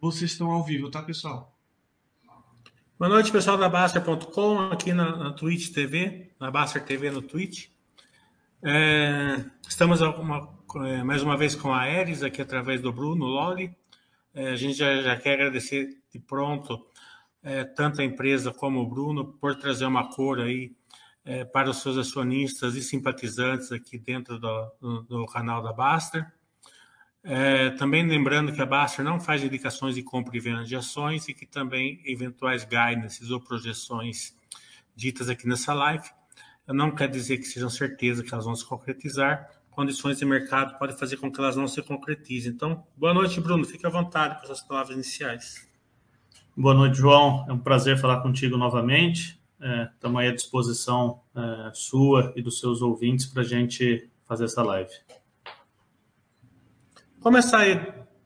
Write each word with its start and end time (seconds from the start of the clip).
Vocês 0.00 0.30
estão 0.30 0.50
ao 0.50 0.64
vivo, 0.64 0.90
tá, 0.90 1.02
pessoal? 1.02 1.54
Boa 2.98 3.10
noite, 3.10 3.30
pessoal 3.30 3.58
da 3.58 3.68
Baster.com, 3.68 4.58
aqui 4.70 4.94
na, 4.94 5.14
na 5.14 5.32
Twitch 5.34 5.74
TV, 5.74 6.32
na 6.40 6.50
Baster 6.50 6.82
TV 6.82 7.10
no 7.10 7.20
Twitch. 7.20 7.68
É, 8.62 9.44
estamos 9.68 10.00
uma, 10.00 10.58
é, 10.86 11.04
mais 11.04 11.22
uma 11.22 11.36
vez 11.36 11.54
com 11.54 11.70
a 11.70 11.80
Ares, 11.80 12.22
aqui 12.22 12.40
através 12.40 12.80
do 12.80 12.90
Bruno 12.90 13.26
Loli. 13.26 13.76
É, 14.32 14.52
a 14.52 14.56
gente 14.56 14.78
já, 14.78 15.02
já, 15.02 15.14
quer 15.18 15.34
agradecer 15.34 15.98
de 16.10 16.18
pronto 16.18 16.82
é, 17.42 17.62
tanto 17.64 18.00
a 18.00 18.04
empresa 18.04 18.54
como 18.54 18.80
o 18.80 18.88
Bruno 18.88 19.34
por 19.34 19.54
trazer 19.56 19.84
uma 19.84 20.08
cor 20.08 20.40
aí 20.40 20.72
é, 21.26 21.44
para 21.44 21.68
os 21.68 21.82
seus 21.82 21.98
acionistas 21.98 22.74
e 22.74 22.82
simpatizantes 22.82 23.70
aqui 23.70 23.98
dentro 23.98 24.38
do, 24.38 24.72
do, 24.80 25.02
do 25.02 25.26
canal 25.26 25.62
da 25.62 25.74
Baster. 25.74 26.26
É, 27.22 27.70
também 27.70 28.06
lembrando 28.06 28.52
que 28.52 28.62
a 28.62 28.66
Baster 28.66 29.04
não 29.04 29.20
faz 29.20 29.44
indicações 29.44 29.94
de 29.94 30.02
compra 30.02 30.36
e 30.36 30.40
venda 30.40 30.64
de 30.64 30.74
ações 30.74 31.28
e 31.28 31.34
que 31.34 31.44
também 31.44 32.00
eventuais 32.04 32.64
guidances 32.64 33.30
ou 33.30 33.40
projeções 33.40 34.34
ditas 34.96 35.28
aqui 35.28 35.46
nessa 35.46 35.74
live 35.74 36.08
não 36.72 36.90
quer 36.90 37.08
dizer 37.08 37.38
que 37.38 37.44
sejam 37.44 37.68
certeza 37.68 38.22
que 38.22 38.32
elas 38.32 38.44
vão 38.44 38.54
se 38.54 38.64
concretizar. 38.64 39.50
Condições 39.70 40.18
de 40.18 40.24
mercado 40.24 40.78
podem 40.78 40.96
fazer 40.96 41.16
com 41.16 41.30
que 41.30 41.40
elas 41.40 41.56
não 41.56 41.66
se 41.66 41.82
concretizem. 41.82 42.52
Então, 42.52 42.84
boa 42.96 43.14
noite, 43.14 43.40
Bruno. 43.40 43.64
Fique 43.64 43.86
à 43.86 43.90
vontade 43.90 44.44
com 44.44 44.52
as 44.52 44.60
palavras 44.60 44.94
iniciais. 44.94 45.68
Boa 46.56 46.74
noite, 46.74 46.98
João. 46.98 47.46
É 47.48 47.52
um 47.52 47.58
prazer 47.58 47.98
falar 47.98 48.20
contigo 48.20 48.56
novamente. 48.56 49.40
Estamos 49.94 50.20
é, 50.20 50.24
aí 50.24 50.30
à 50.30 50.34
disposição 50.34 51.20
é, 51.34 51.70
sua 51.74 52.32
e 52.36 52.42
dos 52.42 52.58
seus 52.58 52.82
ouvintes 52.82 53.26
para 53.26 53.42
a 53.42 53.44
gente 53.44 54.08
fazer 54.24 54.44
essa 54.44 54.62
live. 54.62 54.90
Começar 57.20 57.58
aí 57.58 57.78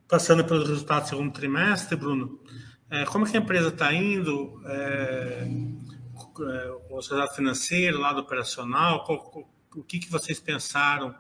passando 0.08 0.44
pelos 0.44 0.68
resultados 0.68 1.10
do 1.10 1.16
segundo 1.16 1.32
trimestre, 1.32 1.96
Bruno. 1.96 2.40
É, 2.88 3.04
como 3.04 3.28
que 3.28 3.36
a 3.36 3.40
empresa 3.40 3.68
está 3.68 3.92
indo? 3.92 4.62
É, 4.66 5.48
é, 5.48 6.70
o 6.88 6.95
resultado 6.95 7.34
financeiro, 7.34 7.98
lado 7.98 8.20
operacional? 8.20 9.02
Qual, 9.02 9.51
o 9.74 9.82
que, 9.82 9.98
que 9.98 10.09
vocês 10.09 10.38
pensaram 10.38 11.12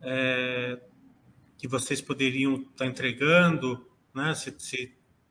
é, 0.00 0.80
que 1.58 1.66
vocês 1.66 2.00
poderiam 2.00 2.54
estar 2.54 2.70
tá 2.76 2.86
entregando? 2.86 3.84
Né? 4.14 4.32
Se 4.36 4.50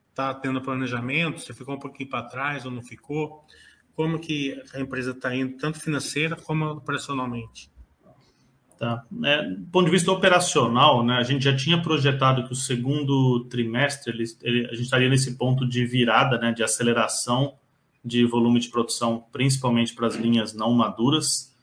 está 0.10 0.34
tendo 0.34 0.62
planejamento, 0.62 1.40
se 1.40 1.54
ficou 1.54 1.76
um 1.76 1.80
pouquinho 1.80 2.10
para 2.10 2.28
trás 2.28 2.66
ou 2.66 2.72
não 2.72 2.84
ficou? 2.84 3.46
Como 3.96 4.20
que 4.20 4.62
a 4.74 4.80
empresa 4.82 5.12
está 5.12 5.34
indo, 5.34 5.56
tanto 5.56 5.80
financeira 5.80 6.36
como 6.36 6.66
operacionalmente? 6.66 7.72
Tá. 8.78 9.04
É, 9.24 9.44
do 9.44 9.66
ponto 9.72 9.86
de 9.86 9.92
vista 9.92 10.12
operacional, 10.12 11.04
né, 11.04 11.16
a 11.16 11.24
gente 11.24 11.44
já 11.44 11.56
tinha 11.56 11.82
projetado 11.82 12.44
que 12.46 12.54
o 12.54 12.56
segundo 12.56 13.46
trimestre 13.46 14.14
ele, 14.14 14.24
ele, 14.44 14.66
a 14.68 14.74
gente 14.74 14.84
estaria 14.84 15.10
nesse 15.10 15.36
ponto 15.36 15.68
de 15.68 15.84
virada, 15.84 16.38
né, 16.38 16.52
de 16.52 16.62
aceleração 16.62 17.56
de 18.06 18.24
volume 18.26 18.60
de 18.60 18.70
produção, 18.70 19.26
principalmente 19.32 19.94
para 19.94 20.08
as 20.08 20.16
linhas 20.16 20.54
não 20.54 20.72
maduras. 20.72 21.54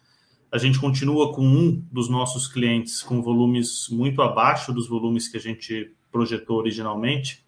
A 0.50 0.58
gente 0.58 0.78
continua 0.78 1.32
com 1.32 1.42
um 1.42 1.82
dos 1.90 2.08
nossos 2.08 2.46
clientes 2.46 3.02
com 3.02 3.22
volumes 3.22 3.88
muito 3.90 4.20
abaixo 4.20 4.72
dos 4.72 4.88
volumes 4.88 5.28
que 5.28 5.36
a 5.36 5.40
gente 5.40 5.92
projetou 6.12 6.58
originalmente. 6.58 7.44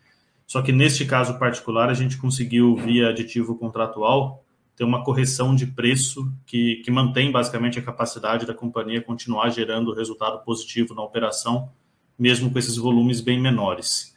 Só 0.47 0.63
que 0.63 0.73
neste 0.73 1.05
caso 1.05 1.39
particular, 1.39 1.91
a 1.91 1.95
gente 1.95 2.17
conseguiu, 2.17 2.77
via 2.77 3.09
aditivo 3.09 3.57
contratual, 3.57 4.45
ter 4.77 4.85
uma 4.85 5.03
correção 5.03 5.55
de 5.55 5.67
preço 5.67 6.31
que, 6.45 6.77
que 6.85 6.91
mantém 6.91 7.33
basicamente 7.33 7.79
a 7.79 7.83
capacidade 7.83 8.45
da 8.45 8.53
companhia 8.53 9.01
continuar 9.01 9.49
gerando 9.49 9.95
resultado 9.95 10.45
positivo 10.45 10.95
na 10.95 11.03
operação, 11.03 11.71
mesmo 12.19 12.51
com 12.51 12.59
esses 12.59 12.77
volumes 12.77 13.23
bem 13.23 13.41
menores. 13.41 14.15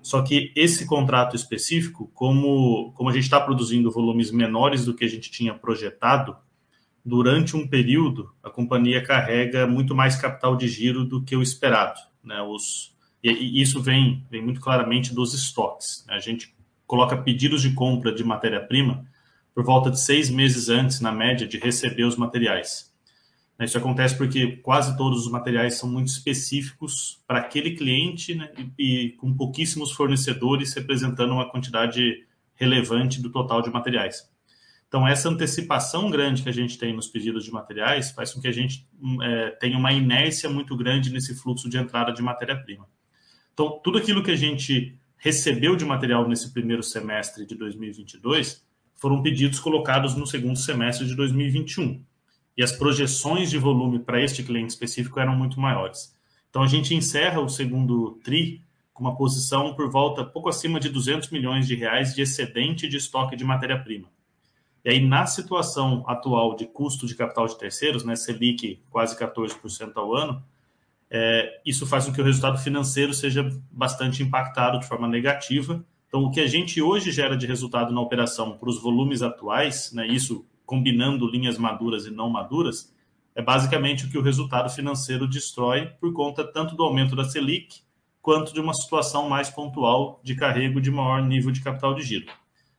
Só 0.00 0.22
que 0.22 0.52
esse 0.54 0.86
contrato 0.86 1.34
específico, 1.34 2.08
como, 2.14 2.92
como 2.92 3.10
a 3.10 3.12
gente 3.12 3.24
está 3.24 3.40
produzindo 3.40 3.90
volumes 3.90 4.30
menores 4.30 4.84
do 4.84 4.94
que 4.94 5.04
a 5.04 5.08
gente 5.08 5.28
tinha 5.28 5.52
projetado, 5.52 6.36
durante 7.04 7.56
um 7.56 7.66
período 7.66 8.32
a 8.42 8.48
companhia 8.48 9.02
carrega 9.02 9.66
muito 9.66 9.94
mais 9.94 10.14
capital 10.14 10.56
de 10.56 10.68
giro 10.68 11.04
do 11.04 11.22
que 11.22 11.34
o 11.34 11.42
esperado. 11.42 11.98
Né? 12.22 12.40
Os, 12.42 12.94
e, 13.22 13.60
isso 13.60 13.82
vem, 13.82 14.24
vem 14.30 14.42
muito 14.42 14.60
claramente 14.60 15.12
dos 15.12 15.34
estoques. 15.34 16.04
Né? 16.06 16.14
A 16.14 16.20
gente 16.20 16.54
coloca 16.86 17.16
pedidos 17.16 17.62
de 17.62 17.72
compra 17.72 18.12
de 18.12 18.22
matéria-prima 18.22 19.04
por 19.56 19.64
volta 19.64 19.90
de 19.90 19.98
seis 19.98 20.28
meses 20.28 20.68
antes, 20.68 21.00
na 21.00 21.10
média, 21.10 21.48
de 21.48 21.56
receber 21.56 22.04
os 22.04 22.14
materiais. 22.14 22.94
Isso 23.58 23.78
acontece 23.78 24.14
porque 24.14 24.58
quase 24.58 24.94
todos 24.98 25.24
os 25.24 25.32
materiais 25.32 25.76
são 25.76 25.88
muito 25.88 26.08
específicos 26.08 27.24
para 27.26 27.38
aquele 27.38 27.74
cliente 27.74 28.34
né, 28.34 28.52
e, 28.78 29.06
e, 29.06 29.12
com 29.12 29.34
pouquíssimos 29.34 29.92
fornecedores 29.92 30.74
representando 30.74 31.32
uma 31.32 31.50
quantidade 31.50 32.26
relevante 32.54 33.22
do 33.22 33.32
total 33.32 33.62
de 33.62 33.70
materiais. 33.70 34.30
Então, 34.88 35.08
essa 35.08 35.30
antecipação 35.30 36.10
grande 36.10 36.42
que 36.42 36.50
a 36.50 36.52
gente 36.52 36.76
tem 36.76 36.94
nos 36.94 37.08
pedidos 37.08 37.42
de 37.42 37.50
materiais 37.50 38.10
faz 38.10 38.34
com 38.34 38.42
que 38.42 38.48
a 38.48 38.52
gente 38.52 38.86
é, 39.22 39.50
tenha 39.52 39.78
uma 39.78 39.90
inércia 39.90 40.50
muito 40.50 40.76
grande 40.76 41.10
nesse 41.10 41.34
fluxo 41.34 41.66
de 41.66 41.78
entrada 41.78 42.12
de 42.12 42.20
matéria-prima. 42.20 42.86
Então, 43.54 43.80
tudo 43.82 43.96
aquilo 43.96 44.22
que 44.22 44.30
a 44.30 44.36
gente 44.36 44.98
recebeu 45.16 45.74
de 45.76 45.84
material 45.86 46.28
nesse 46.28 46.52
primeiro 46.52 46.82
semestre 46.82 47.46
de 47.46 47.54
2022 47.54 48.65
foram 48.96 49.22
pedidos 49.22 49.60
colocados 49.60 50.14
no 50.14 50.26
segundo 50.26 50.58
semestre 50.58 51.06
de 51.06 51.14
2021. 51.14 52.02
E 52.56 52.62
as 52.62 52.72
projeções 52.72 53.50
de 53.50 53.58
volume 53.58 53.98
para 53.98 54.22
este 54.22 54.42
cliente 54.42 54.72
específico 54.72 55.20
eram 55.20 55.36
muito 55.36 55.60
maiores. 55.60 56.16
Então 56.48 56.62
a 56.62 56.66
gente 56.66 56.94
encerra 56.94 57.40
o 57.40 57.48
segundo 57.48 58.18
TRI 58.24 58.62
com 58.94 59.04
uma 59.04 59.14
posição 59.14 59.74
por 59.74 59.90
volta 59.90 60.24
pouco 60.24 60.48
acima 60.48 60.80
de 60.80 60.88
200 60.88 61.28
milhões 61.30 61.66
de 61.66 61.74
reais 61.74 62.14
de 62.14 62.22
excedente 62.22 62.88
de 62.88 62.96
estoque 62.96 63.36
de 63.36 63.44
matéria-prima. 63.44 64.08
E 64.82 64.88
aí, 64.88 65.04
na 65.04 65.26
situação 65.26 66.04
atual 66.06 66.54
de 66.54 66.64
custo 66.64 67.06
de 67.06 67.14
capital 67.14 67.46
de 67.46 67.58
terceiros, 67.58 68.04
né, 68.04 68.14
Selic 68.16 68.80
quase 68.88 69.18
14% 69.18 69.92
ao 69.96 70.14
ano, 70.14 70.42
é, 71.10 71.60
isso 71.66 71.86
faz 71.86 72.06
com 72.06 72.12
que 72.12 72.20
o 72.20 72.24
resultado 72.24 72.56
financeiro 72.58 73.12
seja 73.12 73.50
bastante 73.70 74.22
impactado 74.22 74.78
de 74.78 74.86
forma 74.86 75.06
negativa 75.06 75.84
então, 76.08 76.24
o 76.24 76.30
que 76.30 76.40
a 76.40 76.46
gente 76.46 76.80
hoje 76.80 77.10
gera 77.10 77.36
de 77.36 77.46
resultado 77.46 77.92
na 77.92 78.00
operação 78.00 78.56
para 78.56 78.68
os 78.68 78.80
volumes 78.80 79.22
atuais, 79.22 79.92
né, 79.92 80.06
isso 80.06 80.46
combinando 80.64 81.28
linhas 81.28 81.58
maduras 81.58 82.06
e 82.06 82.10
não 82.10 82.30
maduras, 82.30 82.94
é 83.34 83.42
basicamente 83.42 84.06
o 84.06 84.10
que 84.10 84.16
o 84.16 84.22
resultado 84.22 84.70
financeiro 84.70 85.28
destrói 85.28 85.86
por 86.00 86.12
conta 86.12 86.44
tanto 86.44 86.74
do 86.74 86.82
aumento 86.82 87.14
da 87.14 87.24
Selic 87.24 87.82
quanto 88.22 88.52
de 88.52 88.60
uma 88.60 88.74
situação 88.74 89.28
mais 89.28 89.50
pontual 89.50 90.20
de 90.24 90.34
carrego 90.34 90.80
de 90.80 90.90
maior 90.90 91.22
nível 91.22 91.52
de 91.52 91.62
capital 91.62 91.94
de 91.94 92.02
giro. 92.02 92.26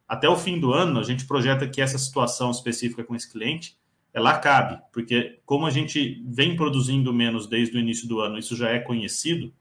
Até 0.07 0.27
o 0.27 0.35
fim 0.35 0.59
do 0.59 0.73
ano, 0.73 0.99
a 0.99 1.03
gente 1.03 1.25
projeta 1.25 1.67
que 1.67 1.81
essa 1.81 1.97
situação 1.97 2.49
específica 2.49 3.03
com 3.03 3.15
esse 3.15 3.31
cliente 3.31 3.77
ela 4.13 4.35
cabe, 4.39 4.81
porque 4.91 5.39
como 5.45 5.67
a 5.67 5.69
gente 5.69 6.23
vem 6.25 6.55
produzindo 6.55 7.13
menos 7.13 7.45
desde 7.45 7.77
o 7.77 7.79
início 7.79 8.07
do 8.07 8.19
ano, 8.19 8.39
isso 8.39 8.55
já 8.55 8.69
é 8.69 8.79
conhecido, 8.79 9.53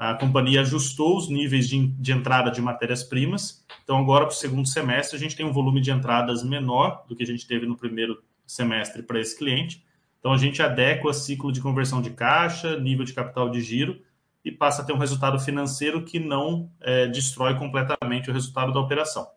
a 0.00 0.14
companhia 0.14 0.62
ajustou 0.62 1.14
os 1.18 1.28
níveis 1.28 1.68
de, 1.68 1.88
de 1.88 2.10
entrada 2.10 2.50
de 2.50 2.62
matérias-primas. 2.62 3.62
Então, 3.84 3.98
agora, 3.98 4.24
para 4.24 4.32
o 4.32 4.34
segundo 4.34 4.66
semestre, 4.66 5.14
a 5.14 5.20
gente 5.20 5.36
tem 5.36 5.44
um 5.44 5.52
volume 5.52 5.78
de 5.78 5.90
entradas 5.90 6.42
menor 6.42 7.04
do 7.06 7.14
que 7.14 7.22
a 7.22 7.26
gente 7.26 7.46
teve 7.46 7.66
no 7.66 7.76
primeiro 7.76 8.22
semestre 8.46 9.02
para 9.02 9.20
esse 9.20 9.36
cliente. 9.36 9.84
Então, 10.18 10.32
a 10.32 10.38
gente 10.38 10.62
adequa 10.62 11.12
ciclo 11.12 11.52
de 11.52 11.60
conversão 11.60 12.00
de 12.00 12.08
caixa, 12.08 12.80
nível 12.80 13.04
de 13.04 13.12
capital 13.12 13.50
de 13.50 13.60
giro 13.60 14.00
e 14.42 14.50
passa 14.50 14.80
a 14.80 14.86
ter 14.86 14.94
um 14.94 14.98
resultado 14.98 15.38
financeiro 15.38 16.02
que 16.02 16.18
não 16.18 16.70
é, 16.80 17.06
destrói 17.06 17.58
completamente 17.58 18.30
o 18.30 18.32
resultado 18.32 18.72
da 18.72 18.80
operação. 18.80 19.28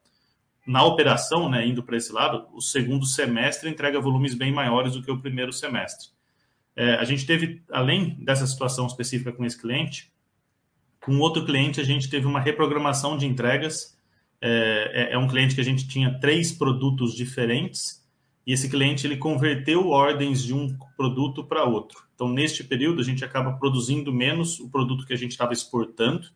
Na 0.66 0.86
operação, 0.86 1.50
né, 1.50 1.68
indo 1.68 1.84
para 1.84 1.98
esse 1.98 2.14
lado, 2.14 2.48
o 2.54 2.62
segundo 2.62 3.06
semestre 3.06 3.70
entrega 3.70 4.00
volumes 4.00 4.34
bem 4.34 4.54
maiores 4.54 4.94
do 4.94 5.04
que 5.04 5.12
o 5.12 5.20
primeiro 5.20 5.52
semestre. 5.52 6.08
É, 6.74 6.96
a 6.96 7.04
gente 7.04 7.26
teve, 7.26 7.62
além 7.70 8.16
dessa 8.24 8.48
situação 8.48 8.88
específica 8.88 9.34
com 9.34 9.44
esse 9.44 9.62
cliente, 9.62 10.13
com 11.04 11.20
outro 11.20 11.46
cliente, 11.46 11.82
a 11.82 11.84
gente 11.84 12.10
teve 12.10 12.26
uma 12.26 12.40
reprogramação 12.40 13.18
de 13.18 13.26
entregas. 13.26 13.98
É, 14.42 15.10
é, 15.12 15.14
é 15.14 15.18
um 15.18 15.28
cliente 15.28 15.56
que 15.56 15.62
a 15.62 15.64
gente 15.64 15.88
tinha 15.88 16.18
três 16.20 16.52
produtos 16.52 17.14
diferentes 17.14 18.04
e 18.46 18.52
esse 18.52 18.70
cliente 18.70 19.08
ele 19.08 19.18
converteu 19.18 19.88
ordens 19.90 20.44
de 20.44 20.54
um 20.54 20.78
produto 20.98 21.44
para 21.44 21.64
outro. 21.64 22.04
Então, 22.14 22.30
neste 22.30 22.64
período, 22.64 23.02
a 23.02 23.04
gente 23.04 23.24
acaba 23.24 23.54
produzindo 23.54 24.14
menos 24.14 24.60
o 24.60 24.70
produto 24.70 25.06
que 25.06 25.14
a 25.14 25.18
gente 25.18 25.32
estava 25.32 25.54
exportando 25.54 26.28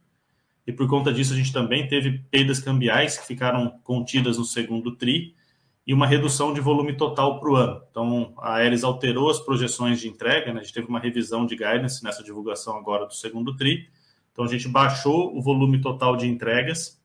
e 0.65 0.73
por 0.73 0.87
conta 0.87 1.13
disso 1.13 1.33
a 1.33 1.37
gente 1.37 1.53
também 1.53 1.87
teve 1.87 2.19
perdas 2.29 2.59
cambiais 2.59 3.17
que 3.17 3.25
ficaram 3.25 3.79
contidas 3.83 4.37
no 4.37 4.43
segundo 4.43 4.95
TRI 4.95 5.33
e 5.85 5.93
uma 5.93 6.05
redução 6.05 6.53
de 6.53 6.59
volume 6.59 6.97
total 6.97 7.39
para 7.39 7.49
o 7.49 7.55
ano. 7.55 7.81
Então, 7.89 8.33
a 8.39 8.55
Aeres 8.55 8.83
alterou 8.83 9.29
as 9.29 9.39
projeções 9.39 10.01
de 10.01 10.09
entrega, 10.09 10.53
né? 10.53 10.59
a 10.59 10.63
gente 10.63 10.73
teve 10.73 10.87
uma 10.87 10.99
revisão 10.99 11.45
de 11.45 11.55
guidance 11.55 12.03
nessa 12.03 12.21
divulgação 12.21 12.75
agora 12.75 13.05
do 13.05 13.13
segundo 13.13 13.55
TRI, 13.55 13.87
então 14.37 14.45
a 14.45 14.47
gente 14.47 14.67
baixou 14.67 15.35
o 15.35 15.41
volume 15.41 15.81
total 15.81 16.15
de 16.15 16.27
entregas. 16.27 17.01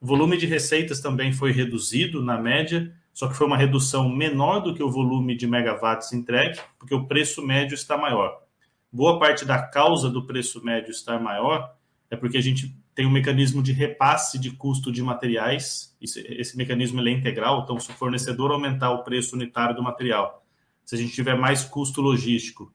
O 0.00 0.06
volume 0.06 0.36
de 0.36 0.46
receitas 0.46 1.00
também 1.00 1.32
foi 1.32 1.50
reduzido 1.50 2.22
na 2.22 2.38
média, 2.38 2.94
só 3.12 3.26
que 3.26 3.34
foi 3.34 3.44
uma 3.44 3.56
redução 3.56 4.08
menor 4.08 4.60
do 4.60 4.72
que 4.72 4.84
o 4.84 4.88
volume 4.88 5.36
de 5.36 5.48
megawatts 5.48 6.12
entregue, 6.12 6.60
porque 6.78 6.94
o 6.94 7.04
preço 7.08 7.44
médio 7.44 7.74
está 7.74 7.98
maior. 7.98 8.40
Boa 8.92 9.18
parte 9.18 9.44
da 9.44 9.60
causa 9.60 10.08
do 10.08 10.28
preço 10.28 10.64
médio 10.64 10.92
estar 10.92 11.18
maior 11.18 11.74
é 12.08 12.14
porque 12.14 12.38
a 12.38 12.40
gente 12.40 12.80
tem 12.94 13.04
um 13.04 13.10
mecanismo 13.10 13.64
de 13.64 13.72
repasse 13.72 14.38
de 14.38 14.52
custo 14.52 14.92
de 14.92 15.02
materiais. 15.02 15.92
Esse, 16.00 16.20
esse 16.20 16.56
mecanismo 16.56 17.00
é 17.00 17.10
integral, 17.10 17.62
então, 17.64 17.80
se 17.80 17.90
o 17.90 17.94
fornecedor 17.94 18.52
aumentar 18.52 18.92
o 18.92 19.02
preço 19.02 19.34
unitário 19.34 19.74
do 19.74 19.82
material, 19.82 20.46
se 20.84 20.94
a 20.94 20.98
gente 20.98 21.12
tiver 21.12 21.36
mais 21.36 21.64
custo 21.64 22.00
logístico, 22.00 22.72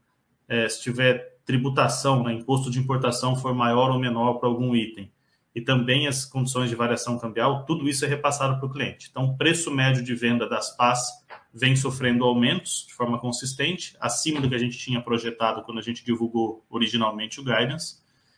é, 0.49 0.67
se 0.67 0.81
tiver 0.81 1.30
tributação, 1.45 2.23
né, 2.23 2.33
imposto 2.33 2.69
de 2.69 2.79
importação 2.79 3.35
for 3.35 3.53
maior 3.53 3.91
ou 3.91 3.99
menor 3.99 4.35
para 4.35 4.47
algum 4.47 4.75
item, 4.75 5.11
e 5.53 5.61
também 5.61 6.07
as 6.07 6.25
condições 6.25 6.69
de 6.69 6.75
variação 6.75 7.19
cambial, 7.19 7.65
tudo 7.65 7.89
isso 7.89 8.05
é 8.05 8.07
repassado 8.07 8.57
para 8.57 8.65
o 8.65 8.71
cliente. 8.71 9.09
Então, 9.11 9.25
o 9.25 9.37
preço 9.37 9.69
médio 9.69 10.03
de 10.03 10.15
venda 10.15 10.47
das 10.47 10.75
PAS 10.75 11.09
vem 11.53 11.75
sofrendo 11.75 12.23
aumentos 12.23 12.85
de 12.87 12.93
forma 12.93 13.19
consistente, 13.19 13.95
acima 13.99 14.39
do 14.39 14.47
que 14.47 14.55
a 14.55 14.59
gente 14.59 14.77
tinha 14.77 15.01
projetado 15.01 15.63
quando 15.63 15.79
a 15.79 15.81
gente 15.81 16.05
divulgou 16.05 16.63
originalmente 16.69 17.41
o 17.41 17.43
guidance. 17.43 17.97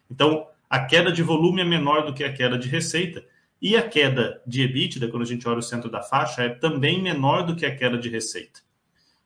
Então, 0.10 0.48
a 0.68 0.80
queda 0.80 1.12
de 1.12 1.22
volume 1.22 1.62
é 1.62 1.66
menor 1.66 2.04
do 2.04 2.14
que 2.14 2.24
a 2.24 2.34
queda 2.34 2.58
de 2.58 2.68
receita. 2.68 3.24
E 3.62 3.78
a 3.78 3.88
queda 3.88 4.42
de 4.46 4.64
EBITDA, 4.64 5.08
quando 5.08 5.22
a 5.22 5.28
gente 5.28 5.48
olha 5.48 5.60
o 5.60 5.64
centro 5.64 5.90
da 5.90 6.02
faixa, 6.02 6.44
é 6.44 6.50
também 6.50 7.02
menor 7.02 7.44
do 7.44 7.56
que 7.56 7.66
a 7.66 7.76
queda 7.76 7.98
de 7.98 8.10
receita. 8.10 8.60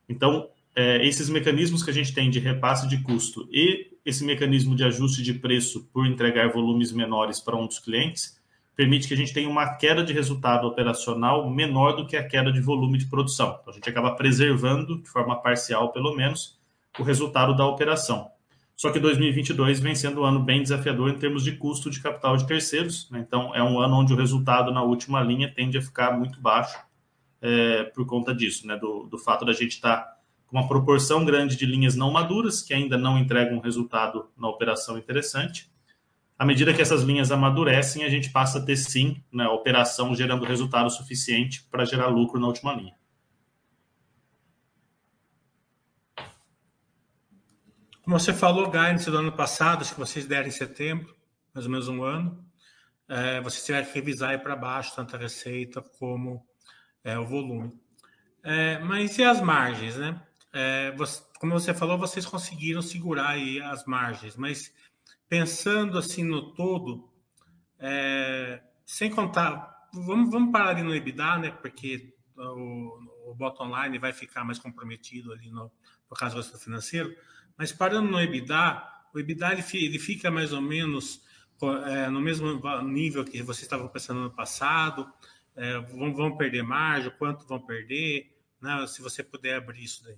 Então, 0.09 0.49
é, 0.77 1.03
esses 1.03 1.27
mecanismos 1.27 1.81
que 1.81 1.89
a 1.89 1.93
gente 1.93 2.13
tem 2.13 2.29
de 2.29 2.37
repasse 2.37 2.87
de 2.87 3.01
custo 3.01 3.49
e 3.51 3.97
esse 4.05 4.23
mecanismo 4.23 4.75
de 4.75 4.83
ajuste 4.83 5.23
de 5.23 5.33
preço 5.33 5.89
por 5.91 6.05
entregar 6.05 6.51
volumes 6.51 6.91
menores 6.91 7.39
para 7.39 7.55
um 7.57 7.65
dos 7.65 7.79
clientes 7.79 8.37
permite 8.75 9.07
que 9.07 9.13
a 9.15 9.17
gente 9.17 9.33
tenha 9.33 9.49
uma 9.49 9.75
queda 9.75 10.03
de 10.03 10.13
resultado 10.13 10.67
operacional 10.67 11.49
menor 11.49 11.93
do 11.93 12.05
que 12.05 12.15
a 12.15 12.23
queda 12.23 12.51
de 12.51 12.61
volume 12.61 12.99
de 12.99 13.07
produção. 13.07 13.57
Então, 13.59 13.71
a 13.71 13.75
gente 13.75 13.89
acaba 13.89 14.11
preservando, 14.11 15.01
de 15.01 15.09
forma 15.09 15.41
parcial 15.41 15.91
pelo 15.91 16.15
menos, 16.15 16.59
o 16.99 17.01
resultado 17.01 17.57
da 17.57 17.65
operação. 17.65 18.29
Só 18.75 18.91
que 18.91 18.99
2022 18.99 19.79
vem 19.79 19.95
sendo 19.95 20.21
um 20.21 20.25
ano 20.25 20.39
bem 20.39 20.61
desafiador 20.61 21.09
em 21.09 21.17
termos 21.17 21.43
de 21.43 21.53
custo 21.53 21.89
de 21.89 21.99
capital 21.99 22.37
de 22.37 22.45
terceiros. 22.45 23.09
Né? 23.09 23.25
Então, 23.27 23.55
é 23.55 23.63
um 23.63 23.79
ano 23.79 23.95
onde 23.95 24.13
o 24.13 24.15
resultado 24.15 24.71
na 24.71 24.83
última 24.83 25.23
linha 25.23 25.51
tende 25.51 25.75
a 25.79 25.81
ficar 25.81 26.15
muito 26.15 26.39
baixo 26.39 26.77
é, 27.41 27.85
por 27.85 28.05
conta 28.05 28.31
disso, 28.31 28.67
né? 28.67 28.77
do, 28.77 29.07
do 29.07 29.17
fato 29.17 29.43
da 29.43 29.53
gente 29.53 29.71
estar 29.71 29.97
tá 29.97 30.16
com 30.47 30.57
uma 30.57 30.67
proporção 30.67 31.25
grande 31.25 31.55
de 31.55 31.65
linhas 31.65 31.95
não 31.95 32.09
maduras, 32.09 32.61
que 32.61 32.73
ainda 32.73 32.97
não 32.97 33.17
entregam 33.17 33.57
um 33.57 33.61
resultado 33.61 34.31
na 34.37 34.47
operação 34.47 34.97
interessante. 34.97 35.69
À 36.39 36.45
medida 36.45 36.73
que 36.73 36.81
essas 36.81 37.03
linhas 37.03 37.31
amadurecem, 37.31 38.03
a 38.05 38.09
gente 38.09 38.29
passa 38.29 38.59
a 38.59 38.61
ter 38.61 38.77
sim 38.77 39.21
né, 39.31 39.43
a 39.43 39.51
operação 39.51 40.15
gerando 40.15 40.45
resultado 40.45 40.89
suficiente 40.89 41.63
para 41.69 41.83
gerar 41.83 42.07
lucro 42.07 42.39
na 42.39 42.47
última 42.47 42.73
linha. 42.73 42.95
Como 48.03 48.17
você 48.17 48.33
falou, 48.33 48.67
guidance 48.67 49.11
do 49.11 49.17
ano 49.17 49.33
passado, 49.33 49.83
se 49.83 49.93
vocês 49.93 50.25
derem 50.25 50.47
em 50.47 50.51
setembro, 50.51 51.13
mais 51.53 51.65
ou 51.65 51.71
menos 51.71 51.89
um 51.89 52.03
ano, 52.03 52.41
é, 53.09 53.41
vocês 53.41 53.65
tiveram 53.65 53.85
que 53.85 53.93
revisar 53.93 54.41
para 54.41 54.55
baixo 54.55 54.95
tanto 54.95 55.15
a 55.15 55.19
receita 55.19 55.81
como 55.81 56.45
é, 57.03 57.19
o 57.19 57.25
volume. 57.25 57.73
É, 58.43 58.79
mas 58.79 59.17
e 59.17 59.23
as 59.23 59.41
margens, 59.41 59.97
né? 59.97 60.21
É, 60.59 60.91
você, 60.93 61.21
como 61.39 61.53
você 61.53 61.71
falou, 61.71 61.99
vocês 61.99 62.25
conseguiram 62.25 62.81
segurar 62.81 63.29
aí 63.29 63.61
as 63.61 63.85
margens, 63.85 64.35
mas 64.35 64.73
pensando 65.29 65.99
assim 65.99 66.23
no 66.23 66.51
todo, 66.55 67.07
é, 67.77 68.63
sem 68.83 69.11
contar, 69.11 69.87
vamos, 69.93 70.31
vamos 70.31 70.51
parar 70.51 70.69
ali 70.69 70.81
no 70.81 70.95
EBITDA, 70.95 71.37
né? 71.37 71.51
Porque 71.51 72.11
o, 72.35 73.29
o 73.29 73.35
bottom 73.35 73.69
line 73.79 73.99
vai 73.99 74.11
ficar 74.11 74.43
mais 74.43 74.57
comprometido 74.57 75.31
ali 75.31 75.47
no, 75.51 75.71
no 76.09 76.17
caso 76.17 76.37
do 76.37 76.57
financeiro. 76.57 77.15
Mas 77.55 77.71
parando 77.71 78.09
no 78.09 78.19
EBITDA, 78.19 78.83
o 79.13 79.19
EBITDA 79.19 79.53
ele, 79.53 79.63
ele 79.73 79.99
fica 79.99 80.31
mais 80.31 80.53
ou 80.53 80.61
menos 80.61 81.21
é, 81.85 82.09
no 82.09 82.19
mesmo 82.19 82.59
nível 82.81 83.23
que 83.23 83.43
vocês 83.43 83.61
estavam 83.61 83.89
pensando 83.89 84.21
no 84.21 84.31
passado. 84.31 85.07
É, 85.55 85.77
vão, 85.81 86.11
vão 86.15 86.35
perder 86.35 86.63
margem, 86.63 87.11
quanto 87.11 87.45
vão 87.45 87.59
perder? 87.59 88.35
Né? 88.59 88.87
Se 88.87 89.03
você 89.03 89.21
puder 89.21 89.57
abrir 89.57 89.83
isso 89.83 90.03
daí. 90.03 90.17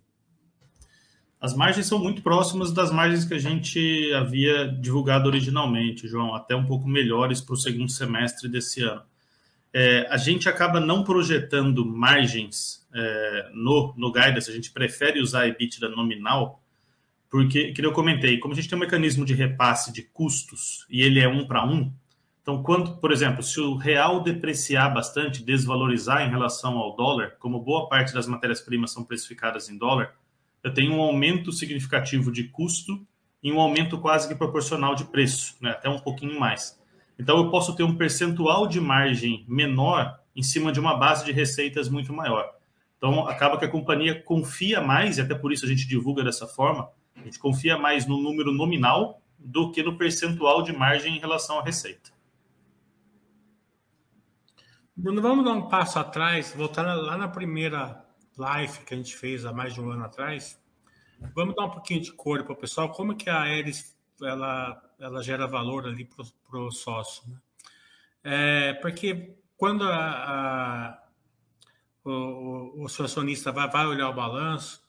As 1.40 1.56
margens 1.56 1.88
são 1.88 1.98
muito 1.98 2.22
próximas 2.22 2.74
das 2.74 2.92
margens 2.92 3.24
que 3.24 3.34
a 3.34 3.40
gente 3.40 4.14
havia 4.14 4.68
divulgado 4.68 5.28
originalmente, 5.28 6.08
João, 6.08 6.36
até 6.36 6.56
um 6.56 6.66
pouco 6.66 6.88
melhores 6.88 7.40
para 7.40 7.54
o 7.54 7.58
segundo 7.58 7.90
semestre 7.90 8.50
desse 8.50 8.84
ano. 8.84 9.02
É, 9.74 10.08
a 10.10 10.18
gente 10.18 10.50
acaba 10.50 10.80
não 10.80 11.04
projetando 11.04 11.86
margens 11.86 12.86
é, 12.94 13.50
no, 13.54 13.94
no 13.96 14.12
guidance, 14.12 14.50
a 14.50 14.54
gente 14.54 14.72
prefere 14.72 15.22
usar 15.22 15.48
EBITDA 15.48 15.88
nominal, 15.90 16.62
porque, 17.30 17.72
que 17.72 17.86
eu 17.86 17.92
comentei, 17.94 18.40
como 18.40 18.54
a 18.54 18.56
gente 18.56 18.68
tem 18.68 18.78
um 18.78 18.82
mecanismo 18.82 19.24
de 19.24 19.34
repasse 19.34 19.94
de 19.94 20.02
custos 20.02 20.86
e 20.90 21.04
ele 21.04 21.20
é 21.20 21.28
um 21.28 21.46
para 21.46 21.64
um, 21.64 21.94
então, 22.42 22.64
quando, 22.64 22.98
por 22.98 23.12
exemplo, 23.12 23.44
se 23.44 23.60
o 23.60 23.76
real 23.76 24.24
depreciar 24.24 24.92
bastante, 24.92 25.44
desvalorizar 25.44 26.24
em 26.24 26.32
relação 26.32 26.80
ao 26.80 26.96
dólar, 26.96 27.36
como 27.38 27.62
boa 27.62 27.88
parte 27.88 28.12
das 28.12 28.26
matérias-primas 28.26 28.92
são 28.92 29.04
precificadas 29.04 29.70
em 29.70 29.78
dólar, 29.78 30.16
eu 30.64 30.74
tenho 30.74 30.94
um 30.94 31.02
aumento 31.02 31.52
significativo 31.52 32.32
de 32.32 32.46
custo 32.46 33.06
e 33.42 33.52
um 33.52 33.60
aumento 33.60 33.98
quase 34.00 34.28
que 34.28 34.36
proporcional 34.36 34.96
de 34.96 35.06
preço, 35.06 35.56
né? 35.62 35.72
até 35.72 35.90
um 35.90 36.00
pouquinho 36.00 36.40
mais. 36.40 36.78
Então, 37.18 37.38
eu 37.38 37.50
posso 37.50 37.76
ter 37.76 37.84
um 37.84 37.96
percentual 37.96 38.68
de 38.68 38.80
margem 38.80 39.46
menor 39.48 40.20
em 40.36 40.44
cima 40.44 40.72
de 40.72 40.80
uma 40.80 40.96
base 40.96 41.26
de 41.26 41.32
receitas 41.32 41.90
muito 41.90 42.14
maior. 42.14 42.50
Então, 42.98 43.28
acaba 43.28 43.58
que 43.58 43.66
a 43.66 43.70
companhia 43.70 44.22
confia 44.22 44.82
mais, 44.82 45.18
e 45.18 45.22
até 45.22 45.34
por 45.34 45.52
isso 45.52 45.66
a 45.66 45.68
gente 45.68 45.88
divulga 45.88 46.24
dessa 46.24 46.48
forma, 46.48 46.90
a 47.16 47.24
gente 47.24 47.40
confia 47.40 47.78
mais 47.78 48.06
no 48.06 48.18
número 48.18 48.52
nominal 48.52 49.22
do 49.38 49.72
que 49.72 49.82
no 49.82 49.98
percentual 49.98 50.62
de 50.62 50.74
margem 50.74 51.16
em 51.16 51.20
relação 51.20 51.60
à 51.60 51.64
receita. 51.64 52.12
Bruno, 54.96 55.22
vamos 55.22 55.46
dar 55.46 55.54
um 55.54 55.70
passo 55.70 55.98
atrás, 55.98 56.54
voltar 56.56 56.94
lá 56.94 57.18
na 57.18 57.30
primeira 57.30 58.06
live 58.40 58.80
que 58.80 58.94
a 58.94 58.98
gente 58.98 59.16
fez 59.16 59.46
há 59.46 59.54
mais 59.54 59.74
de 59.74 59.82
um 59.82 59.92
ano 59.92 60.06
atrás. 60.06 60.60
Vamos 61.36 61.56
dar 61.56 61.66
um 61.66 61.72
pouquinho 61.72 62.02
de 62.02 62.12
cor 62.14 62.44
para 62.44 62.54
o 62.54 62.56
pessoal, 62.56 62.90
como 62.92 63.16
que 63.16 63.30
a 63.30 63.42
Aeres 63.42 63.98
ela, 64.22 64.82
ela 65.00 65.22
gera 65.22 65.46
valor 65.46 65.86
ali 65.86 66.06
para 66.50 66.60
o 66.60 66.72
sócio. 66.72 67.24
Né? 67.28 67.38
É, 68.24 68.74
porque 68.76 69.36
quando 69.58 69.84
a, 69.84 69.98
a, 69.98 71.04
o, 72.04 72.84
o, 72.84 72.90
seu 72.90 73.06
acionista 73.06 73.52
vai, 73.52 73.70
vai 73.70 73.86
olhar 73.86 74.10
o 74.10 74.14
balanço, 74.14 74.82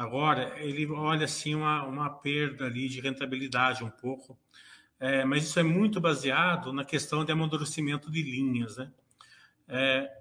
Agora, 0.00 0.54
ele 0.56 0.90
olha 0.90 1.26
assim 1.26 1.54
uma, 1.54 1.84
uma 1.84 2.08
perda 2.08 2.64
ali 2.64 2.88
de 2.88 3.02
rentabilidade 3.02 3.84
um 3.84 3.90
pouco, 3.90 4.34
é, 4.98 5.26
mas 5.26 5.44
isso 5.44 5.60
é 5.60 5.62
muito 5.62 6.00
baseado 6.00 6.72
na 6.72 6.86
questão 6.86 7.22
de 7.22 7.30
amadurecimento 7.30 8.10
de 8.10 8.22
linhas. 8.22 8.78
Né? 8.78 8.90
É 9.68 10.19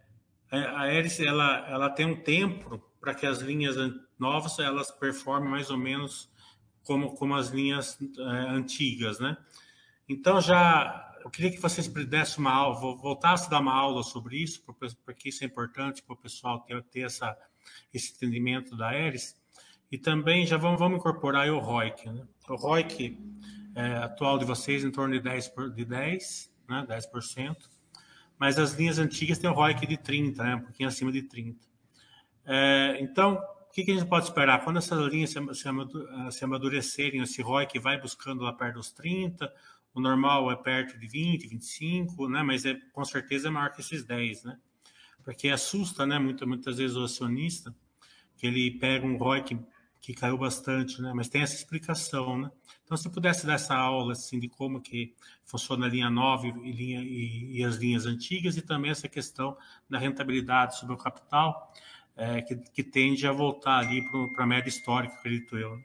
a 0.51 0.93
Eris 0.93 1.19
ela, 1.19 1.67
ela 1.69 1.89
tem 1.89 2.05
um 2.05 2.21
tempo 2.21 2.79
para 2.99 3.13
que 3.13 3.25
as 3.25 3.39
linhas 3.39 3.75
novas 4.17 4.57
elas 4.59 4.91
performem 4.91 5.49
mais 5.49 5.69
ou 5.69 5.77
menos 5.77 6.29
como, 6.83 7.15
como 7.15 7.35
as 7.35 7.49
linhas 7.49 7.97
é, 8.01 8.23
antigas. 8.49 9.19
Né? 9.19 9.37
Então, 10.07 10.41
já 10.41 11.05
eu 11.23 11.29
queria 11.29 11.51
que 11.51 11.59
vocês 11.59 11.87
dessem 11.87 12.39
uma 12.39 12.53
aula, 12.53 12.95
voltassem 12.95 13.47
a 13.47 13.49
dar 13.51 13.59
uma 13.59 13.73
aula 13.73 14.03
sobre 14.03 14.37
isso, 14.37 14.63
porque 15.05 15.29
isso 15.29 15.43
é 15.43 15.47
importante 15.47 16.01
para 16.01 16.13
o 16.13 16.17
pessoal 16.17 16.61
ter, 16.61 16.81
ter 16.83 17.01
essa, 17.01 17.37
esse 17.93 18.13
entendimento 18.13 18.75
da 18.75 18.97
Eris 18.97 19.39
e 19.91 19.97
também 19.97 20.45
já 20.45 20.57
vamos, 20.57 20.79
vamos 20.79 20.99
incorporar 20.99 21.49
o 21.49 21.59
ROIC. 21.59 22.09
Né? 22.09 22.27
O 22.47 22.55
ROIC 22.55 23.17
é, 23.75 23.97
atual 23.97 24.37
de 24.37 24.45
vocês 24.45 24.83
em 24.83 24.91
torno 24.91 25.19
de 25.19 25.27
10%, 25.27 25.53
por, 25.53 25.71
de 25.71 25.85
10, 25.85 26.53
né? 26.67 26.85
10%, 26.87 27.55
mas 28.39 28.58
as 28.58 28.74
linhas 28.74 28.98
antigas 28.98 29.38
têm 29.38 29.50
o 29.50 29.53
ROIC 29.53 29.86
de 29.86 29.98
30%, 29.98 30.38
né? 30.38 30.55
um 30.55 30.62
pouquinho 30.62 30.88
acima 30.88 31.12
de 31.12 31.22
30%. 31.24 31.55
É, 32.46 32.98
então, 33.01 33.36
o 33.69 33.72
que, 33.72 33.84
que, 33.84 33.91
a 33.91 33.93
gente 33.93 34.08
pode 34.08 34.25
esperar? 34.25 34.63
Quando 34.63 34.77
essas 34.77 34.98
linhas 35.12 35.36
se, 36.31 36.43
amadurecerem, 36.43 37.22
esse 37.22 37.41
ROIC 37.41 37.77
vai 37.77 38.00
buscando 38.00 38.41
lá 38.41 38.53
perto 38.53 38.75
dos 38.75 38.93
30%, 38.93 39.48
o 39.93 40.00
normal 40.00 40.50
é 40.51 40.55
perto 40.55 40.98
de 40.98 41.08
20, 41.08 41.48
25, 41.48 42.29
né? 42.29 42.41
Mas 42.41 42.65
é 42.65 42.75
com 42.93 43.03
certeza 43.03 43.50
é 43.50 43.51
maior 43.51 43.72
que 43.72 43.81
esses 43.81 44.03
10, 44.05 44.43
né? 44.43 44.58
Porque 45.24 45.50
assusta, 45.50 46.05
né? 46.05 46.17
Muitas, 46.17 46.48
muitas 46.48 46.77
vezes 46.77 46.96
o 46.96 47.03
acionista 47.03 47.75
que 48.38 48.48
ele 48.48 48.72
pega 48.72 49.05
um 49.05 49.17
ROIC 49.17 49.60
que 50.01 50.13
caiu 50.13 50.37
bastante, 50.37 51.01
né? 51.01 51.11
Mas 51.13 51.27
tem 51.29 51.41
essa 51.41 51.55
explicação, 51.55 52.37
né? 52.37 52.51
Então, 52.83 52.97
se 52.97 53.09
pudesse 53.09 53.45
dar 53.45 53.53
essa 53.53 53.75
aula 53.75 54.13
assim 54.13 54.39
de 54.39 54.47
como 54.47 54.81
que 54.81 55.13
funciona 55.45 55.85
a 55.85 55.89
linha 55.89 56.09
9 56.09 56.47
e, 56.63 56.71
linha, 56.71 57.01
e, 57.01 57.57
e 57.57 57.63
as 57.63 57.75
linhas 57.75 58.05
antigas 58.05 58.57
e 58.57 58.61
também 58.61 58.89
essa 58.89 59.07
questão 59.07 59.55
da 59.89 59.99
rentabilidade 59.99 60.79
sobre 60.79 60.95
o 60.95 60.97
capital, 60.97 61.71
é, 62.15 62.41
que, 62.41 62.55
que, 62.55 62.83
tende 62.83 63.27
a 63.27 63.31
voltar 63.31 63.77
ali 63.77 64.03
para 64.33 64.43
a 64.43 64.47
média 64.47 64.69
histórica, 64.69 65.13
acredito 65.15 65.57
eu. 65.57 65.77
Né? 65.77 65.83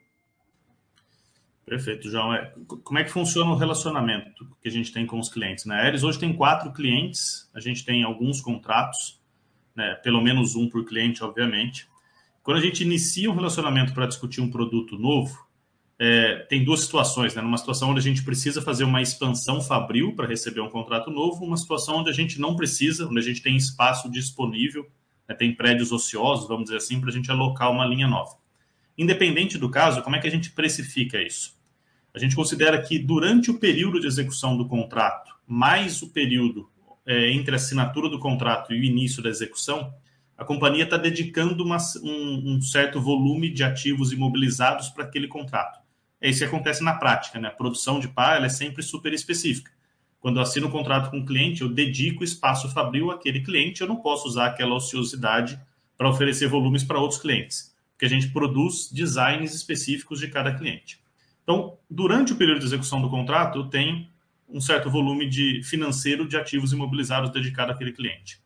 Perfeito, 1.66 2.10
João. 2.10 2.34
É, 2.34 2.52
como 2.66 2.98
é 2.98 3.04
que 3.04 3.10
funciona 3.10 3.50
o 3.50 3.56
relacionamento 3.56 4.46
que 4.60 4.68
a 4.68 4.70
gente 4.70 4.92
tem 4.92 5.06
com 5.06 5.18
os 5.18 5.28
clientes? 5.28 5.64
Né? 5.64 5.76
A 5.76 5.82
Aeres 5.84 6.02
hoje 6.02 6.18
tem 6.18 6.32
quatro 6.32 6.72
clientes, 6.72 7.50
a 7.54 7.60
gente 7.60 7.84
tem 7.84 8.02
alguns 8.02 8.40
contratos, 8.40 9.20
né? 9.74 9.94
pelo 9.96 10.20
menos 10.20 10.54
um 10.54 10.68
por 10.68 10.84
cliente, 10.84 11.22
obviamente. 11.22 11.88
Quando 12.44 12.58
a 12.58 12.60
gente 12.60 12.84
inicia 12.84 13.30
um 13.30 13.34
relacionamento 13.34 13.94
para 13.94 14.06
discutir 14.06 14.42
um 14.42 14.50
produto 14.50 14.98
novo, 14.98 15.48
é, 15.98 16.40
tem 16.50 16.62
duas 16.62 16.80
situações, 16.80 17.34
né? 17.34 17.40
Numa 17.40 17.56
situação 17.56 17.90
onde 17.90 18.00
a 18.00 18.02
gente 18.02 18.22
precisa 18.22 18.60
fazer 18.60 18.84
uma 18.84 19.00
expansão 19.00 19.62
fabril 19.62 20.14
para 20.14 20.26
receber 20.26 20.60
um 20.60 20.68
contrato 20.68 21.10
novo, 21.10 21.42
uma 21.42 21.56
situação 21.56 22.00
onde 22.00 22.10
a 22.10 22.12
gente 22.12 22.38
não 22.38 22.54
precisa, 22.54 23.08
onde 23.08 23.18
a 23.18 23.22
gente 23.22 23.42
tem 23.42 23.56
espaço 23.56 24.10
disponível, 24.10 24.86
né? 25.26 25.34
tem 25.34 25.54
prédios 25.54 25.90
ociosos, 25.90 26.46
vamos 26.46 26.64
dizer 26.64 26.76
assim, 26.76 27.00
para 27.00 27.08
a 27.08 27.12
gente 27.12 27.30
alocar 27.30 27.70
uma 27.70 27.86
linha 27.86 28.06
nova. 28.06 28.36
Independente 28.98 29.56
do 29.56 29.70
caso, 29.70 30.02
como 30.02 30.14
é 30.14 30.18
que 30.18 30.26
a 30.28 30.30
gente 30.30 30.50
precifica 30.50 31.22
isso? 31.22 31.56
A 32.12 32.18
gente 32.18 32.36
considera 32.36 32.80
que 32.82 32.98
durante 32.98 33.50
o 33.50 33.58
período 33.58 33.98
de 33.98 34.06
execução 34.06 34.54
do 34.54 34.68
contrato, 34.68 35.34
mais 35.46 36.02
o 36.02 36.10
período 36.10 36.68
é, 37.06 37.30
entre 37.32 37.54
a 37.54 37.56
assinatura 37.56 38.10
do 38.10 38.18
contrato 38.18 38.74
e 38.74 38.80
o 38.80 38.84
início 38.84 39.22
da 39.22 39.30
execução, 39.30 39.94
a 40.36 40.44
companhia 40.44 40.84
está 40.84 40.96
dedicando 40.96 41.62
uma, 41.64 41.78
um, 42.02 42.54
um, 42.54 42.60
certo 42.60 43.00
volume 43.00 43.50
de 43.50 43.62
ativos 43.62 44.12
imobilizados 44.12 44.88
para 44.88 45.04
aquele 45.04 45.28
contrato. 45.28 45.80
É 46.20 46.28
isso 46.28 46.40
que 46.40 46.44
acontece 46.44 46.82
na 46.82 46.94
prática, 46.94 47.38
né? 47.38 47.48
A 47.48 47.52
produção 47.52 48.00
de 48.00 48.08
pá 48.08 48.36
é 48.36 48.48
sempre 48.48 48.82
super 48.82 49.12
específica. 49.12 49.70
Quando 50.18 50.36
eu 50.36 50.42
assino 50.42 50.68
um 50.68 50.70
contrato 50.70 51.10
com 51.10 51.18
um 51.18 51.26
cliente, 51.26 51.60
eu 51.60 51.68
dedico 51.68 52.24
espaço 52.24 52.70
fabril 52.70 53.10
àquele 53.10 53.42
cliente, 53.42 53.82
eu 53.82 53.86
não 53.86 53.96
posso 53.96 54.26
usar 54.26 54.46
aquela 54.46 54.74
ociosidade 54.74 55.60
para 55.96 56.08
oferecer 56.08 56.48
volumes 56.48 56.82
para 56.82 56.98
outros 56.98 57.20
clientes, 57.20 57.74
porque 57.92 58.06
a 58.06 58.08
gente 58.08 58.30
produz 58.30 58.90
designs 58.90 59.54
específicos 59.54 60.18
de 60.18 60.28
cada 60.28 60.54
cliente. 60.54 60.98
Então, 61.42 61.76
durante 61.90 62.32
o 62.32 62.36
período 62.36 62.60
de 62.60 62.64
execução 62.64 63.02
do 63.02 63.10
contrato, 63.10 63.58
eu 63.58 63.64
tenho 63.64 64.08
um 64.48 64.60
certo 64.60 64.90
volume 64.90 65.28
de 65.28 65.62
financeiro 65.62 66.26
de 66.26 66.36
ativos 66.36 66.72
imobilizados 66.72 67.30
dedicado 67.30 67.72
àquele 67.72 67.92
cliente. 67.92 68.42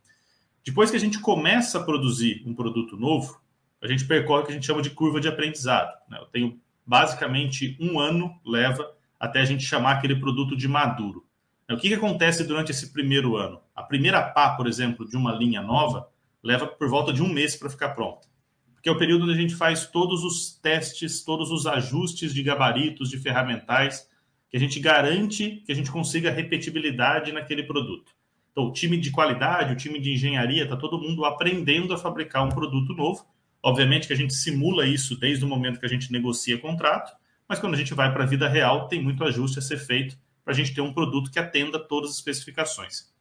Depois 0.69 0.91
que 0.91 0.99
a 0.99 1.01
gente 1.01 1.19
começa 1.19 1.79
a 1.79 1.83
produzir 1.83 2.43
um 2.45 2.53
produto 2.53 2.95
novo, 2.95 3.41
a 3.81 3.87
gente 3.87 4.05
percorre 4.05 4.43
o 4.43 4.45
que 4.45 4.53
a 4.53 4.55
gente 4.55 4.67
chama 4.67 4.83
de 4.83 4.91
curva 4.91 5.19
de 5.19 5.27
aprendizado. 5.27 5.91
Né? 6.11 6.19
Eu 6.21 6.27
tenho 6.27 6.61
basicamente 6.85 7.75
um 7.81 7.99
ano 7.99 8.39
leva 8.45 8.87
até 9.19 9.41
a 9.41 9.47
gente 9.47 9.65
chamar 9.65 9.93
aquele 9.93 10.17
produto 10.17 10.55
de 10.55 10.69
maduro. 10.69 11.25
O 11.71 11.77
que, 11.79 11.89
que 11.89 11.95
acontece 11.95 12.45
durante 12.45 12.71
esse 12.71 12.93
primeiro 12.93 13.35
ano? 13.35 13.63
A 13.75 13.83
primeira 13.83 14.21
pá, 14.23 14.51
por 14.51 14.67
exemplo, 14.67 15.09
de 15.09 15.17
uma 15.17 15.33
linha 15.33 15.63
nova, 15.63 16.07
leva 16.43 16.67
por 16.67 16.87
volta 16.87 17.15
de 17.15 17.23
um 17.23 17.33
mês 17.33 17.57
para 17.57 17.71
ficar 17.71 17.95
pronta. 17.95 18.29
Porque 18.75 18.91
é 18.91 18.93
o 18.93 18.99
período 18.99 19.25
onde 19.25 19.33
a 19.33 19.41
gente 19.41 19.55
faz 19.55 19.87
todos 19.87 20.23
os 20.23 20.53
testes, 20.61 21.25
todos 21.25 21.51
os 21.51 21.67
ajustes 21.67 22.35
de 22.35 22.43
gabaritos, 22.43 23.09
de 23.09 23.17
ferramentais, 23.17 24.07
que 24.51 24.59
a 24.59 24.61
gente 24.61 24.79
garante 24.81 25.63
que 25.65 25.73
a 25.73 25.75
gente 25.75 25.91
consiga 25.91 26.31
repetibilidade 26.31 27.33
naquele 27.33 27.63
produto. 27.63 28.18
Então, 28.59 28.71
o 28.71 28.73
time 28.73 28.97
de 28.97 29.13
qualidade, 29.13 29.73
o 29.73 29.77
time 29.77 30.01
de 30.01 30.13
engenharia, 30.13 30.65
está 30.65 30.77
todo 30.77 30.99
mundo 30.99 31.25
aprendendo 31.25 31.95
a 31.95 31.97
fabricar 31.97 32.45
um 32.45 32.49
produto 32.49 32.93
novo. 32.93 33.25
Obviamente 33.63 34.09
que 34.09 34.13
a 34.13 34.17
gente 34.17 34.35
simula 34.35 34.85
isso 34.85 35.17
desde 35.17 35.45
o 35.45 35.49
momento 35.49 35.79
que 35.79 35.87
a 35.87 35.89
gente 35.89 36.11
negocia 36.11 36.59
contrato, 36.59 37.13
mas 37.49 37.61
quando 37.61 37.75
a 37.75 37.77
gente 37.77 37.95
vai 37.95 38.13
para 38.13 38.25
a 38.25 38.27
vida 38.27 38.49
real, 38.49 38.89
tem 38.89 39.01
muito 39.01 39.23
ajuste 39.23 39.61
a 39.61 39.63
ser 39.63 39.77
feito 39.77 40.19
para 40.45 40.53
a 40.53 40.57
gente 40.57 40.75
ter 40.75 40.81
um 40.81 40.93
produto 40.93 41.31
que 41.31 41.39
atenda 41.39 41.79
todas 41.79 42.11
as 42.11 42.17
especificações. 42.17 43.13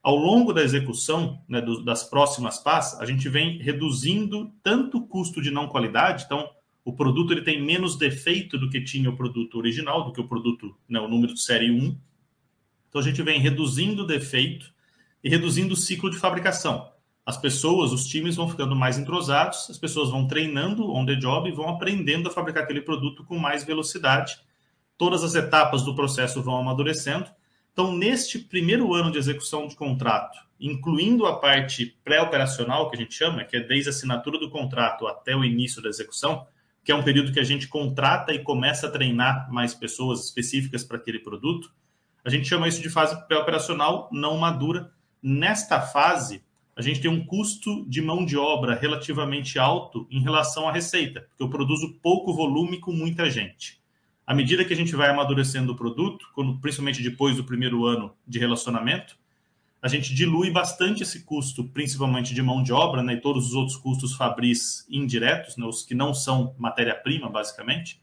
Ao 0.00 0.14
longo 0.14 0.52
da 0.52 0.62
execução 0.62 1.42
né, 1.48 1.60
do, 1.60 1.84
das 1.84 2.04
próximas 2.04 2.60
PAS, 2.60 3.00
a 3.00 3.04
gente 3.04 3.28
vem 3.28 3.58
reduzindo 3.58 4.52
tanto 4.62 4.98
o 4.98 5.06
custo 5.08 5.42
de 5.42 5.50
não 5.50 5.66
qualidade, 5.66 6.22
então 6.24 6.48
o 6.84 6.92
produto 6.92 7.32
ele 7.32 7.42
tem 7.42 7.60
menos 7.60 7.96
defeito 7.96 8.56
do 8.56 8.70
que 8.70 8.80
tinha 8.80 9.10
o 9.10 9.16
produto 9.16 9.58
original, 9.58 10.04
do 10.04 10.12
que 10.12 10.20
o 10.20 10.28
produto, 10.28 10.72
né, 10.88 11.00
o 11.00 11.08
número 11.08 11.34
de 11.34 11.40
série 11.40 11.68
1. 11.68 11.98
Então 12.88 13.00
a 13.00 13.04
gente 13.04 13.22
vem 13.22 13.40
reduzindo 13.40 14.02
o 14.02 14.06
defeito 14.06 14.72
e 15.22 15.28
reduzindo 15.28 15.74
o 15.74 15.76
ciclo 15.76 16.10
de 16.10 16.16
fabricação. 16.16 16.90
As 17.24 17.36
pessoas, 17.36 17.92
os 17.92 18.06
times 18.06 18.36
vão 18.36 18.48
ficando 18.48 18.74
mais 18.74 18.96
entrosados, 18.96 19.68
as 19.68 19.76
pessoas 19.76 20.10
vão 20.10 20.26
treinando 20.26 20.90
on 20.90 21.04
the 21.04 21.14
job 21.14 21.48
e 21.48 21.52
vão 21.52 21.68
aprendendo 21.68 22.28
a 22.28 22.32
fabricar 22.32 22.62
aquele 22.62 22.80
produto 22.80 23.22
com 23.24 23.38
mais 23.38 23.64
velocidade. 23.64 24.38
Todas 24.96 25.22
as 25.22 25.34
etapas 25.34 25.82
do 25.82 25.94
processo 25.94 26.42
vão 26.42 26.56
amadurecendo. 26.56 27.26
Então, 27.72 27.94
neste 27.94 28.38
primeiro 28.38 28.94
ano 28.94 29.12
de 29.12 29.18
execução 29.18 29.68
de 29.68 29.76
contrato, 29.76 30.38
incluindo 30.58 31.26
a 31.26 31.38
parte 31.38 31.96
pré-operacional, 32.02 32.90
que 32.90 32.96
a 32.96 32.98
gente 32.98 33.14
chama, 33.14 33.44
que 33.44 33.56
é 33.56 33.60
desde 33.60 33.90
a 33.90 33.92
assinatura 33.92 34.38
do 34.38 34.50
contrato 34.50 35.06
até 35.06 35.36
o 35.36 35.44
início 35.44 35.82
da 35.82 35.88
execução, 35.88 36.46
que 36.82 36.90
é 36.90 36.94
um 36.94 37.04
período 37.04 37.32
que 37.32 37.38
a 37.38 37.44
gente 37.44 37.68
contrata 37.68 38.32
e 38.32 38.42
começa 38.42 38.86
a 38.86 38.90
treinar 38.90 39.52
mais 39.52 39.74
pessoas 39.74 40.24
específicas 40.24 40.82
para 40.82 40.96
aquele 40.96 41.18
produto. 41.18 41.70
A 42.24 42.30
gente 42.30 42.48
chama 42.48 42.68
isso 42.68 42.82
de 42.82 42.90
fase 42.90 43.26
pré-operacional 43.26 44.08
não 44.12 44.36
madura. 44.36 44.92
Nesta 45.22 45.80
fase, 45.80 46.42
a 46.76 46.82
gente 46.82 47.00
tem 47.00 47.10
um 47.10 47.24
custo 47.24 47.84
de 47.88 48.00
mão 48.00 48.24
de 48.24 48.36
obra 48.36 48.74
relativamente 48.74 49.58
alto 49.58 50.06
em 50.10 50.20
relação 50.20 50.68
à 50.68 50.72
receita, 50.72 51.22
porque 51.22 51.42
eu 51.42 51.50
produzo 51.50 51.98
pouco 52.02 52.32
volume 52.32 52.78
com 52.78 52.92
muita 52.92 53.28
gente. 53.28 53.80
À 54.26 54.34
medida 54.34 54.64
que 54.64 54.72
a 54.72 54.76
gente 54.76 54.94
vai 54.94 55.08
amadurecendo 55.08 55.72
o 55.72 55.76
produto, 55.76 56.26
quando, 56.34 56.58
principalmente 56.60 57.02
depois 57.02 57.36
do 57.36 57.44
primeiro 57.44 57.86
ano 57.86 58.14
de 58.26 58.38
relacionamento, 58.38 59.16
a 59.80 59.88
gente 59.88 60.14
dilui 60.14 60.50
bastante 60.50 61.02
esse 61.02 61.24
custo, 61.24 61.64
principalmente 61.64 62.34
de 62.34 62.42
mão 62.42 62.62
de 62.62 62.72
obra, 62.72 63.02
né, 63.02 63.14
e 63.14 63.20
todos 63.20 63.46
os 63.46 63.54
outros 63.54 63.76
custos 63.76 64.14
fabris 64.14 64.86
indiretos, 64.90 65.56
né, 65.56 65.64
os 65.64 65.82
que 65.84 65.94
não 65.94 66.12
são 66.12 66.54
matéria-prima, 66.58 67.28
basicamente, 67.28 68.00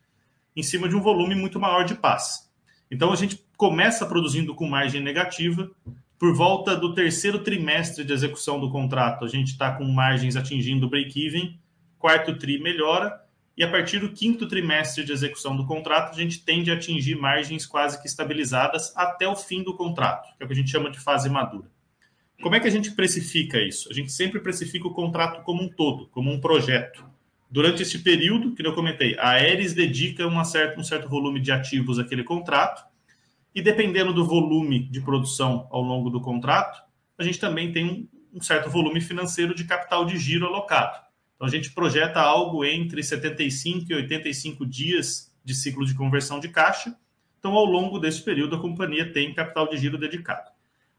em 0.56 0.64
cima 0.64 0.90
de 0.90 0.96
um 0.96 1.02
volume 1.02 1.36
muito 1.36 1.60
maior 1.60 1.84
de 1.84 1.96
paz. 1.96 2.50
Então 2.90 3.12
a 3.12 3.16
gente 3.16 3.45
começa 3.58 4.06
produzindo 4.06 4.54
com 4.54 4.68
margem 4.68 5.02
negativa. 5.02 5.70
Por 6.18 6.34
volta 6.34 6.76
do 6.76 6.94
terceiro 6.94 7.40
trimestre 7.40 8.04
de 8.04 8.14
execução 8.14 8.60
do 8.60 8.70
contrato, 8.70 9.26
a 9.26 9.28
gente 9.28 9.50
está 9.50 9.72
com 9.72 9.84
margens 9.86 10.36
atingindo 10.36 10.90
break-even. 10.90 11.60
Quarto 11.98 12.38
tri 12.38 12.60
melhora. 12.60 13.22
E 13.58 13.64
a 13.64 13.72
partir 13.72 14.00
do 14.00 14.12
quinto 14.12 14.48
trimestre 14.48 15.04
de 15.04 15.14
execução 15.14 15.56
do 15.56 15.66
contrato, 15.66 16.14
a 16.14 16.22
gente 16.22 16.44
tende 16.44 16.70
a 16.70 16.74
atingir 16.74 17.16
margens 17.16 17.66
quase 17.66 18.02
que 18.02 18.08
estabilizadas 18.08 18.92
até 18.98 19.28
o 19.28 19.36
fim 19.36 19.64
do 19.64 19.76
contrato, 19.76 20.36
que 20.36 20.44
é 20.44 20.46
o 20.46 20.48
que 20.48 20.54
a 20.54 20.58
gente 20.58 20.70
chama 20.70 20.92
de 20.92 21.00
fase 21.00 21.30
madura. 21.30 21.70
Como 22.42 22.54
é 22.54 22.60
que 22.60 22.68
a 22.68 22.72
gente 22.72 22.92
precifica 22.92 23.62
isso? 23.62 23.90
A 23.90 23.94
gente 23.94 24.12
sempre 24.12 24.42
precifica 24.42 24.88
o 24.88 24.94
contrato 24.94 25.42
como 25.44 25.64
um 25.64 25.70
todo, 25.70 26.08
como 26.08 26.32
um 26.32 26.40
projeto. 26.40 27.06
Durante 27.50 27.82
esse 27.82 28.00
período, 28.00 28.54
que 28.54 28.66
eu 28.66 28.74
comentei, 28.74 29.18
a 29.18 29.30
Aeres 29.30 29.74
dedica 29.74 30.28
uma 30.28 30.44
certa, 30.44 30.78
um 30.78 30.84
certo 30.84 31.08
volume 31.08 31.40
de 31.40 31.54
ativos 31.54 31.98
àquele 31.98 32.24
contrato, 32.24 32.84
e 33.56 33.62
dependendo 33.62 34.14
do 34.14 34.26
volume 34.26 34.90
de 34.90 35.00
produção 35.00 35.66
ao 35.72 35.82
longo 35.82 36.10
do 36.10 36.20
contrato, 36.20 36.84
a 37.18 37.24
gente 37.24 37.40
também 37.40 37.72
tem 37.72 37.86
um, 37.86 38.38
um 38.38 38.42
certo 38.42 38.70
volume 38.70 39.00
financeiro 39.00 39.56
de 39.56 39.64
capital 39.64 40.04
de 40.04 40.18
giro 40.20 40.46
alocado. 40.46 41.00
Então, 41.36 41.48
a 41.48 41.50
gente 41.50 41.72
projeta 41.72 42.20
algo 42.20 42.66
entre 42.66 43.02
75 43.02 43.90
e 43.90 43.96
85 43.96 44.66
dias 44.66 45.34
de 45.44 45.56
ciclo 45.56 45.86
de 45.86 45.96
conversão 45.96 46.38
de 46.38 46.50
caixa. 46.50 46.98
Então, 47.40 47.54
ao 47.54 47.66
longo 47.66 47.98
desse 47.98 48.22
período, 48.22 48.58
a 48.58 48.62
companhia 48.62 49.14
tem 49.14 49.34
capital 49.34 49.70
de 49.70 49.78
giro 49.78 49.98
dedicado. 49.98 50.52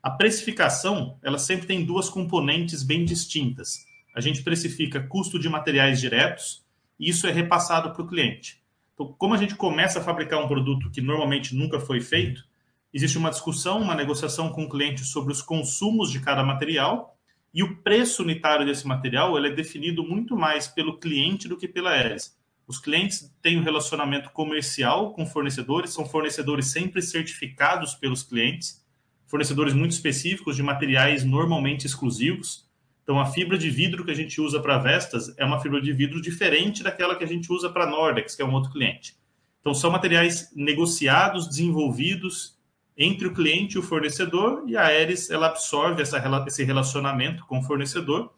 A 0.03 0.11
precificação, 0.11 1.19
ela 1.23 1.39
sempre 1.39 1.67
tem 1.67 1.85
duas 1.85 2.09
componentes 2.09 2.83
bem 2.83 3.05
distintas. 3.05 3.85
A 4.15 4.21
gente 4.21 4.43
precifica 4.43 5.03
custo 5.07 5.39
de 5.39 5.49
materiais 5.49 6.01
diretos 6.01 6.65
e 6.99 7.11
isso 7.11 7.27
é 7.27 7.33
repassado 7.33 7.93
para 7.93 8.03
o 8.03 8.07
cliente. 8.07 8.63
Então, 8.97 9.15
como 9.19 9.35
a 9.35 9.37
gente 9.37 9.55
começa 9.55 9.99
a 9.99 10.03
fabricar 10.03 10.43
um 10.43 10.49
produto 10.49 10.91
que 10.91 11.03
normalmente 11.03 11.55
nunca 11.55 11.79
foi 11.79 12.01
feito, 12.01 12.43
existe 12.95 13.19
uma 13.19 13.29
discussão, 13.29 13.83
uma 13.83 13.95
negociação 13.95 14.51
com 14.51 14.65
o 14.65 14.69
cliente 14.71 15.05
sobre 15.05 15.35
os 15.35 15.43
consumos 15.43 16.11
de 16.11 16.19
cada 16.19 16.43
material 16.43 17.15
e 17.53 17.63
o 17.63 17.77
preço 17.83 18.23
unitário 18.23 18.65
desse 18.65 18.87
material 18.87 19.37
ele 19.37 19.49
é 19.49 19.55
definido 19.55 20.03
muito 20.03 20.35
mais 20.35 20.67
pelo 20.67 20.99
cliente 20.99 21.47
do 21.47 21.59
que 21.59 21.69
pela 21.69 21.91
Aeres. 21.91 22.35
Os 22.67 22.79
clientes 22.79 23.31
têm 23.43 23.59
um 23.59 23.63
relacionamento 23.63 24.31
comercial 24.31 25.13
com 25.13 25.27
fornecedores, 25.27 25.93
são 25.93 26.07
fornecedores 26.07 26.69
sempre 26.69 27.03
certificados 27.03 27.95
pelos 27.95 28.23
clientes, 28.23 28.83
fornecedores 29.27 29.75
muito 29.75 29.93
específicos 29.93 30.57
de 30.57 30.63
materiais 30.63 31.23
normalmente 31.23 31.87
exclusivos. 31.87 32.66
Então, 33.07 33.21
a 33.21 33.27
fibra 33.27 33.57
de 33.57 33.71
vidro 33.71 34.05
que 34.05 34.11
a 34.11 34.15
gente 34.17 34.41
usa 34.41 34.59
para 34.59 34.79
Vestas 34.79 35.33
é 35.39 35.45
uma 35.45 35.61
fibra 35.61 35.81
de 35.81 35.93
vidro 35.93 36.21
diferente 36.21 36.83
daquela 36.83 37.15
que 37.15 37.23
a 37.23 37.27
gente 37.27 37.53
usa 37.53 37.71
para 37.71 37.87
Nordex, 37.87 38.35
que 38.35 38.43
é 38.43 38.45
um 38.45 38.53
outro 38.53 38.73
cliente. 38.73 39.17
Então, 39.61 39.73
são 39.73 39.93
materiais 39.93 40.51
negociados, 40.57 41.47
desenvolvidos 41.47 42.59
entre 42.99 43.29
o 43.29 43.33
cliente 43.33 43.77
e 43.77 43.79
o 43.79 43.83
fornecedor, 43.83 44.65
e 44.67 44.77
a 44.77 44.87
Aeres 44.87 45.31
ela 45.31 45.47
absorve 45.47 46.03
essa, 46.03 46.21
esse 46.49 46.65
relacionamento 46.65 47.47
com 47.47 47.61
o 47.61 47.63
fornecedor. 47.63 48.35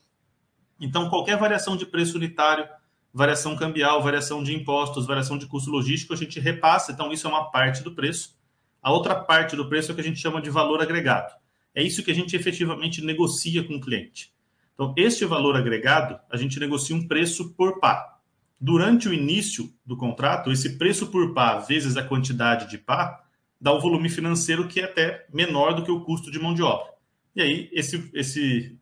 Então, 0.78 1.08
qualquer 1.08 1.38
variação 1.38 1.74
de 1.74 1.86
preço 1.86 2.18
unitário, 2.18 2.68
variação 3.10 3.56
cambial, 3.56 4.02
variação 4.02 4.42
de 4.42 4.54
impostos, 4.54 5.06
variação 5.06 5.38
de 5.38 5.46
custo 5.46 5.70
logístico, 5.70 6.12
a 6.12 6.16
gente 6.16 6.38
repassa. 6.38 6.92
Então, 6.92 7.10
isso 7.10 7.26
é 7.26 7.30
uma 7.30 7.50
parte 7.50 7.82
do 7.82 7.94
preço. 7.94 8.36
A 8.82 8.92
outra 8.92 9.14
parte 9.14 9.56
do 9.56 9.66
preço 9.66 9.90
é 9.90 9.92
o 9.92 9.94
que 9.94 10.02
a 10.02 10.04
gente 10.04 10.20
chama 10.20 10.42
de 10.42 10.50
valor 10.50 10.82
agregado. 10.82 11.32
É 11.74 11.82
isso 11.82 12.02
que 12.02 12.10
a 12.10 12.14
gente 12.14 12.36
efetivamente 12.36 13.00
negocia 13.02 13.64
com 13.64 13.76
o 13.76 13.80
cliente. 13.80 14.36
Então, 14.78 14.94
este 14.96 15.24
valor 15.24 15.56
agregado, 15.56 16.20
a 16.30 16.36
gente 16.36 16.60
negocia 16.60 16.94
um 16.94 17.08
preço 17.08 17.52
por 17.54 17.80
pá. 17.80 18.20
Durante 18.60 19.08
o 19.08 19.12
início 19.12 19.74
do 19.84 19.96
contrato, 19.96 20.52
esse 20.52 20.78
preço 20.78 21.08
por 21.08 21.34
pá 21.34 21.58
vezes 21.58 21.96
a 21.96 22.04
quantidade 22.04 22.70
de 22.70 22.78
pá 22.78 23.24
dá 23.60 23.72
o 23.72 23.80
volume 23.80 24.08
financeiro 24.08 24.68
que 24.68 24.78
é 24.78 24.84
até 24.84 25.26
menor 25.34 25.74
do 25.74 25.82
que 25.82 25.90
o 25.90 26.02
custo 26.02 26.30
de 26.30 26.38
mão 26.38 26.54
de 26.54 26.62
obra. 26.62 26.92
E 27.34 27.42
aí, 27.42 27.68
esse, 27.72 28.08
esse, 28.14 28.78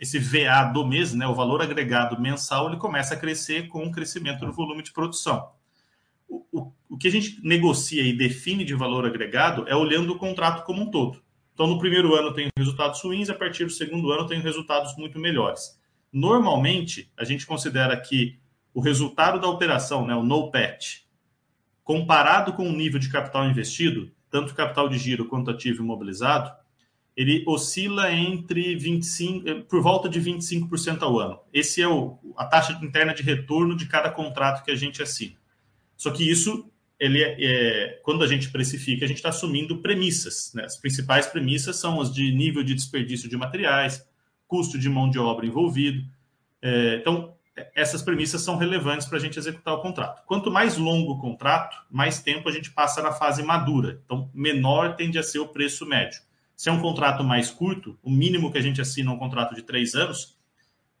esse 0.00 0.20
VA 0.20 0.70
do 0.72 0.86
mês, 0.86 1.12
né, 1.14 1.26
o 1.26 1.34
valor 1.34 1.60
agregado 1.60 2.20
mensal, 2.20 2.68
ele 2.68 2.76
começa 2.76 3.14
a 3.14 3.16
crescer 3.16 3.66
com 3.66 3.84
o 3.84 3.90
crescimento 3.90 4.46
do 4.46 4.52
volume 4.52 4.84
de 4.84 4.92
produção. 4.92 5.50
o, 6.28 6.46
o, 6.52 6.72
o 6.90 6.96
que 6.96 7.08
a 7.08 7.10
gente 7.10 7.40
negocia 7.42 8.02
e 8.02 8.16
define 8.16 8.64
de 8.64 8.74
valor 8.76 9.04
agregado 9.04 9.64
é 9.66 9.74
olhando 9.74 10.12
o 10.12 10.18
contrato 10.18 10.64
como 10.64 10.82
um 10.82 10.90
todo. 10.92 11.20
Então, 11.60 11.68
no 11.68 11.78
primeiro 11.78 12.14
ano 12.14 12.32
tem 12.32 12.48
resultados 12.56 13.02
ruins, 13.02 13.28
a 13.28 13.34
partir 13.34 13.66
do 13.66 13.70
segundo 13.70 14.10
ano 14.10 14.26
tem 14.26 14.40
resultados 14.40 14.96
muito 14.96 15.18
melhores. 15.18 15.78
Normalmente, 16.10 17.12
a 17.18 17.22
gente 17.22 17.44
considera 17.44 17.94
que 18.00 18.38
o 18.72 18.80
resultado 18.80 19.38
da 19.38 19.46
operação, 19.46 20.06
né, 20.06 20.14
o 20.14 20.22
no 20.22 20.50
PET, 20.50 21.06
comparado 21.84 22.54
com 22.54 22.66
o 22.66 22.72
nível 22.72 22.98
de 22.98 23.10
capital 23.10 23.44
investido, 23.44 24.10
tanto 24.30 24.54
capital 24.54 24.88
de 24.88 24.96
giro 24.96 25.26
quanto 25.26 25.50
ativo 25.50 25.82
imobilizado, 25.82 26.50
ele 27.14 27.44
oscila 27.46 28.10
entre 28.10 28.74
25, 28.76 29.46
eh, 29.46 29.60
por 29.60 29.82
volta 29.82 30.08
de 30.08 30.18
25% 30.18 31.02
ao 31.02 31.18
ano. 31.18 31.40
Esse 31.52 31.82
é 31.82 31.88
o, 31.88 32.18
a 32.38 32.46
taxa 32.46 32.72
interna 32.82 33.12
de 33.12 33.22
retorno 33.22 33.76
de 33.76 33.84
cada 33.84 34.10
contrato 34.10 34.64
que 34.64 34.70
a 34.70 34.76
gente 34.76 35.02
assina. 35.02 35.36
Só 35.94 36.10
que 36.10 36.26
isso, 36.26 36.69
ele 37.00 37.22
é, 37.22 37.36
é 37.38 38.00
quando 38.02 38.22
a 38.22 38.26
gente 38.26 38.50
precifica, 38.50 39.06
a 39.06 39.08
gente 39.08 39.16
está 39.16 39.30
assumindo 39.30 39.78
premissas. 39.78 40.52
Né? 40.54 40.64
As 40.64 40.76
principais 40.76 41.26
premissas 41.26 41.76
são 41.76 42.00
as 42.00 42.12
de 42.12 42.30
nível 42.30 42.62
de 42.62 42.74
desperdício 42.74 43.28
de 43.28 43.36
materiais, 43.36 44.06
custo 44.46 44.78
de 44.78 44.88
mão 44.88 45.08
de 45.08 45.18
obra 45.18 45.46
envolvido. 45.46 46.04
É, 46.60 46.96
então, 46.96 47.34
essas 47.74 48.02
premissas 48.02 48.42
são 48.42 48.56
relevantes 48.56 49.06
para 49.06 49.16
a 49.16 49.20
gente 49.20 49.38
executar 49.38 49.74
o 49.74 49.80
contrato. 49.80 50.24
Quanto 50.26 50.50
mais 50.50 50.76
longo 50.76 51.12
o 51.12 51.20
contrato, 51.20 51.76
mais 51.90 52.22
tempo 52.22 52.48
a 52.48 52.52
gente 52.52 52.70
passa 52.70 53.02
na 53.02 53.12
fase 53.12 53.42
madura. 53.42 54.00
Então, 54.04 54.30
menor 54.34 54.94
tende 54.94 55.18
a 55.18 55.22
ser 55.22 55.38
o 55.38 55.48
preço 55.48 55.86
médio. 55.86 56.20
Se 56.54 56.68
é 56.68 56.72
um 56.72 56.80
contrato 56.80 57.24
mais 57.24 57.50
curto, 57.50 57.98
o 58.02 58.10
mínimo 58.10 58.52
que 58.52 58.58
a 58.58 58.62
gente 58.62 58.80
assina 58.80 59.10
é 59.10 59.14
um 59.14 59.18
contrato 59.18 59.54
de 59.54 59.62
três 59.62 59.94
anos, 59.94 60.38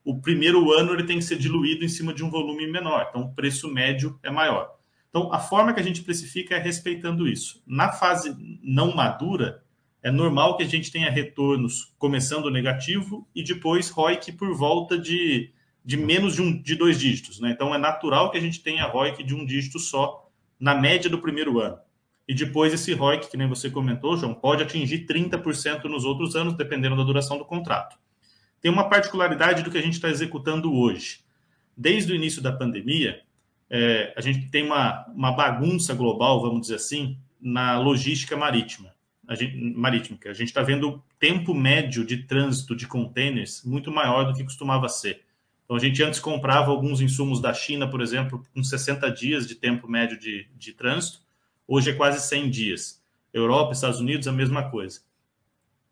o 0.02 0.18
primeiro 0.18 0.72
ano 0.72 0.94
ele 0.94 1.04
tem 1.04 1.18
que 1.18 1.24
ser 1.24 1.36
diluído 1.36 1.84
em 1.84 1.88
cima 1.88 2.14
de 2.14 2.24
um 2.24 2.30
volume 2.30 2.66
menor. 2.66 3.06
Então, 3.10 3.22
o 3.22 3.34
preço 3.34 3.68
médio 3.68 4.18
é 4.22 4.30
maior. 4.30 4.79
Então, 5.10 5.32
a 5.32 5.38
forma 5.38 5.74
que 5.74 5.80
a 5.80 5.82
gente 5.82 6.02
precifica 6.02 6.54
é 6.54 6.58
respeitando 6.58 7.26
isso. 7.26 7.62
Na 7.66 7.90
fase 7.90 8.34
não 8.62 8.94
madura, 8.94 9.62
é 10.02 10.10
normal 10.10 10.56
que 10.56 10.62
a 10.62 10.66
gente 10.66 10.90
tenha 10.90 11.10
retornos 11.10 11.92
começando 11.98 12.48
negativo 12.48 13.28
e 13.34 13.42
depois 13.42 13.90
ROIC 13.90 14.32
por 14.32 14.54
volta 14.56 14.96
de, 14.96 15.52
de 15.84 15.96
menos 15.96 16.36
de, 16.36 16.42
um, 16.42 16.62
de 16.62 16.76
dois 16.76 16.98
dígitos. 16.98 17.40
Né? 17.40 17.50
Então, 17.50 17.74
é 17.74 17.78
natural 17.78 18.30
que 18.30 18.38
a 18.38 18.40
gente 18.40 18.62
tenha 18.62 18.86
ROIC 18.86 19.24
de 19.24 19.34
um 19.34 19.44
dígito 19.44 19.78
só 19.80 20.30
na 20.58 20.74
média 20.74 21.10
do 21.10 21.20
primeiro 21.20 21.58
ano. 21.58 21.78
E 22.28 22.34
depois 22.34 22.72
esse 22.72 22.94
ROIC, 22.94 23.28
que 23.28 23.36
nem 23.36 23.48
você 23.48 23.68
comentou, 23.68 24.16
João, 24.16 24.32
pode 24.32 24.62
atingir 24.62 25.04
30% 25.04 25.84
nos 25.86 26.04
outros 26.04 26.36
anos, 26.36 26.54
dependendo 26.54 26.96
da 26.96 27.02
duração 27.02 27.36
do 27.36 27.44
contrato. 27.44 27.98
Tem 28.60 28.70
uma 28.70 28.88
particularidade 28.88 29.64
do 29.64 29.70
que 29.70 29.78
a 29.78 29.82
gente 29.82 29.94
está 29.94 30.08
executando 30.08 30.72
hoje. 30.72 31.20
Desde 31.76 32.12
o 32.12 32.14
início 32.14 32.40
da 32.40 32.52
pandemia, 32.52 33.22
é, 33.70 34.12
a 34.16 34.20
gente 34.20 34.50
tem 34.50 34.64
uma, 34.64 35.06
uma 35.14 35.32
bagunça 35.32 35.94
global, 35.94 36.42
vamos 36.42 36.62
dizer 36.62 36.76
assim, 36.76 37.16
na 37.40 37.78
logística 37.78 38.36
marítima. 38.36 38.92
A 39.26 39.34
gente, 39.34 39.56
marítima. 39.56 40.18
A 40.26 40.32
gente 40.32 40.48
está 40.48 40.62
vendo 40.62 40.88
o 40.88 41.02
tempo 41.18 41.54
médio 41.54 42.04
de 42.04 42.24
trânsito 42.24 42.74
de 42.74 42.86
contêineres 42.86 43.62
muito 43.64 43.90
maior 43.90 44.24
do 44.24 44.34
que 44.34 44.42
costumava 44.42 44.88
ser. 44.88 45.22
Então, 45.64 45.76
a 45.76 45.80
gente 45.80 46.02
antes 46.02 46.18
comprava 46.18 46.72
alguns 46.72 47.00
insumos 47.00 47.40
da 47.40 47.54
China, 47.54 47.88
por 47.88 48.00
exemplo, 48.00 48.42
com 48.52 48.62
60 48.62 49.08
dias 49.12 49.46
de 49.46 49.54
tempo 49.54 49.88
médio 49.88 50.18
de, 50.18 50.48
de 50.56 50.72
trânsito 50.72 51.20
Hoje 51.72 51.90
é 51.90 51.94
quase 51.94 52.20
100 52.26 52.50
dias. 52.50 53.00
Europa, 53.32 53.72
Estados 53.72 54.00
Unidos, 54.00 54.26
a 54.26 54.32
mesma 54.32 54.68
coisa. 54.68 55.02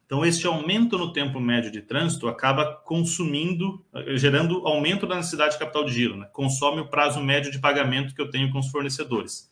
Então, 0.08 0.24
este 0.24 0.46
aumento 0.46 0.96
no 0.96 1.12
tempo 1.12 1.38
médio 1.38 1.70
de 1.70 1.82
trânsito 1.82 2.28
acaba 2.28 2.76
consumindo, 2.76 3.84
gerando 4.14 4.66
aumento 4.66 5.06
da 5.06 5.16
necessidade 5.16 5.52
de 5.52 5.58
capital 5.58 5.84
de 5.84 5.92
giro, 5.92 6.16
né? 6.16 6.26
consome 6.32 6.80
o 6.80 6.88
prazo 6.88 7.20
médio 7.20 7.52
de 7.52 7.58
pagamento 7.58 8.14
que 8.14 8.22
eu 8.22 8.30
tenho 8.30 8.50
com 8.50 8.58
os 8.58 8.70
fornecedores. 8.70 9.50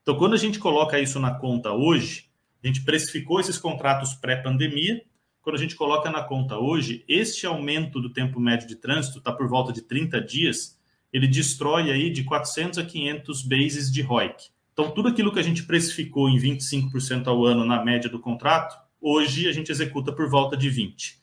Então, 0.00 0.16
quando 0.16 0.34
a 0.34 0.38
gente 0.38 0.60
coloca 0.60 1.00
isso 1.00 1.18
na 1.18 1.34
conta 1.34 1.72
hoje, 1.72 2.28
a 2.62 2.66
gente 2.68 2.84
precificou 2.84 3.40
esses 3.40 3.58
contratos 3.58 4.14
pré-pandemia. 4.14 5.02
Quando 5.42 5.56
a 5.56 5.58
gente 5.58 5.74
coloca 5.74 6.08
na 6.12 6.22
conta 6.22 6.56
hoje, 6.56 7.04
este 7.08 7.44
aumento 7.44 8.00
do 8.00 8.12
tempo 8.12 8.38
médio 8.38 8.68
de 8.68 8.76
trânsito 8.76 9.18
está 9.18 9.32
por 9.32 9.48
volta 9.48 9.72
de 9.72 9.82
30 9.82 10.20
dias, 10.20 10.78
ele 11.12 11.26
destrói 11.26 11.90
aí 11.90 12.08
de 12.08 12.22
400 12.22 12.78
a 12.78 12.84
500 12.84 13.42
bases 13.42 13.90
de 13.92 14.00
ROIC. 14.02 14.50
Então, 14.72 14.92
tudo 14.92 15.08
aquilo 15.08 15.32
que 15.32 15.40
a 15.40 15.42
gente 15.42 15.64
precificou 15.64 16.28
em 16.28 16.38
25% 16.38 17.26
ao 17.26 17.44
ano 17.44 17.64
na 17.64 17.84
média 17.84 18.08
do 18.08 18.20
contrato, 18.20 18.86
hoje 19.00 19.48
a 19.48 19.52
gente 19.52 19.70
executa 19.70 20.12
por 20.12 20.28
volta 20.28 20.56
de 20.56 20.70
20%. 20.70 21.16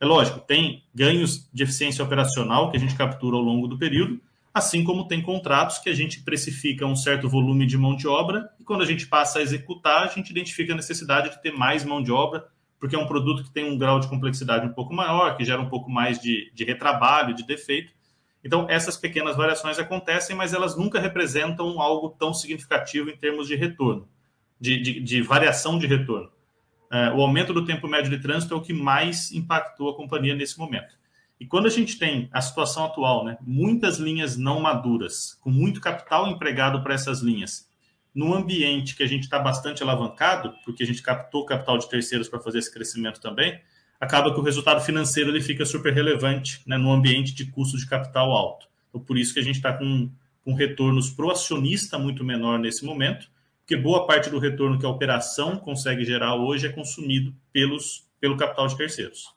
É 0.00 0.04
lógico, 0.04 0.40
tem 0.40 0.82
ganhos 0.92 1.48
de 1.52 1.62
eficiência 1.62 2.04
operacional 2.04 2.70
que 2.70 2.76
a 2.76 2.80
gente 2.80 2.96
captura 2.96 3.36
ao 3.36 3.42
longo 3.42 3.68
do 3.68 3.78
período, 3.78 4.20
assim 4.52 4.82
como 4.82 5.06
tem 5.06 5.22
contratos 5.22 5.78
que 5.78 5.88
a 5.88 5.94
gente 5.94 6.20
precifica 6.22 6.84
um 6.84 6.96
certo 6.96 7.28
volume 7.28 7.66
de 7.66 7.78
mão 7.78 7.94
de 7.94 8.08
obra 8.08 8.50
e 8.58 8.64
quando 8.64 8.82
a 8.82 8.86
gente 8.86 9.06
passa 9.06 9.38
a 9.38 9.42
executar, 9.42 10.02
a 10.02 10.08
gente 10.08 10.30
identifica 10.30 10.72
a 10.72 10.76
necessidade 10.76 11.30
de 11.30 11.40
ter 11.40 11.52
mais 11.52 11.84
mão 11.84 12.02
de 12.02 12.10
obra, 12.10 12.46
porque 12.80 12.96
é 12.96 12.98
um 12.98 13.06
produto 13.06 13.44
que 13.44 13.50
tem 13.50 13.64
um 13.64 13.78
grau 13.78 14.00
de 14.00 14.08
complexidade 14.08 14.66
um 14.66 14.72
pouco 14.72 14.92
maior, 14.92 15.36
que 15.36 15.44
gera 15.44 15.60
um 15.60 15.68
pouco 15.68 15.88
mais 15.88 16.20
de, 16.20 16.50
de 16.52 16.64
retrabalho, 16.64 17.34
de 17.34 17.46
defeito, 17.46 17.92
então, 18.44 18.66
essas 18.68 18.96
pequenas 18.96 19.36
variações 19.36 19.78
acontecem, 19.78 20.34
mas 20.34 20.52
elas 20.52 20.76
nunca 20.76 20.98
representam 20.98 21.80
algo 21.80 22.10
tão 22.10 22.34
significativo 22.34 23.08
em 23.08 23.16
termos 23.16 23.46
de 23.46 23.54
retorno, 23.54 24.08
de, 24.60 24.80
de, 24.80 25.00
de 25.00 25.22
variação 25.22 25.78
de 25.78 25.86
retorno. 25.86 26.30
É, 26.92 27.10
o 27.10 27.22
aumento 27.22 27.54
do 27.54 27.64
tempo 27.64 27.88
médio 27.88 28.10
de 28.10 28.18
trânsito 28.20 28.52
é 28.52 28.56
o 28.56 28.60
que 28.60 28.74
mais 28.74 29.32
impactou 29.32 29.88
a 29.88 29.96
companhia 29.96 30.34
nesse 30.34 30.58
momento. 30.58 30.94
E 31.40 31.46
quando 31.46 31.66
a 31.66 31.70
gente 31.70 31.98
tem 31.98 32.28
a 32.30 32.40
situação 32.42 32.84
atual, 32.84 33.24
né, 33.24 33.38
muitas 33.40 33.96
linhas 33.98 34.36
não 34.36 34.60
maduras, 34.60 35.38
com 35.40 35.50
muito 35.50 35.80
capital 35.80 36.28
empregado 36.28 36.82
para 36.82 36.92
essas 36.92 37.20
linhas, 37.20 37.66
num 38.14 38.34
ambiente 38.34 38.94
que 38.94 39.02
a 39.02 39.06
gente 39.06 39.22
está 39.22 39.38
bastante 39.38 39.82
alavancado, 39.82 40.54
porque 40.66 40.82
a 40.82 40.86
gente 40.86 41.02
captou 41.02 41.46
capital 41.46 41.78
de 41.78 41.88
terceiros 41.88 42.28
para 42.28 42.38
fazer 42.40 42.58
esse 42.58 42.72
crescimento 42.72 43.22
também, 43.22 43.58
acaba 43.98 44.32
que 44.34 44.38
o 44.38 44.42
resultado 44.42 44.82
financeiro 44.82 45.30
ele 45.30 45.40
fica 45.40 45.64
super 45.64 45.94
relevante 45.94 46.60
né, 46.66 46.76
no 46.76 46.92
ambiente 46.92 47.32
de 47.34 47.46
custo 47.46 47.78
de 47.78 47.86
capital 47.86 48.32
alto. 48.32 48.66
Então, 48.90 49.00
por 49.00 49.16
isso 49.16 49.32
que 49.32 49.40
a 49.40 49.42
gente 49.42 49.56
está 49.56 49.72
com, 49.72 50.10
com 50.44 50.52
retornos 50.52 51.08
para 51.08 51.24
o 51.24 51.30
acionista 51.30 51.98
muito 51.98 52.22
menor 52.22 52.58
nesse 52.58 52.84
momento, 52.84 53.30
porque 53.62 53.76
boa 53.76 54.06
parte 54.06 54.28
do 54.28 54.38
retorno 54.38 54.78
que 54.78 54.84
a 54.84 54.88
operação 54.88 55.56
consegue 55.56 56.04
gerar 56.04 56.34
hoje 56.34 56.66
é 56.66 56.72
consumido 56.72 57.34
pelos, 57.52 58.10
pelo 58.20 58.36
capital 58.36 58.66
de 58.66 58.76
terceiros. 58.76 59.34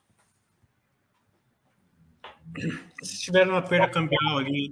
Se 3.02 3.20
tiver 3.20 3.48
uma 3.48 3.62
perda 3.62 3.88
cambial 3.88 4.38
ali 4.38 4.68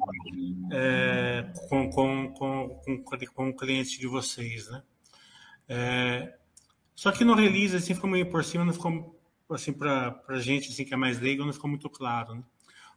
é, 0.72 1.46
com, 1.68 1.90
com, 1.90 2.32
com, 2.34 2.68
com, 2.84 3.02
com 3.34 3.48
o 3.48 3.56
cliente 3.56 3.98
de 3.98 4.06
vocês, 4.06 4.68
né? 4.70 4.82
É, 5.68 6.34
só 6.94 7.10
que 7.10 7.24
no 7.24 7.34
release, 7.34 7.76
assim, 7.76 7.94
ficou 7.94 8.08
meio 8.08 8.30
por 8.30 8.44
cima, 8.44 8.64
não 8.64 8.72
ficou 8.72 9.18
assim, 9.50 9.72
para 9.72 10.20
a 10.28 10.38
gente 10.38 10.70
assim, 10.70 10.84
que 10.84 10.94
é 10.94 10.96
mais 10.96 11.20
leigo, 11.20 11.44
não 11.44 11.52
ficou 11.52 11.68
muito 11.68 11.88
claro. 11.90 12.34
Né? 12.34 12.44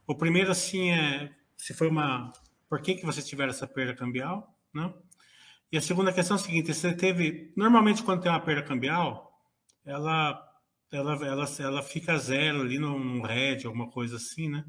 O 0.06 0.15
primeiro, 0.15 0.52
assim, 0.52 0.91
é 0.91 1.32
se 1.58 1.74
foi 1.74 1.88
uma. 1.88 2.32
Por 2.70 2.82
que, 2.82 2.96
que 2.96 3.06
vocês 3.06 3.28
tiveram 3.28 3.50
essa 3.50 3.67
perda 3.67 3.96
cambial? 3.96 4.56
Né? 4.74 4.93
E 5.71 5.77
a 5.77 5.82
segunda 5.82 6.13
questão 6.13 6.38
é 6.38 6.39
a 6.39 6.43
seguinte: 6.43 6.73
você 6.73 6.93
teve. 6.93 7.53
Normalmente, 7.56 8.03
quando 8.03 8.21
tem 8.21 8.32
uma 8.32 8.39
perda 8.39 8.63
cambial, 8.63 9.32
ela, 9.86 10.41
ela, 10.91 11.25
ela, 11.25 11.45
ela 11.60 11.84
fica 11.84 12.17
zero 12.17 12.62
ali 12.62 12.80
no, 12.80 12.97
no 12.97 13.23
RED, 13.23 13.65
alguma 13.65 13.89
coisa 13.89 14.15
assim, 14.15 14.49
né? 14.49 14.65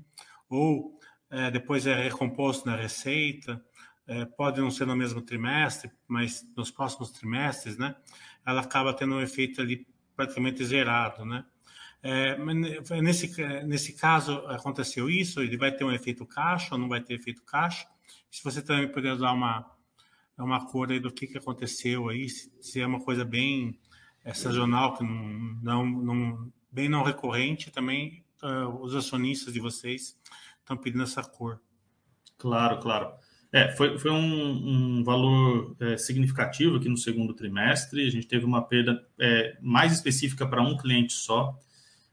Ou 0.48 0.98
é, 1.30 1.50
depois 1.50 1.86
é 1.86 1.94
recomposto 1.94 2.66
na 2.66 2.76
receita. 2.76 3.62
É, 4.06 4.24
pode 4.24 4.58
não 4.60 4.70
ser 4.70 4.86
no 4.86 4.96
mesmo 4.96 5.20
trimestre, 5.20 5.90
mas 6.06 6.42
nos 6.56 6.70
próximos 6.70 7.10
trimestres, 7.10 7.76
né? 7.76 7.94
Ela 8.46 8.62
acaba 8.62 8.94
tendo 8.94 9.14
um 9.14 9.20
efeito 9.20 9.60
ali 9.60 9.86
praticamente 10.16 10.64
zerado, 10.64 11.24
né? 11.26 11.44
É, 12.02 12.38
nesse, 13.02 13.30
nesse 13.64 13.92
caso, 13.92 14.38
aconteceu 14.46 15.10
isso? 15.10 15.40
Ele 15.42 15.56
vai 15.56 15.72
ter 15.72 15.84
um 15.84 15.92
efeito 15.92 16.24
caixa 16.24 16.74
ou 16.74 16.80
não 16.80 16.88
vai 16.88 17.00
ter 17.00 17.14
efeito 17.14 17.42
caixa? 17.42 17.86
Se 18.30 18.42
você 18.42 18.62
também 18.62 18.90
puder 18.90 19.16
dar 19.16 19.32
uma, 19.32 19.70
uma 20.42 20.66
cor 20.66 20.90
aí 20.90 21.00
do 21.00 21.12
que, 21.12 21.26
que 21.26 21.38
aconteceu 21.38 22.08
aí, 22.08 22.28
se, 22.28 22.80
é 22.80 22.86
uma 22.86 23.00
coisa 23.00 23.24
bem 23.24 23.78
é, 24.24 24.32
sazonal, 24.32 24.96
que 24.96 25.04
não, 25.04 25.24
não, 25.62 25.86
não, 25.86 26.52
bem 26.70 26.88
não 26.88 27.02
recorrente, 27.02 27.70
também 27.70 28.24
uh, 28.42 28.68
os 28.80 28.94
acionistas 28.94 29.52
de 29.52 29.60
vocês 29.60 30.16
estão 30.60 30.76
pedindo 30.76 31.02
essa 31.02 31.22
cor. 31.22 31.60
Claro, 32.36 32.78
claro. 32.80 33.12
É, 33.50 33.74
foi, 33.74 33.98
foi 33.98 34.10
um, 34.10 34.98
um 34.98 35.04
valor 35.04 35.74
é, 35.80 35.96
significativo 35.96 36.76
aqui 36.76 36.88
no 36.88 36.96
segundo 36.96 37.34
trimestre. 37.34 38.06
A 38.06 38.10
gente 38.10 38.26
teve 38.26 38.44
uma 38.44 38.62
perda 38.62 39.02
é, 39.18 39.56
mais 39.60 39.92
específica 39.92 40.46
para 40.46 40.62
um 40.62 40.76
cliente 40.76 41.14
só. 41.14 41.58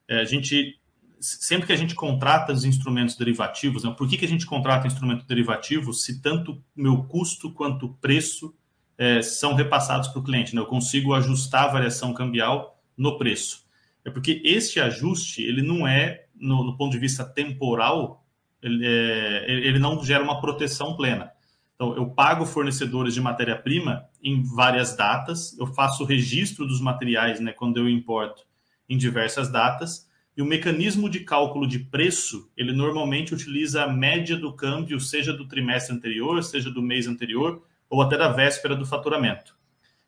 É, 0.07 0.21
a 0.21 0.25
gente 0.25 0.79
sempre 1.25 1.65
que 1.65 1.73
a 1.73 1.77
gente 1.77 1.95
contrata 1.95 2.53
os 2.53 2.63
instrumentos 2.63 3.15
derivativos, 3.15 3.83
né, 3.83 3.93
por 3.97 4.07
que, 4.07 4.17
que 4.17 4.25
a 4.25 4.27
gente 4.27 4.45
contrata 4.45 4.88
instrumento 4.88 5.25
derivativo 5.25 5.93
se 5.93 6.21
tanto 6.21 6.61
meu 6.75 7.03
custo 7.03 7.51
quanto 7.51 7.89
preço 7.99 8.53
é, 8.97 9.21
são 9.21 9.55
repassados 9.55 10.09
para 10.09 10.19
o 10.19 10.23
cliente? 10.23 10.53
Né? 10.53 10.61
Eu 10.61 10.67
consigo 10.67 11.13
ajustar 11.13 11.65
a 11.65 11.71
variação 11.71 12.13
cambial 12.13 12.79
no 12.95 13.17
preço. 13.17 13.65
É 14.03 14.11
porque 14.11 14.41
este 14.45 14.79
ajuste, 14.79 15.41
ele 15.41 15.63
não 15.63 15.88
é, 15.88 16.25
no, 16.35 16.63
no 16.63 16.77
ponto 16.77 16.91
de 16.91 16.99
vista 16.99 17.25
temporal, 17.25 18.23
ele, 18.61 18.85
é, 18.85 19.45
ele 19.47 19.79
não 19.79 20.03
gera 20.03 20.23
uma 20.23 20.39
proteção 20.39 20.95
plena. 20.95 21.31
Então, 21.75 21.95
eu 21.95 22.09
pago 22.09 22.45
fornecedores 22.45 23.13
de 23.13 23.19
matéria-prima 23.19 24.07
em 24.23 24.41
várias 24.43 24.95
datas, 24.95 25.57
eu 25.59 25.67
faço 25.67 26.05
registro 26.05 26.65
dos 26.65 26.79
materiais 26.79 27.39
né, 27.39 27.51
quando 27.51 27.77
eu 27.77 27.89
importo 27.89 28.43
em 28.88 28.97
diversas 28.97 29.51
datas, 29.51 30.04
e 30.37 30.41
o 30.41 30.45
mecanismo 30.45 31.09
de 31.09 31.21
cálculo 31.21 31.65
de 31.65 31.79
preço, 31.79 32.51
ele 32.57 32.73
normalmente 32.73 33.33
utiliza 33.33 33.83
a 33.83 33.91
média 33.91 34.35
do 34.35 34.53
câmbio, 34.53 34.99
seja 34.99 35.31
do 35.31 35.47
trimestre 35.47 35.95
anterior, 35.95 36.43
seja 36.43 36.69
do 36.69 36.81
mês 36.81 37.07
anterior, 37.07 37.63
ou 37.89 38.01
até 38.01 38.17
da 38.17 38.27
véspera 38.27 38.75
do 38.75 38.85
faturamento. 38.85 39.55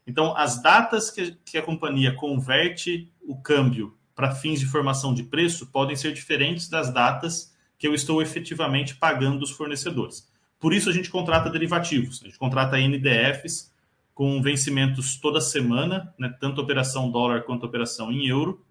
Então, 0.05 0.35
as 0.35 0.61
datas 0.61 1.09
que, 1.09 1.37
que 1.45 1.57
a 1.57 1.61
companhia 1.61 2.13
converte 2.13 3.11
o 3.21 3.41
câmbio 3.41 3.97
para 4.15 4.33
fins 4.33 4.59
de 4.59 4.65
formação 4.65 5.13
de 5.13 5.23
preço 5.23 5.67
podem 5.67 5.95
ser 5.95 6.13
diferentes 6.13 6.67
das 6.67 6.91
datas 6.91 7.55
que 7.77 7.87
eu 7.87 7.93
estou 7.93 8.21
efetivamente 8.21 8.95
pagando 8.95 9.43
os 9.43 9.51
fornecedores. 9.51 10.27
Por 10.59 10.73
isso, 10.73 10.89
a 10.89 10.93
gente 10.93 11.09
contrata 11.09 11.49
derivativos, 11.49 12.21
a 12.21 12.25
gente 12.25 12.37
contrata 12.37 12.77
NDFs 12.77 13.71
com 14.13 14.41
vencimentos 14.41 15.17
toda 15.17 15.39
semana, 15.39 16.11
né, 16.17 16.35
tanto 16.39 16.59
operação 16.59 17.11
dólar 17.11 17.43
quanto 17.43 17.65
operação 17.65 18.11
em 18.11 18.27
euro. 18.27 18.65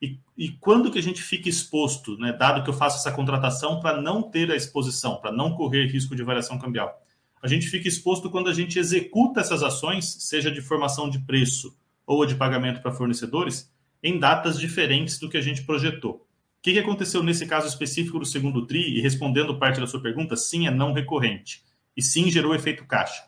E, 0.00 0.18
e 0.36 0.50
quando 0.50 0.90
que 0.90 0.98
a 0.98 1.02
gente 1.02 1.20
fica 1.20 1.48
exposto, 1.48 2.16
né, 2.18 2.32
dado 2.32 2.62
que 2.62 2.70
eu 2.70 2.74
faço 2.74 2.98
essa 2.98 3.10
contratação 3.10 3.80
para 3.80 4.00
não 4.00 4.22
ter 4.22 4.50
a 4.50 4.56
exposição, 4.56 5.16
para 5.16 5.32
não 5.32 5.54
correr 5.54 5.86
risco 5.86 6.14
de 6.14 6.22
variação 6.22 6.58
cambial? 6.58 7.02
A 7.42 7.48
gente 7.48 7.68
fica 7.68 7.88
exposto 7.88 8.30
quando 8.30 8.48
a 8.48 8.54
gente 8.54 8.78
executa 8.78 9.40
essas 9.40 9.62
ações, 9.62 10.16
seja 10.20 10.50
de 10.50 10.60
formação 10.60 11.08
de 11.08 11.18
preço 11.20 11.76
ou 12.06 12.24
de 12.26 12.34
pagamento 12.34 12.80
para 12.80 12.92
fornecedores, 12.92 13.72
em 14.02 14.18
datas 14.18 14.58
diferentes 14.58 15.18
do 15.18 15.28
que 15.28 15.36
a 15.36 15.40
gente 15.40 15.64
projetou. 15.64 16.26
O 16.58 16.62
que, 16.62 16.72
que 16.72 16.78
aconteceu 16.78 17.22
nesse 17.22 17.46
caso 17.46 17.68
específico 17.68 18.18
do 18.18 18.24
segundo 18.24 18.66
TRI? 18.66 18.98
E 18.98 19.00
respondendo 19.00 19.58
parte 19.58 19.80
da 19.80 19.86
sua 19.86 20.02
pergunta, 20.02 20.36
sim, 20.36 20.66
é 20.66 20.70
não 20.70 20.92
recorrente. 20.92 21.62
E 21.96 22.02
sim, 22.02 22.30
gerou 22.30 22.54
efeito 22.54 22.84
caixa. 22.84 23.24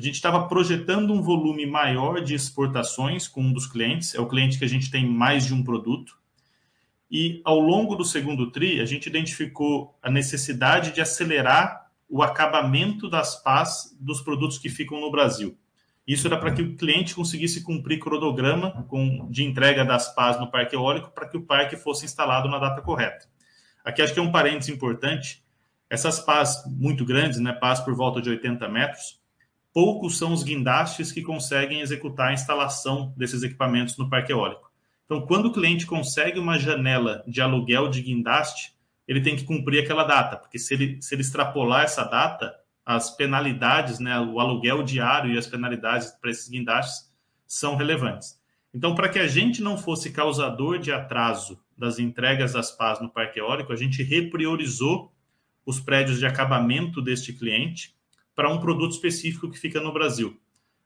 A 0.00 0.02
gente 0.02 0.14
estava 0.14 0.48
projetando 0.48 1.12
um 1.12 1.20
volume 1.20 1.66
maior 1.66 2.22
de 2.22 2.34
exportações 2.34 3.28
com 3.28 3.42
um 3.42 3.52
dos 3.52 3.66
clientes, 3.66 4.14
é 4.14 4.18
o 4.18 4.26
cliente 4.26 4.58
que 4.58 4.64
a 4.64 4.68
gente 4.68 4.90
tem 4.90 5.06
mais 5.06 5.44
de 5.44 5.52
um 5.52 5.62
produto. 5.62 6.16
E 7.10 7.42
ao 7.44 7.60
longo 7.60 7.94
do 7.94 8.02
segundo 8.02 8.50
TRI, 8.50 8.80
a 8.80 8.86
gente 8.86 9.10
identificou 9.10 9.94
a 10.02 10.10
necessidade 10.10 10.94
de 10.94 11.02
acelerar 11.02 11.90
o 12.08 12.22
acabamento 12.22 13.10
das 13.10 13.42
pás 13.42 13.94
dos 14.00 14.22
produtos 14.22 14.56
que 14.56 14.70
ficam 14.70 14.98
no 14.98 15.10
Brasil. 15.10 15.54
Isso 16.06 16.26
era 16.26 16.38
para 16.38 16.54
que 16.54 16.62
o 16.62 16.76
cliente 16.76 17.14
conseguisse 17.14 17.62
cumprir 17.62 17.98
cronograma 17.98 18.72
de 19.28 19.44
entrega 19.44 19.84
das 19.84 20.14
pás 20.14 20.40
no 20.40 20.50
parque 20.50 20.74
eólico 20.74 21.10
para 21.10 21.28
que 21.28 21.36
o 21.36 21.44
parque 21.44 21.76
fosse 21.76 22.06
instalado 22.06 22.48
na 22.48 22.58
data 22.58 22.80
correta. 22.80 23.26
Aqui 23.84 24.00
acho 24.00 24.14
que 24.14 24.18
é 24.18 24.22
um 24.22 24.32
parênteses 24.32 24.74
importante. 24.74 25.44
Essas 25.90 26.18
pás 26.20 26.64
muito 26.66 27.04
grandes, 27.04 27.38
né, 27.38 27.52
pás 27.52 27.80
por 27.80 27.94
volta 27.94 28.22
de 28.22 28.30
80 28.30 28.66
metros, 28.66 29.19
poucos 29.72 30.18
são 30.18 30.32
os 30.32 30.42
guindastes 30.42 31.12
que 31.12 31.22
conseguem 31.22 31.80
executar 31.80 32.30
a 32.30 32.32
instalação 32.32 33.14
desses 33.16 33.42
equipamentos 33.42 33.96
no 33.96 34.08
parque 34.08 34.32
eólico. 34.32 34.70
Então, 35.04 35.26
quando 35.26 35.46
o 35.46 35.52
cliente 35.52 35.86
consegue 35.86 36.38
uma 36.38 36.58
janela 36.58 37.24
de 37.26 37.40
aluguel 37.40 37.88
de 37.88 38.00
guindaste, 38.00 38.74
ele 39.06 39.20
tem 39.20 39.34
que 39.34 39.44
cumprir 39.44 39.82
aquela 39.82 40.04
data, 40.04 40.36
porque 40.36 40.58
se 40.58 40.72
ele, 40.74 41.02
se 41.02 41.14
ele 41.14 41.22
extrapolar 41.22 41.82
essa 41.82 42.04
data, 42.04 42.54
as 42.86 43.14
penalidades, 43.16 43.98
né, 43.98 44.20
o 44.20 44.38
aluguel 44.38 44.82
diário 44.82 45.32
e 45.32 45.38
as 45.38 45.46
penalidades 45.46 46.10
para 46.12 46.30
esses 46.30 46.48
guindastes 46.48 47.10
são 47.46 47.74
relevantes. 47.74 48.40
Então, 48.72 48.94
para 48.94 49.08
que 49.08 49.18
a 49.18 49.26
gente 49.26 49.60
não 49.60 49.76
fosse 49.76 50.12
causador 50.12 50.78
de 50.78 50.92
atraso 50.92 51.60
das 51.76 51.98
entregas 51.98 52.52
das 52.52 52.70
pás 52.70 53.00
no 53.00 53.10
parque 53.10 53.40
eólico, 53.40 53.72
a 53.72 53.76
gente 53.76 54.02
repriorizou 54.02 55.12
os 55.66 55.80
prédios 55.80 56.18
de 56.18 56.26
acabamento 56.26 57.02
deste 57.02 57.32
cliente 57.32 57.96
para 58.40 58.48
um 58.48 58.58
produto 58.58 58.92
específico 58.92 59.50
que 59.50 59.58
fica 59.58 59.82
no 59.82 59.92
Brasil. 59.92 60.34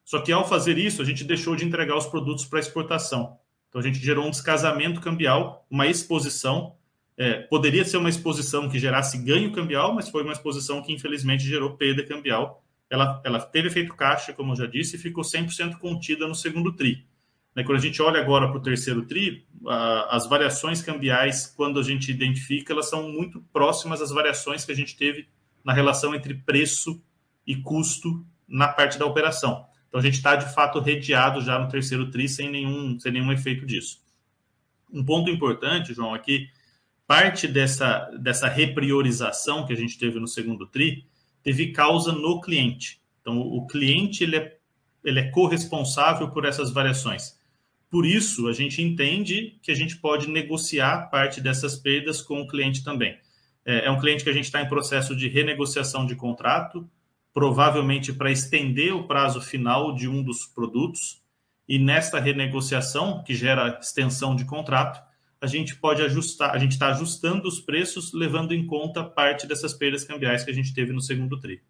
Só 0.04 0.20
que 0.20 0.32
ao 0.32 0.44
fazer 0.44 0.76
isso, 0.76 1.00
a 1.00 1.04
gente 1.04 1.22
deixou 1.22 1.54
de 1.54 1.64
entregar 1.64 1.96
os 1.96 2.04
produtos 2.04 2.44
para 2.44 2.58
exportação. 2.58 3.38
Então, 3.68 3.80
a 3.80 3.84
gente 3.84 4.00
gerou 4.00 4.26
um 4.26 4.30
descasamento 4.30 5.00
cambial, 5.00 5.64
uma 5.70 5.86
exposição 5.86 6.74
é, 7.16 7.34
poderia 7.34 7.84
ser 7.84 7.96
uma 7.98 8.08
exposição 8.08 8.68
que 8.68 8.76
gerasse 8.76 9.18
ganho 9.18 9.52
cambial, 9.52 9.94
mas 9.94 10.08
foi 10.08 10.24
uma 10.24 10.32
exposição 10.32 10.82
que 10.82 10.92
infelizmente 10.92 11.44
gerou 11.44 11.76
perda 11.76 12.04
cambial. 12.04 12.60
Ela, 12.90 13.22
ela 13.24 13.40
teve 13.40 13.68
efeito 13.68 13.94
caixa, 13.94 14.32
como 14.32 14.50
eu 14.50 14.56
já 14.56 14.66
disse, 14.66 14.96
e 14.96 14.98
ficou 14.98 15.22
100% 15.22 15.78
contida 15.78 16.26
no 16.26 16.34
segundo 16.34 16.72
TRI. 16.72 17.06
Né, 17.54 17.62
quando 17.62 17.78
a 17.78 17.80
gente 17.80 18.02
olha 18.02 18.20
agora 18.20 18.48
para 18.48 18.58
o 18.58 18.62
terceiro 18.62 19.06
TRI, 19.06 19.46
as 20.10 20.26
variações 20.26 20.82
cambiais, 20.82 21.46
quando 21.46 21.78
a 21.78 21.84
gente 21.84 22.10
identifica, 22.10 22.72
elas 22.72 22.90
são 22.90 23.08
muito 23.08 23.40
próximas 23.52 24.02
às 24.02 24.10
variações 24.10 24.64
que 24.64 24.72
a 24.72 24.76
gente 24.76 24.96
teve 24.96 25.28
na 25.64 25.72
relação 25.72 26.16
entre 26.16 26.34
preço 26.34 27.00
e 27.46 27.56
custo 27.56 28.24
na 28.46 28.68
parte 28.68 28.98
da 28.98 29.06
operação. 29.06 29.66
Então 29.88 30.00
a 30.00 30.02
gente 30.02 30.14
está 30.14 30.36
de 30.36 30.52
fato 30.52 30.80
redeado 30.80 31.40
já 31.40 31.58
no 31.58 31.68
terceiro 31.68 32.10
TRI 32.10 32.28
sem 32.28 32.50
nenhum, 32.50 32.98
sem 32.98 33.12
nenhum 33.12 33.32
efeito 33.32 33.64
disso. 33.64 34.02
Um 34.92 35.04
ponto 35.04 35.30
importante, 35.30 35.94
João, 35.94 36.14
aqui 36.14 36.48
é 36.50 36.64
parte 37.06 37.46
dessa, 37.46 38.10
dessa 38.20 38.48
repriorização 38.48 39.66
que 39.66 39.72
a 39.72 39.76
gente 39.76 39.98
teve 39.98 40.18
no 40.18 40.26
segundo 40.26 40.66
TRI 40.66 41.06
teve 41.42 41.72
causa 41.72 42.10
no 42.10 42.40
cliente. 42.40 43.00
Então, 43.20 43.38
o 43.38 43.66
cliente 43.66 44.24
ele 44.24 44.36
é, 44.36 44.56
ele 45.04 45.20
é 45.20 45.30
corresponsável 45.30 46.30
por 46.30 46.44
essas 46.44 46.72
variações. 46.72 47.38
Por 47.90 48.06
isso, 48.06 48.48
a 48.48 48.52
gente 48.52 48.82
entende 48.82 49.58
que 49.62 49.70
a 49.70 49.74
gente 49.74 49.96
pode 49.98 50.28
negociar 50.28 51.10
parte 51.10 51.40
dessas 51.40 51.76
perdas 51.76 52.20
com 52.20 52.40
o 52.40 52.48
cliente 52.48 52.82
também. 52.82 53.16
É, 53.64 53.86
é 53.86 53.90
um 53.90 54.00
cliente 54.00 54.24
que 54.24 54.30
a 54.30 54.32
gente 54.32 54.46
está 54.46 54.60
em 54.60 54.68
processo 54.68 55.14
de 55.14 55.28
renegociação 55.28 56.06
de 56.06 56.16
contrato, 56.16 56.88
provavelmente 57.34 58.12
para 58.12 58.30
estender 58.30 58.94
o 58.94 59.08
prazo 59.08 59.40
final 59.40 59.92
de 59.92 60.08
um 60.08 60.22
dos 60.22 60.46
produtos, 60.46 61.20
e 61.68 61.78
nesta 61.78 62.20
renegociação, 62.20 63.24
que 63.24 63.34
gera 63.34 63.78
extensão 63.80 64.36
de 64.36 64.44
contrato, 64.44 65.02
a 65.40 65.46
gente 65.46 65.74
pode 65.74 66.00
ajustar, 66.00 66.54
a 66.54 66.58
gente 66.58 66.72
está 66.72 66.88
ajustando 66.88 67.48
os 67.48 67.60
preços, 67.60 68.12
levando 68.12 68.54
em 68.54 68.64
conta 68.64 69.02
parte 69.02 69.46
dessas 69.46 69.74
perdas 69.74 70.04
cambiais 70.04 70.44
que 70.44 70.50
a 70.50 70.54
gente 70.54 70.72
teve 70.72 70.92
no 70.92 71.00
segundo 71.00 71.38
TRI. 71.40 71.60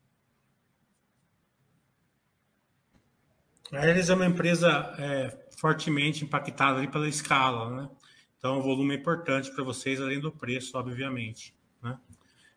A 3.73 3.79
Aeres 3.79 4.11
é 4.11 4.15
uma 4.15 4.27
empresa 4.27 4.95
é, 4.99 5.49
fortemente 5.59 6.25
impactada 6.25 6.79
ali 6.79 6.89
pela 6.89 7.09
escala, 7.09 7.71
né? 7.71 7.89
Então, 8.39 8.59
o 8.59 8.63
volume 8.63 8.95
é 8.95 8.99
importante 8.99 9.51
para 9.51 9.65
vocês, 9.65 10.01
além 10.01 10.21
do 10.21 10.31
preço, 10.31 10.77
obviamente. 10.77 11.55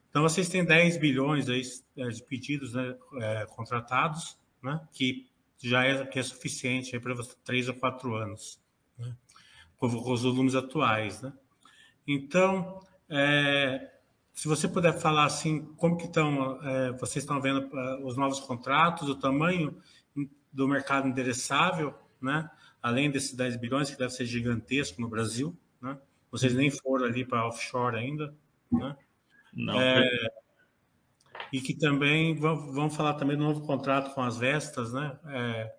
Então, 0.10 0.24
vocês 0.24 0.50
têm 0.50 0.66
10 0.66 0.98
bilhões 0.98 1.48
aí, 1.50 1.62
é, 1.98 2.08
de 2.08 2.24
pedidos 2.24 2.74
né, 2.74 2.96
é, 3.22 3.46
contratados, 3.46 4.38
né, 4.64 4.80
que 4.92 5.28
já 5.62 5.84
é, 5.84 6.06
que 6.06 6.20
é 6.20 6.24
suficiente 6.24 7.00
para 7.00 7.16
três 7.44 7.68
ou 7.68 7.76
quatro 7.76 8.16
anos. 8.16 8.60
Né? 8.98 9.16
com 9.78 9.88
os 9.88 10.24
volumes 10.24 10.56
atuais, 10.56 11.22
né? 11.22 11.32
Então, 12.08 12.80
é, 13.10 13.92
se 14.34 14.48
você 14.48 14.68
puder 14.68 14.94
falar 14.94 15.26
assim, 15.26 15.66
como 15.78 15.98
que 15.98 16.06
estão, 16.06 16.62
é, 16.64 16.92
vocês 16.94 17.24
estão 17.24 17.40
vendo 17.40 17.70
é, 17.78 17.96
os 18.04 18.18
novos 18.18 18.40
contratos, 18.40 19.08
o 19.08 19.16
tamanho 19.16 19.78
do 20.52 20.68
mercado 20.68 21.08
endereçável, 21.08 21.94
né? 22.22 22.50
Além 22.82 23.12
desses 23.12 23.34
10 23.34 23.58
bilhões, 23.58 23.90
que 23.90 23.98
deve 23.98 24.12
ser 24.12 24.26
gigantesco 24.26 25.02
no 25.02 25.08
Brasil, 25.08 25.56
né? 25.82 25.98
Vocês 26.32 26.54
nem 26.54 26.70
foram 26.72 27.06
ali 27.06 27.26
para 27.26 27.48
offshore 27.48 27.98
ainda, 27.98 28.34
né? 28.72 28.96
Não. 29.54 29.80
É, 29.80 30.10
e 31.52 31.62
que 31.62 31.74
também 31.74 32.36
vamos 32.36 32.96
falar 32.96 33.14
também 33.14 33.38
do 33.38 33.44
novo 33.44 33.62
contrato 33.62 34.14
com 34.14 34.22
as 34.22 34.38
Vestas, 34.38 34.94
né? 34.94 35.18
É, 35.28 35.74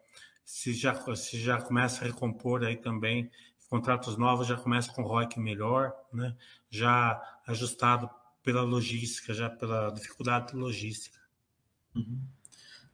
se 0.45 0.73
já 0.73 0.95
se 1.15 1.39
já 1.39 1.61
começa 1.61 2.03
a 2.03 2.07
recompor 2.07 2.65
aí 2.65 2.77
também 2.77 3.31
contratos 3.69 4.17
novos 4.17 4.47
já 4.47 4.57
começam 4.57 4.95
com 4.95 5.03
ROIC 5.03 5.39
melhor, 5.39 5.93
né? 6.13 6.35
já 6.71 7.21
ajustado 7.47 8.09
pela 8.43 8.63
logística, 8.63 9.35
já 9.35 9.51
pela 9.51 9.91
dificuldade 9.91 10.57
logística. 10.57 11.19
Uhum. 11.95 12.21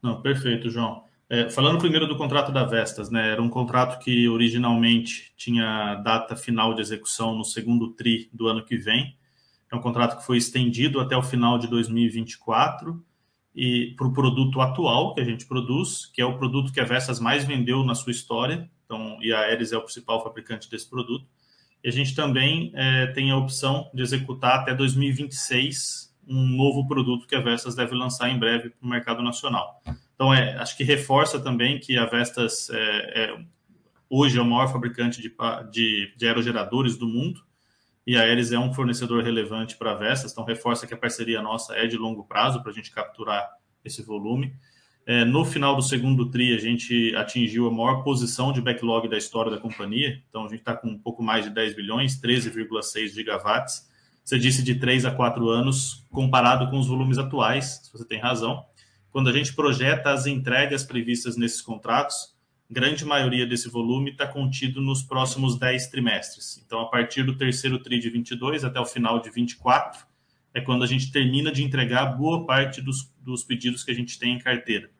Não, 0.02 0.20
perfeito, 0.20 0.68
João. 0.68 1.04
É, 1.28 1.48
falando 1.48 1.78
primeiro 1.78 2.06
do 2.06 2.16
contrato 2.16 2.52
da 2.52 2.64
Vestas, 2.64 3.08
né? 3.08 3.30
Era 3.30 3.40
um 3.40 3.48
contrato 3.48 4.02
que 4.02 4.28
originalmente 4.28 5.32
tinha 5.36 5.94
data 5.96 6.36
final 6.36 6.74
de 6.74 6.80
execução 6.80 7.34
no 7.34 7.44
segundo 7.44 7.92
TRI 7.92 8.28
do 8.32 8.46
ano 8.46 8.64
que 8.64 8.76
vem. 8.76 9.16
É 9.70 9.76
um 9.76 9.80
contrato 9.80 10.18
que 10.18 10.26
foi 10.26 10.36
estendido 10.36 11.00
até 11.00 11.16
o 11.16 11.22
final 11.22 11.58
de 11.58 11.66
2024 11.66 13.04
e 13.54 13.94
para 13.96 14.06
o 14.06 14.12
produto 14.12 14.60
atual 14.60 15.14
que 15.14 15.20
a 15.20 15.24
gente 15.24 15.46
produz, 15.46 16.06
que 16.06 16.20
é 16.20 16.24
o 16.24 16.36
produto 16.36 16.72
que 16.72 16.80
a 16.80 16.84
Vestas 16.84 17.20
mais 17.20 17.44
vendeu 17.44 17.84
na 17.84 17.94
sua 17.94 18.10
história, 18.10 18.68
então, 18.84 19.18
e 19.22 19.32
a 19.32 19.40
Aeres 19.40 19.72
é 19.72 19.76
o 19.76 19.82
principal 19.82 20.22
fabricante 20.22 20.68
desse 20.68 20.88
produto. 20.88 21.26
E 21.82 21.88
a 21.88 21.92
gente 21.92 22.14
também 22.14 22.72
é, 22.74 23.06
tem 23.08 23.30
a 23.30 23.36
opção 23.36 23.90
de 23.94 24.02
executar 24.02 24.60
até 24.60 24.74
2026 24.74 26.14
um 26.26 26.56
novo 26.56 26.86
produto 26.86 27.26
que 27.26 27.34
a 27.34 27.40
Vestas 27.40 27.74
deve 27.74 27.94
lançar 27.94 28.30
em 28.30 28.38
breve 28.38 28.70
para 28.70 28.86
o 28.86 28.88
mercado 28.88 29.22
nacional. 29.22 29.82
Então, 30.14 30.32
é, 30.32 30.56
acho 30.56 30.76
que 30.76 30.84
reforça 30.84 31.38
também 31.38 31.78
que 31.78 31.98
a 31.98 32.06
Vestas 32.06 32.70
é, 32.70 33.24
é, 33.24 33.44
hoje 34.08 34.38
é 34.38 34.42
o 34.42 34.44
maior 34.44 34.68
fabricante 34.68 35.20
de, 35.20 35.34
de, 35.70 36.14
de 36.16 36.26
aerogeradores 36.26 36.96
do 36.96 37.06
mundo 37.06 37.40
e 38.06 38.16
a 38.16 38.20
Aeres 38.20 38.52
é 38.52 38.58
um 38.58 38.72
fornecedor 38.72 39.22
relevante 39.22 39.76
para 39.76 39.92
a 39.92 39.94
Vestas, 39.94 40.32
então 40.32 40.44
reforça 40.44 40.86
que 40.86 40.94
a 40.94 40.96
parceria 40.96 41.40
nossa 41.40 41.74
é 41.74 41.86
de 41.86 41.96
longo 41.96 42.24
prazo 42.24 42.62
para 42.62 42.70
a 42.70 42.74
gente 42.74 42.90
capturar 42.90 43.48
esse 43.84 44.02
volume. 44.02 44.54
É, 45.06 45.24
no 45.24 45.44
final 45.44 45.76
do 45.76 45.82
segundo 45.82 46.30
TRI, 46.30 46.54
a 46.54 46.58
gente 46.58 47.14
atingiu 47.16 47.66
a 47.66 47.70
maior 47.70 48.02
posição 48.02 48.52
de 48.52 48.60
backlog 48.62 49.06
da 49.08 49.18
história 49.18 49.50
da 49.50 49.58
companhia. 49.58 50.22
Então, 50.28 50.46
a 50.46 50.48
gente 50.48 50.60
está 50.60 50.74
com 50.74 50.88
um 50.88 50.98
pouco 50.98 51.22
mais 51.22 51.44
de 51.44 51.50
10 51.50 51.76
bilhões, 51.76 52.18
13,6 52.20 53.08
gigawatts. 53.08 53.86
Você 54.24 54.38
disse 54.38 54.62
de 54.62 54.76
3 54.76 55.04
a 55.04 55.10
4 55.10 55.46
anos, 55.50 56.06
comparado 56.10 56.70
com 56.70 56.78
os 56.78 56.86
volumes 56.86 57.18
atuais, 57.18 57.80
se 57.84 57.92
você 57.92 58.06
tem 58.06 58.18
razão. 58.18 58.64
Quando 59.10 59.28
a 59.28 59.32
gente 59.32 59.54
projeta 59.54 60.10
as 60.10 60.26
entregas 60.26 60.82
previstas 60.82 61.36
nesses 61.36 61.60
contratos, 61.60 62.33
grande 62.70 63.04
maioria 63.04 63.46
desse 63.46 63.68
volume 63.68 64.10
está 64.10 64.26
contido 64.26 64.80
nos 64.80 65.02
próximos 65.02 65.58
10 65.58 65.88
trimestres. 65.88 66.62
Então, 66.64 66.80
a 66.80 66.86
partir 66.86 67.22
do 67.22 67.36
terceiro 67.36 67.78
TRI 67.78 67.98
de 67.98 68.10
22 68.10 68.64
até 68.64 68.80
o 68.80 68.86
final 68.86 69.20
de 69.20 69.30
24, 69.30 70.06
é 70.52 70.60
quando 70.60 70.84
a 70.84 70.86
gente 70.86 71.10
termina 71.10 71.52
de 71.52 71.62
entregar 71.62 72.06
boa 72.16 72.46
parte 72.46 72.80
dos, 72.80 73.12
dos 73.20 73.42
pedidos 73.42 73.82
que 73.82 73.90
a 73.90 73.94
gente 73.94 74.18
tem 74.18 74.34
em 74.34 74.38
carteira. 74.38 74.90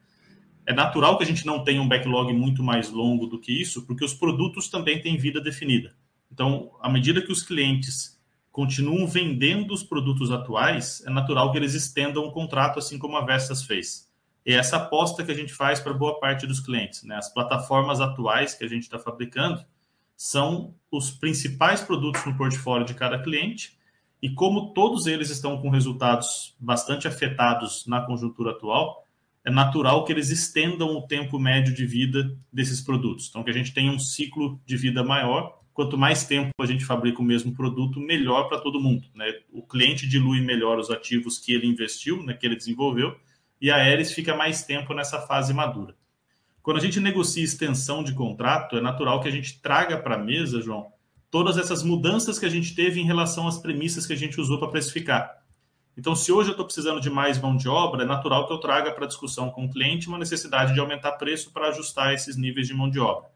É 0.66 0.72
natural 0.72 1.16
que 1.16 1.24
a 1.24 1.26
gente 1.26 1.44
não 1.46 1.62
tenha 1.62 1.80
um 1.80 1.88
backlog 1.88 2.32
muito 2.32 2.62
mais 2.62 2.90
longo 2.90 3.26
do 3.26 3.38
que 3.38 3.52
isso, 3.52 3.86
porque 3.86 4.04
os 4.04 4.14
produtos 4.14 4.68
também 4.68 5.00
têm 5.00 5.16
vida 5.16 5.40
definida. 5.40 5.94
Então, 6.32 6.72
à 6.80 6.90
medida 6.90 7.22
que 7.22 7.30
os 7.30 7.42
clientes 7.42 8.20
continuam 8.50 9.06
vendendo 9.06 9.74
os 9.74 9.82
produtos 9.82 10.30
atuais, 10.30 11.02
é 11.06 11.10
natural 11.10 11.52
que 11.52 11.58
eles 11.58 11.74
estendam 11.74 12.24
o 12.24 12.32
contrato, 12.32 12.78
assim 12.78 12.98
como 12.98 13.16
a 13.16 13.24
Vestas 13.24 13.62
fez. 13.64 14.08
É 14.46 14.54
essa 14.54 14.76
aposta 14.76 15.24
que 15.24 15.32
a 15.32 15.34
gente 15.34 15.52
faz 15.52 15.80
para 15.80 15.92
boa 15.94 16.20
parte 16.20 16.46
dos 16.46 16.60
clientes. 16.60 17.02
Né? 17.02 17.16
As 17.16 17.32
plataformas 17.32 18.00
atuais 18.00 18.54
que 18.54 18.64
a 18.64 18.68
gente 18.68 18.82
está 18.82 18.98
fabricando 18.98 19.64
são 20.16 20.74
os 20.90 21.10
principais 21.10 21.80
produtos 21.80 22.24
no 22.24 22.36
portfólio 22.36 22.86
de 22.86 22.94
cada 22.94 23.22
cliente, 23.22 23.76
e 24.22 24.30
como 24.30 24.72
todos 24.72 25.06
eles 25.06 25.28
estão 25.28 25.60
com 25.60 25.68
resultados 25.68 26.56
bastante 26.58 27.06
afetados 27.06 27.86
na 27.86 28.00
conjuntura 28.00 28.52
atual, 28.52 29.04
é 29.44 29.50
natural 29.50 30.02
que 30.04 30.12
eles 30.12 30.30
estendam 30.30 30.96
o 30.96 31.06
tempo 31.06 31.38
médio 31.38 31.74
de 31.74 31.84
vida 31.84 32.34
desses 32.50 32.80
produtos. 32.80 33.28
Então, 33.28 33.44
que 33.44 33.50
a 33.50 33.52
gente 33.52 33.74
tenha 33.74 33.92
um 33.92 33.98
ciclo 33.98 34.58
de 34.64 34.78
vida 34.78 35.04
maior. 35.04 35.60
Quanto 35.74 35.98
mais 35.98 36.24
tempo 36.24 36.50
a 36.58 36.64
gente 36.64 36.86
fabrica 36.86 37.20
o 37.20 37.24
mesmo 37.24 37.52
produto, 37.52 38.00
melhor 38.00 38.48
para 38.48 38.60
todo 38.60 38.80
mundo. 38.80 39.06
Né? 39.14 39.26
O 39.52 39.62
cliente 39.62 40.08
dilui 40.08 40.40
melhor 40.40 40.78
os 40.78 40.90
ativos 40.90 41.38
que 41.38 41.52
ele 41.52 41.66
investiu, 41.66 42.22
né, 42.22 42.32
que 42.32 42.46
ele 42.46 42.56
desenvolveu, 42.56 43.14
e 43.60 43.70
a 43.70 43.76
Aeres 43.76 44.12
fica 44.12 44.36
mais 44.36 44.62
tempo 44.62 44.92
nessa 44.94 45.20
fase 45.20 45.52
madura. 45.52 45.94
Quando 46.62 46.78
a 46.78 46.80
gente 46.80 46.98
negocia 46.98 47.44
extensão 47.44 48.02
de 48.02 48.14
contrato, 48.14 48.76
é 48.76 48.80
natural 48.80 49.20
que 49.20 49.28
a 49.28 49.30
gente 49.30 49.60
traga 49.60 49.98
para 49.98 50.14
a 50.14 50.18
mesa, 50.18 50.62
João, 50.62 50.92
todas 51.30 51.58
essas 51.58 51.82
mudanças 51.82 52.38
que 52.38 52.46
a 52.46 52.48
gente 52.48 52.74
teve 52.74 53.00
em 53.00 53.04
relação 53.04 53.46
às 53.46 53.58
premissas 53.58 54.06
que 54.06 54.12
a 54.12 54.16
gente 54.16 54.40
usou 54.40 54.58
para 54.58 54.68
precificar. 54.68 55.42
Então, 55.96 56.16
se 56.16 56.32
hoje 56.32 56.48
eu 56.48 56.52
estou 56.52 56.64
precisando 56.64 57.00
de 57.00 57.08
mais 57.08 57.40
mão 57.40 57.56
de 57.56 57.68
obra, 57.68 58.02
é 58.02 58.06
natural 58.06 58.46
que 58.46 58.52
eu 58.52 58.58
traga 58.58 58.92
para 58.92 59.06
discussão 59.06 59.50
com 59.50 59.64
o 59.64 59.70
cliente 59.70 60.08
uma 60.08 60.18
necessidade 60.18 60.72
de 60.74 60.80
aumentar 60.80 61.12
preço 61.12 61.52
para 61.52 61.68
ajustar 61.68 62.14
esses 62.14 62.36
níveis 62.36 62.66
de 62.66 62.74
mão 62.74 62.90
de 62.90 62.98
obra. 62.98 63.28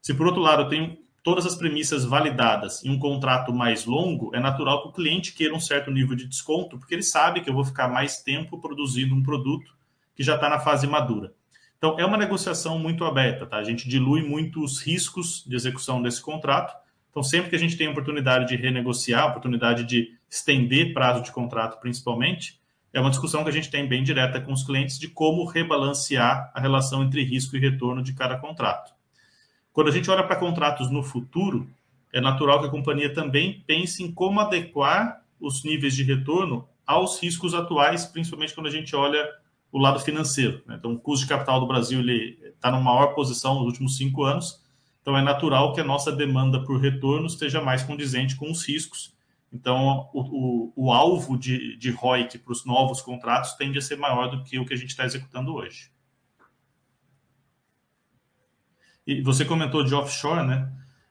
Se, 0.00 0.14
por 0.14 0.26
outro 0.26 0.40
lado, 0.40 0.62
eu 0.62 0.68
tenho 0.68 0.98
todas 1.26 1.44
as 1.44 1.56
premissas 1.56 2.04
validadas 2.04 2.84
e 2.84 2.88
um 2.88 3.00
contrato 3.00 3.52
mais 3.52 3.84
longo, 3.84 4.32
é 4.32 4.38
natural 4.38 4.80
que 4.80 4.88
o 4.90 4.92
cliente 4.92 5.32
queira 5.32 5.52
um 5.52 5.58
certo 5.58 5.90
nível 5.90 6.14
de 6.14 6.24
desconto, 6.24 6.78
porque 6.78 6.94
ele 6.94 7.02
sabe 7.02 7.40
que 7.40 7.50
eu 7.50 7.52
vou 7.52 7.64
ficar 7.64 7.88
mais 7.88 8.22
tempo 8.22 8.60
produzindo 8.60 9.12
um 9.12 9.24
produto 9.24 9.74
que 10.14 10.22
já 10.22 10.36
está 10.36 10.48
na 10.48 10.60
fase 10.60 10.86
madura. 10.86 11.34
Então, 11.76 11.98
é 11.98 12.06
uma 12.06 12.16
negociação 12.16 12.78
muito 12.78 13.04
aberta, 13.04 13.44
tá? 13.44 13.56
A 13.56 13.64
gente 13.64 13.88
dilui 13.88 14.22
muito 14.22 14.62
os 14.62 14.80
riscos 14.80 15.42
de 15.44 15.56
execução 15.56 16.00
desse 16.00 16.22
contrato. 16.22 16.72
Então, 17.10 17.24
sempre 17.24 17.50
que 17.50 17.56
a 17.56 17.58
gente 17.58 17.76
tem 17.76 17.88
a 17.88 17.90
oportunidade 17.90 18.46
de 18.46 18.54
renegociar, 18.54 19.24
a 19.24 19.26
oportunidade 19.26 19.82
de 19.82 20.16
estender 20.30 20.94
prazo 20.94 21.24
de 21.24 21.32
contrato, 21.32 21.80
principalmente, 21.80 22.60
é 22.92 23.00
uma 23.00 23.10
discussão 23.10 23.42
que 23.42 23.50
a 23.50 23.52
gente 23.52 23.68
tem 23.68 23.88
bem 23.88 24.04
direta 24.04 24.40
com 24.40 24.52
os 24.52 24.62
clientes 24.62 24.96
de 24.96 25.08
como 25.08 25.44
rebalancear 25.44 26.52
a 26.54 26.60
relação 26.60 27.02
entre 27.02 27.24
risco 27.24 27.56
e 27.56 27.58
retorno 27.58 28.00
de 28.00 28.14
cada 28.14 28.38
contrato. 28.38 28.95
Quando 29.76 29.88
a 29.88 29.90
gente 29.90 30.10
olha 30.10 30.24
para 30.24 30.36
contratos 30.36 30.90
no 30.90 31.02
futuro, 31.02 31.68
é 32.10 32.18
natural 32.18 32.60
que 32.60 32.66
a 32.66 32.70
companhia 32.70 33.12
também 33.12 33.62
pense 33.66 34.02
em 34.02 34.10
como 34.10 34.40
adequar 34.40 35.20
os 35.38 35.62
níveis 35.64 35.94
de 35.94 36.02
retorno 36.02 36.66
aos 36.86 37.20
riscos 37.20 37.52
atuais, 37.52 38.06
principalmente 38.06 38.54
quando 38.54 38.68
a 38.68 38.70
gente 38.70 38.96
olha 38.96 39.22
o 39.70 39.78
lado 39.78 40.00
financeiro. 40.00 40.62
Né? 40.66 40.76
Então, 40.78 40.94
o 40.94 40.98
custo 40.98 41.26
de 41.26 41.28
capital 41.28 41.60
do 41.60 41.66
Brasil 41.66 42.00
está 42.42 42.70
na 42.70 42.80
maior 42.80 43.08
posição 43.08 43.56
nos 43.56 43.66
últimos 43.66 43.98
cinco 43.98 44.24
anos, 44.24 44.64
então 45.02 45.14
é 45.14 45.20
natural 45.20 45.74
que 45.74 45.80
a 45.82 45.84
nossa 45.84 46.10
demanda 46.10 46.64
por 46.64 46.80
retorno 46.80 47.26
esteja 47.26 47.60
mais 47.60 47.82
condizente 47.82 48.34
com 48.34 48.50
os 48.50 48.66
riscos. 48.66 49.14
Então, 49.52 50.08
o, 50.14 50.22
o, 50.22 50.72
o 50.74 50.90
alvo 50.90 51.36
de, 51.36 51.76
de 51.76 51.90
ROIC 51.90 52.38
para 52.38 52.52
os 52.52 52.64
novos 52.64 53.02
contratos 53.02 53.52
tende 53.52 53.76
a 53.76 53.82
ser 53.82 53.98
maior 53.98 54.28
do 54.28 54.42
que 54.42 54.58
o 54.58 54.64
que 54.64 54.72
a 54.72 54.78
gente 54.78 54.88
está 54.88 55.04
executando 55.04 55.54
hoje. 55.54 55.90
E 59.06 59.20
você 59.20 59.44
comentou 59.44 59.84
de 59.84 59.94
offshore, 59.94 60.46
né? 60.46 60.68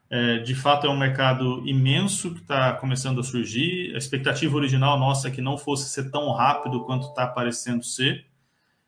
É, 0.10 0.38
de 0.40 0.54
fato, 0.54 0.86
é 0.86 0.90
um 0.90 0.98
mercado 0.98 1.64
imenso 1.68 2.34
que 2.34 2.42
está 2.42 2.74
começando 2.74 3.20
a 3.20 3.24
surgir. 3.24 3.94
A 3.96 3.98
expectativa 3.98 4.56
original 4.56 5.00
nossa 5.00 5.28
é 5.28 5.32
que 5.32 5.42
não 5.42 5.58
fosse 5.58 5.90
ser 5.90 6.12
tão 6.12 6.32
rápido 6.32 6.86
quanto 6.86 7.08
está 7.08 7.26
parecendo 7.26 7.84
ser. 7.84 8.26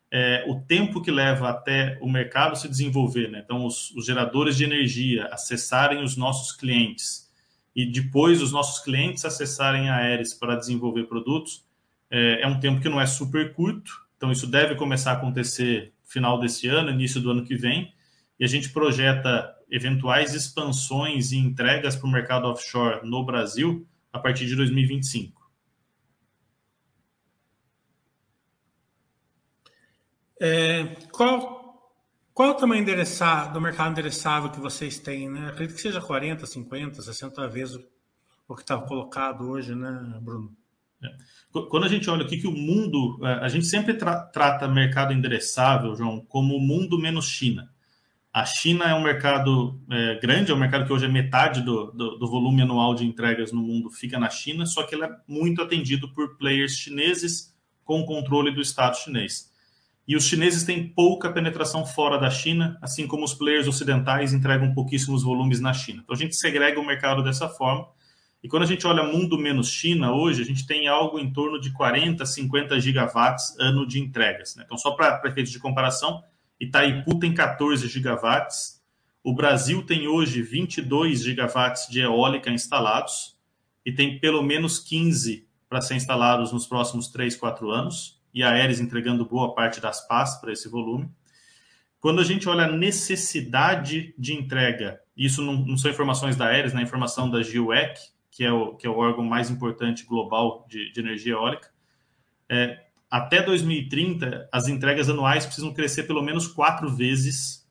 É, 0.09 0.45
o 0.47 0.61
tempo 0.61 1.01
que 1.01 1.11
leva 1.11 1.49
até 1.49 1.97
o 2.01 2.09
mercado 2.09 2.55
se 2.55 2.69
desenvolver, 2.69 3.29
né? 3.29 3.41
então 3.43 3.65
os, 3.65 3.91
os, 3.91 4.05
geradores 4.05 4.55
de 4.55 4.63
energia 4.63 5.25
acessarem 5.25 6.01
os 6.01 6.15
nossos 6.15 6.55
clientes 6.55 7.29
e 7.75 7.85
depois 7.85 8.41
os 8.41 8.53
nossos 8.53 8.81
clientes 8.81 9.25
acessarem 9.25 9.89
a 9.89 9.97
Aeres 9.97 10.33
para 10.33 10.55
desenvolver 10.55 11.03
produtos, 11.03 11.65
é, 12.09 12.41
é, 12.41 12.47
um 12.47 12.57
tempo 12.57 12.79
que 12.79 12.87
não 12.87 13.01
é 13.01 13.05
super 13.05 13.53
curto, 13.53 13.91
então 14.15 14.31
isso 14.31 14.47
deve 14.47 14.75
começar 14.75 15.11
a 15.11 15.15
acontecer 15.15 15.91
final 16.05 16.39
desse 16.39 16.69
ano, 16.69 16.89
início 16.89 17.19
do 17.19 17.29
ano 17.29 17.43
que 17.43 17.55
vem, 17.55 17.93
e 18.39 18.45
a 18.45 18.47
gente 18.47 18.69
projeta 18.69 19.55
eventuais 19.69 20.33
expansões 20.33 21.31
e 21.31 21.37
entregas 21.37 21.95
para 21.95 22.07
o 22.07 22.11
mercado 22.11 22.47
offshore 22.47 23.07
no 23.07 23.25
Brasil 23.25 23.87
a 24.11 24.19
partir 24.19 24.45
de 24.45 24.55
2025. 24.55 25.37
É, 30.39 30.85
qual, 31.11 31.91
qual 32.33 32.51
o 32.51 32.53
tamanho 32.53 32.85
do 32.85 33.61
mercado 33.61 33.91
endereçável 33.91 34.51
que 34.51 34.59
vocês 34.59 34.99
têm? 34.99 35.29
Né? 35.29 35.49
Acredito 35.49 35.75
que 35.75 35.81
seja 35.81 35.99
40, 35.99 36.45
50, 36.45 37.01
60 37.01 37.47
vezes 37.47 37.75
o, 37.75 37.83
o 38.47 38.55
que 38.55 38.61
está 38.61 38.77
colocado 38.77 39.49
hoje, 39.49 39.73
né, 39.73 40.19
Bruno? 40.21 40.55
É. 41.03 41.09
Quando 41.69 41.85
a 41.85 41.87
gente 41.87 42.09
olha 42.09 42.23
o 42.23 42.27
que, 42.27 42.37
que 42.37 42.47
o 42.47 42.51
mundo. 42.51 43.19
É, 43.25 43.33
a 43.45 43.47
gente 43.47 43.65
sempre 43.65 43.95
tra 43.95 44.21
trata 44.25 44.67
mercado 44.67 45.13
endereçável, 45.13 45.95
João, 45.95 46.23
como 46.25 46.55
o 46.55 46.61
mundo 46.61 46.99
menos 46.99 47.25
China. 47.25 47.71
A 48.37 48.45
China 48.45 48.85
é 48.85 48.93
um 48.93 49.01
mercado 49.01 49.81
é, 49.89 50.19
grande, 50.19 50.51
é 50.51 50.53
um 50.53 50.59
mercado 50.59 50.85
que 50.85 50.93
hoje 50.93 51.05
é 51.05 51.07
metade 51.07 51.63
do, 51.63 51.91
do, 51.91 52.19
do, 52.19 52.27
volume 52.29 52.61
anual 52.61 52.93
de 52.93 53.03
entregas 53.03 53.51
no 53.51 53.63
mundo 53.63 53.89
fica 53.89 54.19
na 54.19 54.29
China, 54.29 54.63
só 54.67 54.83
que 54.83 54.93
ele 54.93 55.05
é 55.05 55.09
muito 55.27 55.59
atendido 55.59 56.13
por 56.13 56.37
players 56.37 56.73
chineses 56.73 57.51
com 57.83 58.05
controle 58.05 58.51
do 58.51 58.61
Estado 58.61 58.95
chinês. 58.95 59.51
E 60.07 60.15
os 60.15 60.23
chineses 60.23 60.63
têm 60.63 60.87
pouca 60.87 61.33
penetração 61.33 61.83
fora 61.83 62.19
da 62.19 62.29
China, 62.29 62.77
assim 62.79 63.07
como 63.07 63.25
os 63.25 63.33
players 63.33 63.67
ocidentais 63.67 64.33
entregam 64.33 64.71
pouquíssimos 64.71 65.23
volumes 65.23 65.59
na 65.59 65.73
China. 65.73 66.01
Então 66.03 66.15
a 66.15 66.19
gente 66.19 66.35
segrega 66.35 66.79
o 66.79 66.85
mercado 66.85 67.23
dessa 67.23 67.49
forma. 67.49 67.87
E 68.43 68.47
quando 68.47 68.61
a 68.61 68.67
gente 68.67 68.85
olha 68.85 69.01
mundo 69.01 69.35
menos 69.39 69.67
China, 69.67 70.13
hoje 70.13 70.43
a 70.43 70.45
gente 70.45 70.67
tem 70.67 70.87
algo 70.87 71.17
em 71.17 71.33
torno 71.33 71.59
de 71.59 71.73
40, 71.73 72.23
50 72.23 72.79
gigawatts 72.79 73.55
ano 73.59 73.87
de 73.87 73.99
entregas. 73.99 74.55
Né? 74.55 74.61
Então, 74.63 74.77
só 74.77 74.91
para 74.91 75.23
efeitos 75.25 75.51
de 75.51 75.57
comparação, 75.57 76.23
Itaipu 76.59 77.19
tem 77.19 77.33
14 77.33 77.87
gigawatts, 77.87 78.81
o 79.23 79.33
Brasil 79.33 79.83
tem 79.83 80.07
hoje 80.07 80.41
22 80.41 81.21
gigawatts 81.23 81.87
de 81.89 81.99
eólica 81.99 82.49
instalados 82.49 83.37
e 83.85 83.91
tem 83.91 84.19
pelo 84.19 84.41
menos 84.41 84.79
15 84.79 85.47
para 85.69 85.81
ser 85.81 85.95
instalados 85.95 86.51
nos 86.51 86.65
próximos 86.65 87.09
3, 87.09 87.35
4 87.35 87.69
anos, 87.69 88.21
e 88.33 88.43
a 88.43 88.51
Aeres 88.51 88.79
entregando 88.79 89.25
boa 89.25 89.53
parte 89.53 89.81
das 89.81 90.07
pás 90.07 90.35
para 90.35 90.51
esse 90.51 90.69
volume. 90.69 91.09
Quando 91.99 92.21
a 92.21 92.23
gente 92.23 92.47
olha 92.47 92.65
a 92.65 92.71
necessidade 92.71 94.13
de 94.17 94.33
entrega, 94.33 95.01
isso 95.15 95.41
não, 95.41 95.53
não 95.53 95.77
são 95.77 95.89
informações 95.89 96.35
da 96.35 96.45
Aeres, 96.45 96.73
né? 96.73 96.81
informação 96.81 97.29
da 97.29 97.41
GIUEC, 97.41 97.99
que 98.31 98.43
é 98.43 98.51
o, 98.51 98.75
que 98.75 98.85
é 98.85 98.89
o 98.89 98.97
órgão 98.97 99.23
mais 99.23 99.49
importante 99.49 100.05
global 100.05 100.65
de, 100.69 100.91
de 100.91 100.99
energia 100.99 101.33
eólica, 101.33 101.69
é, 102.47 102.86
até 103.09 103.41
2030, 103.41 104.49
as 104.51 104.67
entregas 104.67 105.09
anuais 105.09 105.45
precisam 105.45 105.73
crescer 105.73 106.03
pelo 106.03 106.21
menos 106.21 106.47
quatro 106.47 106.89
vezes 106.89 107.65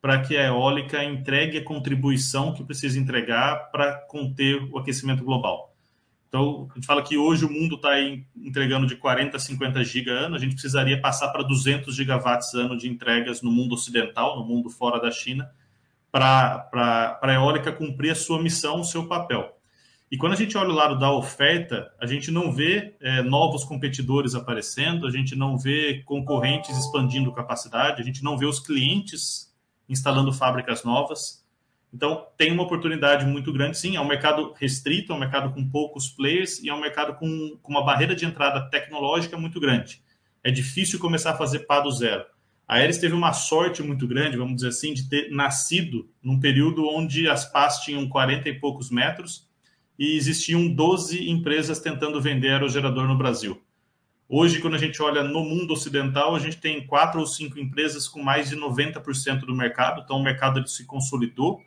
para 0.00 0.20
que 0.20 0.36
a 0.36 0.48
eólica 0.48 1.02
entregue 1.04 1.58
a 1.58 1.64
contribuição 1.64 2.52
que 2.52 2.64
precisa 2.64 2.98
entregar 2.98 3.70
para 3.70 3.94
conter 4.08 4.62
o 4.70 4.78
aquecimento 4.78 5.24
global. 5.24 5.72
Então, 6.28 6.66
a 6.70 6.74
gente 6.74 6.86
fala 6.86 7.02
que 7.02 7.16
hoje 7.16 7.44
o 7.44 7.50
mundo 7.50 7.76
está 7.76 7.90
entregando 8.36 8.86
de 8.86 8.96
40 8.96 9.36
a 9.36 9.40
50 9.40 9.84
giga 9.84 10.12
ano, 10.12 10.34
a 10.34 10.38
gente 10.38 10.54
precisaria 10.54 11.00
passar 11.00 11.28
para 11.28 11.42
200 11.42 11.94
gigawatts 11.94 12.54
ano 12.54 12.76
de 12.76 12.88
entregas 12.88 13.42
no 13.42 13.50
mundo 13.52 13.74
ocidental, 13.74 14.38
no 14.38 14.44
mundo 14.44 14.70
fora 14.70 14.98
da 14.98 15.10
China, 15.10 15.50
para 16.10 16.68
a 17.22 17.32
eólica 17.34 17.70
cumprir 17.70 18.10
a 18.10 18.14
sua 18.14 18.42
missão, 18.42 18.80
o 18.80 18.84
seu 18.84 19.06
papel. 19.06 19.58
E 20.12 20.18
quando 20.18 20.34
a 20.34 20.36
gente 20.36 20.58
olha 20.58 20.68
o 20.68 20.74
lado 20.74 20.98
da 20.98 21.10
oferta, 21.10 21.90
a 21.98 22.04
gente 22.04 22.30
não 22.30 22.52
vê 22.52 22.94
é, 23.00 23.22
novos 23.22 23.64
competidores 23.64 24.34
aparecendo, 24.34 25.06
a 25.06 25.10
gente 25.10 25.34
não 25.34 25.56
vê 25.56 26.02
concorrentes 26.04 26.76
expandindo 26.76 27.32
capacidade, 27.32 28.02
a 28.02 28.04
gente 28.04 28.22
não 28.22 28.36
vê 28.36 28.44
os 28.44 28.60
clientes 28.60 29.50
instalando 29.88 30.30
fábricas 30.30 30.84
novas. 30.84 31.42
Então, 31.90 32.26
tem 32.36 32.52
uma 32.52 32.62
oportunidade 32.62 33.24
muito 33.24 33.50
grande, 33.54 33.78
sim. 33.78 33.96
É 33.96 34.00
um 34.02 34.06
mercado 34.06 34.52
restrito, 34.60 35.14
é 35.14 35.16
um 35.16 35.18
mercado 35.18 35.50
com 35.54 35.66
poucos 35.66 36.10
players 36.10 36.62
e 36.62 36.68
é 36.68 36.74
um 36.74 36.80
mercado 36.80 37.14
com, 37.14 37.56
com 37.62 37.72
uma 37.72 37.82
barreira 37.82 38.14
de 38.14 38.26
entrada 38.26 38.68
tecnológica 38.68 39.38
muito 39.38 39.58
grande. 39.58 40.02
É 40.44 40.50
difícil 40.50 40.98
começar 40.98 41.30
a 41.30 41.38
fazer 41.38 41.60
pá 41.60 41.80
do 41.80 41.90
zero. 41.90 42.26
A 42.68 42.74
Aeres 42.74 42.98
teve 42.98 43.14
uma 43.14 43.32
sorte 43.32 43.82
muito 43.82 44.06
grande, 44.06 44.36
vamos 44.36 44.56
dizer 44.56 44.68
assim, 44.68 44.92
de 44.92 45.08
ter 45.08 45.30
nascido 45.30 46.10
num 46.22 46.38
período 46.38 46.86
onde 46.86 47.30
as 47.30 47.46
pás 47.46 47.78
tinham 47.78 48.06
40 48.06 48.46
e 48.50 48.60
poucos 48.60 48.90
metros 48.90 49.50
e 50.02 50.16
existiam 50.16 50.66
12 50.66 51.30
empresas 51.30 51.78
tentando 51.78 52.20
vender 52.20 52.48
aerogerador 52.48 53.06
no 53.06 53.16
Brasil. 53.16 53.62
Hoje, 54.28 54.58
quando 54.58 54.74
a 54.74 54.78
gente 54.78 55.00
olha 55.00 55.22
no 55.22 55.44
mundo 55.44 55.74
ocidental, 55.74 56.34
a 56.34 56.40
gente 56.40 56.56
tem 56.56 56.84
quatro 56.84 57.20
ou 57.20 57.26
cinco 57.26 57.56
empresas 57.56 58.08
com 58.08 58.20
mais 58.20 58.48
de 58.48 58.56
90% 58.56 59.46
do 59.46 59.54
mercado, 59.54 60.02
então 60.02 60.16
o 60.16 60.22
mercado 60.22 60.66
se 60.66 60.84
consolidou, 60.86 61.60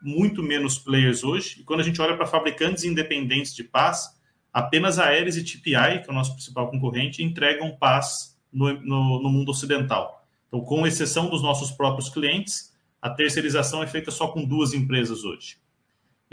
muito 0.00 0.40
menos 0.40 0.78
players 0.78 1.24
hoje. 1.24 1.62
E 1.62 1.64
quando 1.64 1.80
a 1.80 1.82
gente 1.82 2.00
olha 2.00 2.16
para 2.16 2.26
fabricantes 2.26 2.84
independentes 2.84 3.52
de 3.52 3.64
pás, 3.64 4.20
apenas 4.52 5.00
a 5.00 5.06
Aeres 5.06 5.36
e 5.36 5.42
TPI, 5.42 6.00
que 6.04 6.08
é 6.08 6.12
o 6.12 6.14
nosso 6.14 6.34
principal 6.34 6.70
concorrente, 6.70 7.24
entregam 7.24 7.76
pás 7.76 8.38
no, 8.52 8.72
no, 8.72 9.20
no 9.20 9.28
mundo 9.28 9.48
ocidental. 9.48 10.24
Então, 10.46 10.60
com 10.60 10.86
exceção 10.86 11.28
dos 11.28 11.42
nossos 11.42 11.72
próprios 11.72 12.08
clientes, 12.08 12.72
a 13.02 13.10
terceirização 13.10 13.82
é 13.82 13.86
feita 13.88 14.12
só 14.12 14.28
com 14.28 14.44
duas 14.44 14.72
empresas 14.74 15.24
hoje. 15.24 15.63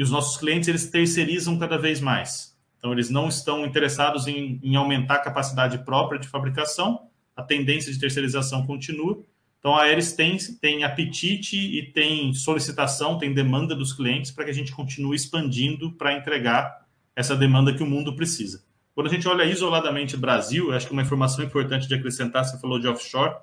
E 0.02 0.04
os 0.04 0.10
nossos 0.10 0.36
clientes, 0.36 0.68
eles 0.68 0.90
terceirizam 0.90 1.60
cada 1.60 1.78
vez 1.78 2.02
mais. 2.02 2.58
Então, 2.80 2.92
eles 2.92 3.12
não 3.12 3.28
estão 3.28 3.64
interessados 3.64 4.26
em, 4.26 4.60
em 4.64 4.76
aumentar 4.76 5.14
a 5.14 5.20
capacidade 5.20 5.78
própria 5.86 6.20
de 6.20 6.28
fabricação, 6.28 7.08
a 7.36 7.44
tendência 7.44 7.94
de 7.94 8.00
terceirização 8.00 8.66
continua. 8.66 9.24
Então, 9.60 9.76
a 9.76 9.84
Aeres 9.84 10.14
tem, 10.14 10.36
tem 10.60 10.84
apetite 10.84 11.56
e 11.56 11.92
tem 11.92 12.34
solicitação, 12.34 13.20
tem 13.20 13.32
demanda 13.32 13.76
dos 13.76 13.94
clientes 13.94 14.32
para 14.32 14.44
que 14.46 14.50
a 14.50 14.54
gente 14.56 14.72
continue 14.72 15.16
expandindo 15.16 15.92
para 15.92 16.18
entregar 16.18 16.84
essa 17.16 17.36
demanda 17.36 17.72
que 17.72 17.84
o 17.84 17.88
mundo 17.88 18.16
precisa. 18.16 18.64
Quando 18.96 19.06
a 19.06 19.12
gente 19.12 19.28
olha 19.28 19.44
isoladamente 19.44 20.18
Brasil, 20.18 20.74
acho 20.74 20.88
que 20.88 20.94
uma 20.94 21.04
informação 21.04 21.46
importante 21.46 21.88
de 21.88 21.94
acrescentar, 21.94 22.44
você 22.44 22.60
falou 22.60 22.80
de 22.80 22.88
offshore, 22.88 23.36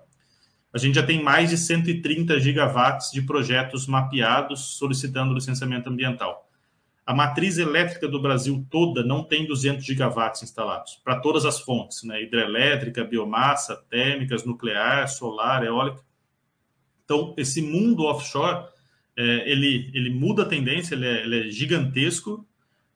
a 0.75 0.79
gente 0.79 0.97
já 0.97 1.05
tem 1.05 1.23
mais 1.23 1.51
de 1.51 1.57
130 1.57 2.41
gigawatts 2.41 3.13
de 3.13 3.23
projetos 3.23 3.87
mapeados 3.87 4.77
solicitando 4.77 5.33
licenciamento 5.33 5.89
ambiental. 5.89 6.48
A 7.09 7.15
matriz 7.15 7.57
elétrica 7.57 8.07
do 8.07 8.21
Brasil 8.21 8.67
toda 8.71 9.03
não 9.03 9.25
tem 9.25 9.47
200 9.47 9.83
gigawatts 9.83 10.43
instalados, 10.43 11.01
para 11.03 11.19
todas 11.19 11.47
as 11.47 11.59
fontes, 11.59 12.03
né? 12.03 12.23
hidrelétrica, 12.23 13.03
biomassa, 13.03 13.77
térmicas, 13.89 14.45
nuclear, 14.45 15.09
solar, 15.09 15.65
eólica. 15.65 16.03
Então, 17.03 17.35
esse 17.39 17.63
mundo 17.63 18.05
offshore, 18.05 18.67
é, 19.17 19.51
ele, 19.51 19.91
ele 19.95 20.11
muda 20.11 20.43
a 20.43 20.45
tendência, 20.45 20.95
ele 20.95 21.07
é, 21.07 21.23
ele 21.23 21.49
é, 21.49 21.51
gigantesco, 21.51 22.47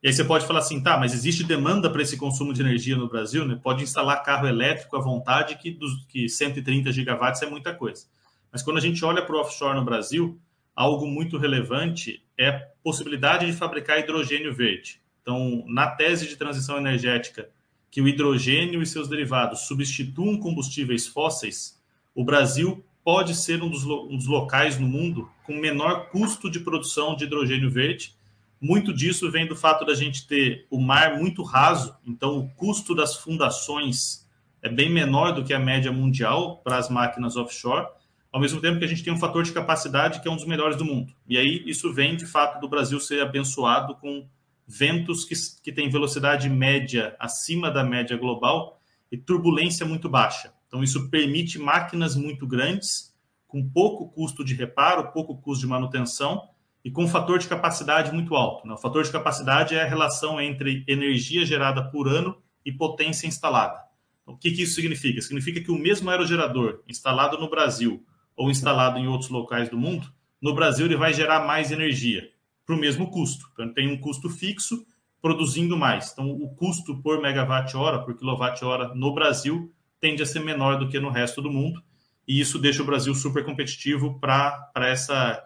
e 0.02 0.08
aí 0.08 0.12
você 0.12 0.24
pode 0.24 0.46
falar 0.46 0.58
assim, 0.58 0.82
tá, 0.82 0.98
mas 0.98 1.14
existe 1.14 1.42
demanda 1.42 1.88
para 1.88 2.02
esse 2.02 2.18
consumo 2.18 2.52
de 2.52 2.60
energia 2.60 2.96
no 2.96 3.08
Brasil, 3.08 3.46
né? 3.46 3.58
Pode 3.62 3.82
instalar 3.82 4.22
carro 4.22 4.46
elétrico 4.46 4.94
à 4.94 5.00
vontade, 5.00 5.56
que, 5.56 5.70
dos, 5.70 6.04
que 6.04 6.28
130 6.28 6.92
gigawatts 6.92 7.40
é 7.40 7.48
muita 7.48 7.72
coisa. 7.74 8.04
Mas 8.52 8.62
quando 8.62 8.76
a 8.76 8.82
gente 8.82 9.02
olha 9.06 9.24
para 9.24 9.34
o 9.34 9.40
offshore 9.40 9.74
no 9.74 9.86
Brasil, 9.86 10.38
algo 10.76 11.06
muito 11.06 11.38
relevante 11.38 12.22
é 12.38 12.48
a 12.48 12.60
possibilidade 12.82 13.46
de 13.46 13.52
fabricar 13.52 13.98
hidrogênio 13.98 14.54
verde. 14.54 15.00
Então, 15.20 15.64
na 15.68 15.88
tese 15.88 16.26
de 16.26 16.36
transição 16.36 16.76
energética, 16.76 17.48
que 17.90 18.00
o 18.00 18.08
hidrogênio 18.08 18.82
e 18.82 18.86
seus 18.86 19.08
derivados 19.08 19.60
substituam 19.60 20.38
combustíveis 20.38 21.06
fósseis, 21.06 21.80
o 22.14 22.24
Brasil 22.24 22.84
pode 23.04 23.34
ser 23.34 23.62
um 23.62 23.68
dos, 23.68 23.84
um 23.84 24.16
dos 24.16 24.26
locais 24.26 24.78
no 24.78 24.86
mundo 24.86 25.30
com 25.44 25.54
menor 25.54 26.08
custo 26.10 26.50
de 26.50 26.60
produção 26.60 27.14
de 27.14 27.24
hidrogênio 27.24 27.70
verde. 27.70 28.16
Muito 28.60 28.94
disso 28.94 29.30
vem 29.30 29.46
do 29.46 29.56
fato 29.56 29.84
da 29.84 29.94
gente 29.94 30.26
ter 30.26 30.66
o 30.70 30.80
mar 30.80 31.18
muito 31.18 31.42
raso, 31.42 31.96
então 32.06 32.38
o 32.38 32.48
custo 32.50 32.94
das 32.94 33.16
fundações 33.16 34.26
é 34.62 34.68
bem 34.68 34.88
menor 34.88 35.32
do 35.32 35.44
que 35.44 35.52
a 35.52 35.58
média 35.58 35.90
mundial 35.90 36.58
para 36.58 36.78
as 36.78 36.88
máquinas 36.88 37.36
offshore 37.36 37.88
ao 38.32 38.40
mesmo 38.40 38.60
tempo 38.60 38.78
que 38.78 38.84
a 38.84 38.88
gente 38.88 39.04
tem 39.04 39.12
um 39.12 39.18
fator 39.18 39.42
de 39.42 39.52
capacidade 39.52 40.20
que 40.20 40.26
é 40.26 40.30
um 40.30 40.36
dos 40.36 40.46
melhores 40.46 40.76
do 40.76 40.84
mundo. 40.84 41.12
E 41.28 41.36
aí 41.36 41.62
isso 41.66 41.92
vem, 41.92 42.16
de 42.16 42.24
fato, 42.24 42.58
do 42.58 42.68
Brasil 42.68 42.98
ser 42.98 43.20
abençoado 43.20 43.94
com 43.96 44.26
ventos 44.66 45.26
que, 45.26 45.34
que 45.62 45.70
têm 45.70 45.90
velocidade 45.90 46.48
média 46.48 47.14
acima 47.18 47.70
da 47.70 47.84
média 47.84 48.16
global 48.16 48.80
e 49.10 49.18
turbulência 49.18 49.84
muito 49.84 50.08
baixa. 50.08 50.54
Então, 50.66 50.82
isso 50.82 51.10
permite 51.10 51.58
máquinas 51.58 52.16
muito 52.16 52.46
grandes, 52.46 53.14
com 53.46 53.68
pouco 53.68 54.08
custo 54.08 54.42
de 54.42 54.54
reparo, 54.54 55.12
pouco 55.12 55.36
custo 55.36 55.60
de 55.60 55.70
manutenção 55.70 56.48
e 56.82 56.90
com 56.90 57.04
um 57.04 57.08
fator 57.08 57.38
de 57.38 57.46
capacidade 57.46 58.10
muito 58.10 58.34
alto. 58.34 58.66
Né? 58.66 58.72
O 58.72 58.78
fator 58.78 59.04
de 59.04 59.12
capacidade 59.12 59.74
é 59.74 59.82
a 59.82 59.86
relação 59.86 60.40
entre 60.40 60.82
energia 60.88 61.44
gerada 61.44 61.84
por 61.90 62.08
ano 62.08 62.40
e 62.64 62.72
potência 62.72 63.26
instalada. 63.26 63.78
Então, 64.22 64.34
o 64.34 64.38
que, 64.38 64.52
que 64.52 64.62
isso 64.62 64.74
significa? 64.74 65.20
Significa 65.20 65.60
que 65.60 65.70
o 65.70 65.78
mesmo 65.78 66.08
aerogerador 66.08 66.80
instalado 66.88 67.36
no 67.36 67.50
Brasil 67.50 68.02
ou 68.36 68.50
instalado 68.50 68.98
em 68.98 69.06
outros 69.06 69.30
locais 69.30 69.68
do 69.68 69.78
mundo, 69.78 70.12
no 70.40 70.54
Brasil 70.54 70.86
ele 70.86 70.96
vai 70.96 71.12
gerar 71.12 71.46
mais 71.46 71.70
energia 71.70 72.30
para 72.66 72.74
o 72.74 72.78
mesmo 72.78 73.10
custo. 73.10 73.48
Então, 73.52 73.72
tem 73.72 73.88
um 73.88 73.98
custo 73.98 74.28
fixo 74.28 74.84
produzindo 75.20 75.76
mais. 75.76 76.12
Então, 76.12 76.30
o 76.30 76.54
custo 76.54 77.00
por 77.00 77.20
megawatt-hora, 77.20 78.00
por 78.00 78.16
quilowatt-hora 78.16 78.92
no 78.94 79.14
Brasil, 79.14 79.72
tende 80.00 80.22
a 80.22 80.26
ser 80.26 80.40
menor 80.40 80.78
do 80.78 80.88
que 80.88 80.98
no 80.98 81.10
resto 81.10 81.40
do 81.40 81.50
mundo. 81.50 81.82
E 82.26 82.40
isso 82.40 82.58
deixa 82.58 82.82
o 82.82 82.86
Brasil 82.86 83.14
super 83.14 83.44
competitivo 83.44 84.18
para 84.18 84.70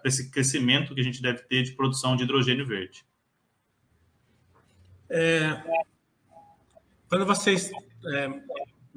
esse 0.04 0.30
crescimento 0.30 0.94
que 0.94 1.00
a 1.00 1.04
gente 1.04 1.20
deve 1.20 1.42
ter 1.42 1.62
de 1.62 1.72
produção 1.72 2.16
de 2.16 2.24
hidrogênio 2.24 2.66
verde. 2.66 3.04
É, 5.08 5.62
quando 7.08 7.24
vocês 7.24 7.70
é, 8.12 8.42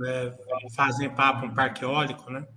é, 0.06 0.34
fazem 0.76 1.10
papo 1.10 1.46
um 1.46 1.54
parque 1.54 1.84
eólico, 1.84 2.32
né? 2.32 2.48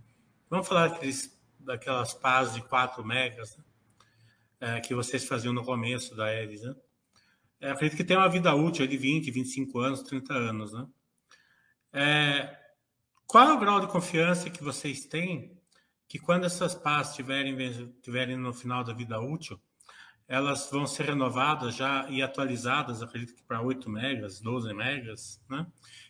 Vamos 0.53 0.69
falar 0.69 0.89
daqueles, 0.89 1.35
daquelas 1.59 2.13
pás 2.13 2.53
de 2.53 2.61
4 2.61 3.03
megas 3.03 3.57
né? 3.57 3.65
é, 4.61 4.81
que 4.83 4.95
vocês 4.95 5.25
faziam 5.25 5.55
no 5.55 5.65
começo 5.65 6.15
da 6.15 6.27
Aeres, 6.27 6.61
né? 6.61 6.77
É, 7.59 7.71
acredito 7.71 7.97
que 7.97 8.05
tem 8.05 8.19
uma 8.19 8.29
vida 8.29 8.55
útil 8.55 8.87
de 8.87 8.99
20, 8.99 9.31
25 9.31 9.79
anos, 9.79 10.03
30 10.03 10.35
anos, 10.35 10.75
né? 10.75 10.87
É, 11.91 12.59
qual 13.27 13.49
é 13.49 13.53
o 13.55 13.59
grau 13.59 13.81
de 13.81 13.87
confiança 13.87 14.51
que 14.51 14.63
vocês 14.63 15.07
têm 15.07 15.59
que 16.07 16.19
quando 16.19 16.45
essas 16.45 16.75
pás 16.75 17.09
estiverem 17.09 17.57
tiverem 18.03 18.37
no 18.37 18.53
final 18.53 18.85
da 18.85 18.93
vida 18.93 19.19
útil, 19.19 19.59
elas 20.29 20.69
vão 20.71 20.87
ser 20.87 21.07
renovadas 21.07 21.75
já 21.75 22.07
e 22.11 22.21
atualizadas, 22.21 23.01
acredito 23.01 23.35
que 23.35 23.43
para 23.43 23.63
8 23.63 23.89
megas, 23.89 24.39
12 24.39 24.75
megas, 24.75 25.43
né? 25.49 25.67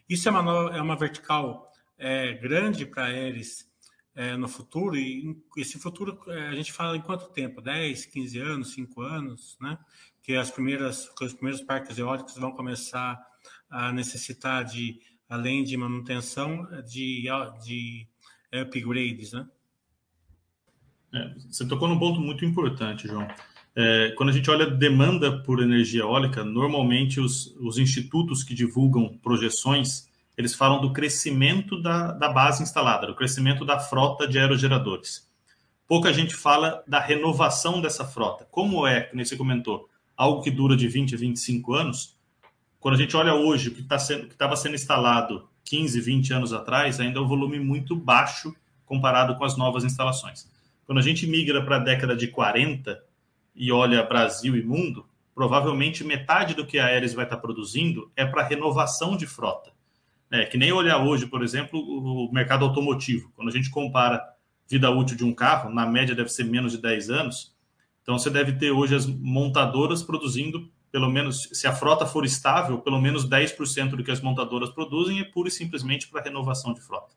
Isso 0.08 0.28
é 0.28 0.32
uma, 0.32 0.76
é 0.76 0.82
uma 0.82 0.96
vertical 0.96 1.70
é, 1.96 2.32
grande 2.32 2.84
para 2.84 3.08
eles 3.12 3.71
é, 4.14 4.36
no 4.36 4.48
futuro, 4.48 4.96
e 4.96 5.36
esse 5.56 5.78
futuro 5.78 6.18
é, 6.28 6.48
a 6.48 6.54
gente 6.54 6.72
fala 6.72 6.96
em 6.96 7.00
quanto 7.00 7.30
tempo? 7.30 7.60
10, 7.60 8.06
15 8.06 8.38
anos, 8.38 8.72
5 8.74 9.00
anos, 9.02 9.56
né? 9.60 9.78
Que 10.22 10.36
as 10.36 10.50
primeiras, 10.50 11.08
que 11.16 11.24
os 11.24 11.32
primeiros 11.32 11.62
parques 11.62 11.98
eólicos 11.98 12.36
vão 12.36 12.52
começar 12.52 13.18
a 13.70 13.92
necessitar 13.92 14.64
de, 14.64 15.00
além 15.28 15.64
de 15.64 15.76
manutenção, 15.76 16.66
de, 16.86 17.24
de 17.64 18.06
upgrades, 18.52 19.32
né? 19.32 19.48
É, 21.14 21.34
você 21.50 21.66
tocou 21.66 21.88
num 21.88 21.98
ponto 21.98 22.20
muito 22.20 22.44
importante, 22.44 23.06
João. 23.06 23.26
É, 23.74 24.12
quando 24.16 24.28
a 24.28 24.32
gente 24.32 24.50
olha 24.50 24.66
demanda 24.66 25.42
por 25.42 25.62
energia 25.62 26.02
eólica, 26.02 26.44
normalmente 26.44 27.20
os, 27.20 27.54
os 27.56 27.78
institutos 27.78 28.44
que 28.44 28.54
divulgam 28.54 29.18
projeções 29.18 30.10
eles 30.36 30.54
falam 30.54 30.80
do 30.80 30.92
crescimento 30.92 31.80
da, 31.80 32.12
da 32.12 32.28
base 32.28 32.62
instalada, 32.62 33.06
do 33.06 33.14
crescimento 33.14 33.64
da 33.64 33.78
frota 33.78 34.26
de 34.26 34.38
aerogeradores. 34.38 35.30
Pouca 35.86 36.12
gente 36.12 36.34
fala 36.34 36.82
da 36.86 36.98
renovação 36.98 37.80
dessa 37.80 38.04
frota. 38.04 38.46
Como 38.50 38.86
é, 38.86 39.02
como 39.02 39.24
você 39.24 39.36
comentou, 39.36 39.88
algo 40.16 40.42
que 40.42 40.50
dura 40.50 40.76
de 40.76 40.88
20 40.88 41.14
a 41.14 41.18
25 41.18 41.74
anos, 41.74 42.16
quando 42.80 42.94
a 42.94 42.98
gente 42.98 43.16
olha 43.16 43.34
hoje 43.34 43.68
o 43.68 43.74
que 43.74 43.82
tá 43.82 43.96
estava 43.96 44.56
sendo 44.56 44.74
instalado 44.74 45.48
15, 45.64 46.00
20 46.00 46.32
anos 46.32 46.52
atrás, 46.52 46.98
ainda 46.98 47.18
é 47.18 47.22
um 47.22 47.28
volume 47.28 47.58
muito 47.58 47.94
baixo 47.94 48.54
comparado 48.86 49.36
com 49.36 49.44
as 49.44 49.56
novas 49.56 49.84
instalações. 49.84 50.50
Quando 50.84 50.98
a 50.98 51.02
gente 51.02 51.26
migra 51.26 51.64
para 51.64 51.76
a 51.76 51.78
década 51.78 52.16
de 52.16 52.28
40 52.28 53.02
e 53.54 53.70
olha 53.70 54.02
Brasil 54.02 54.56
e 54.56 54.62
mundo, 54.62 55.06
provavelmente 55.34 56.04
metade 56.04 56.54
do 56.54 56.66
que 56.66 56.78
a 56.78 56.86
Aeres 56.86 57.14
vai 57.14 57.24
estar 57.24 57.38
produzindo 57.38 58.10
é 58.16 58.24
para 58.24 58.42
renovação 58.42 59.16
de 59.16 59.26
frota. 59.26 59.71
É, 60.32 60.46
que 60.46 60.56
nem 60.56 60.72
olhar 60.72 60.98
hoje, 61.04 61.26
por 61.26 61.42
exemplo, 61.42 61.78
o 61.78 62.32
mercado 62.32 62.64
automotivo. 62.64 63.30
Quando 63.36 63.48
a 63.48 63.52
gente 63.52 63.68
compara 63.68 64.22
vida 64.66 64.90
útil 64.90 65.16
de 65.16 65.24
um 65.24 65.34
carro, 65.34 65.68
na 65.68 65.84
média 65.84 66.14
deve 66.14 66.30
ser 66.30 66.44
menos 66.44 66.72
de 66.72 66.78
10 66.78 67.10
anos. 67.10 67.54
Então 68.02 68.18
você 68.18 68.30
deve 68.30 68.52
ter 68.52 68.70
hoje 68.70 68.94
as 68.94 69.06
montadoras 69.06 70.02
produzindo 70.02 70.72
pelo 70.92 71.10
menos, 71.10 71.48
se 71.52 71.66
a 71.66 71.74
frota 71.74 72.04
for 72.04 72.22
estável, 72.22 72.78
pelo 72.78 73.00
menos 73.00 73.26
10% 73.26 73.96
do 73.96 74.04
que 74.04 74.10
as 74.10 74.20
montadoras 74.20 74.68
produzem 74.68 75.20
é 75.20 75.24
pura 75.24 75.48
e 75.48 75.50
simplesmente 75.50 76.06
para 76.06 76.22
renovação 76.22 76.74
de 76.74 76.82
frota. 76.82 77.14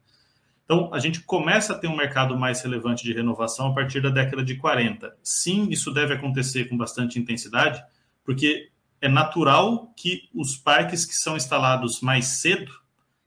Então, 0.64 0.90
a 0.94 0.98
gente 0.98 1.20
começa 1.20 1.74
a 1.74 1.78
ter 1.78 1.88
um 1.88 1.96
mercado 1.96 2.40
mais 2.40 2.62
relevante 2.62 3.04
de 3.04 3.14
renovação 3.14 3.68
a 3.68 3.74
partir 3.74 4.02
da 4.02 4.10
década 4.10 4.44
de 4.44 4.56
40. 4.56 5.16
Sim, 5.22 5.68
isso 5.70 5.94
deve 5.94 6.14
acontecer 6.14 6.70
com 6.70 6.78
bastante 6.78 7.20
intensidade, 7.20 7.84
porque 8.24 8.72
é 9.02 9.10
natural 9.10 9.94
que 9.96 10.22
os 10.34 10.56
parques 10.56 11.06
que 11.06 11.14
são 11.14 11.36
instalados 11.36 12.00
mais 12.00 12.26
cedo 12.40 12.72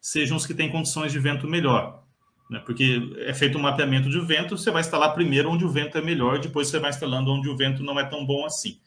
sejam 0.00 0.36
os 0.36 0.46
que 0.46 0.54
têm 0.54 0.70
condições 0.70 1.12
de 1.12 1.18
vento 1.18 1.46
melhor. 1.46 2.02
Né? 2.50 2.60
Porque 2.64 3.14
é 3.18 3.34
feito 3.34 3.58
um 3.58 3.60
mapeamento 3.60 4.08
de 4.08 4.20
vento, 4.20 4.56
você 4.56 4.70
vai 4.70 4.80
instalar 4.80 5.14
primeiro 5.14 5.50
onde 5.50 5.64
o 5.64 5.70
vento 5.70 5.98
é 5.98 6.02
melhor, 6.02 6.38
depois 6.38 6.68
você 6.68 6.78
vai 6.78 6.90
instalando 6.90 7.30
onde 7.30 7.48
o 7.48 7.56
vento 7.56 7.82
não 7.82 7.98
é 7.98 8.04
tão 8.04 8.24
bom 8.24 8.46
assim. 8.46 8.80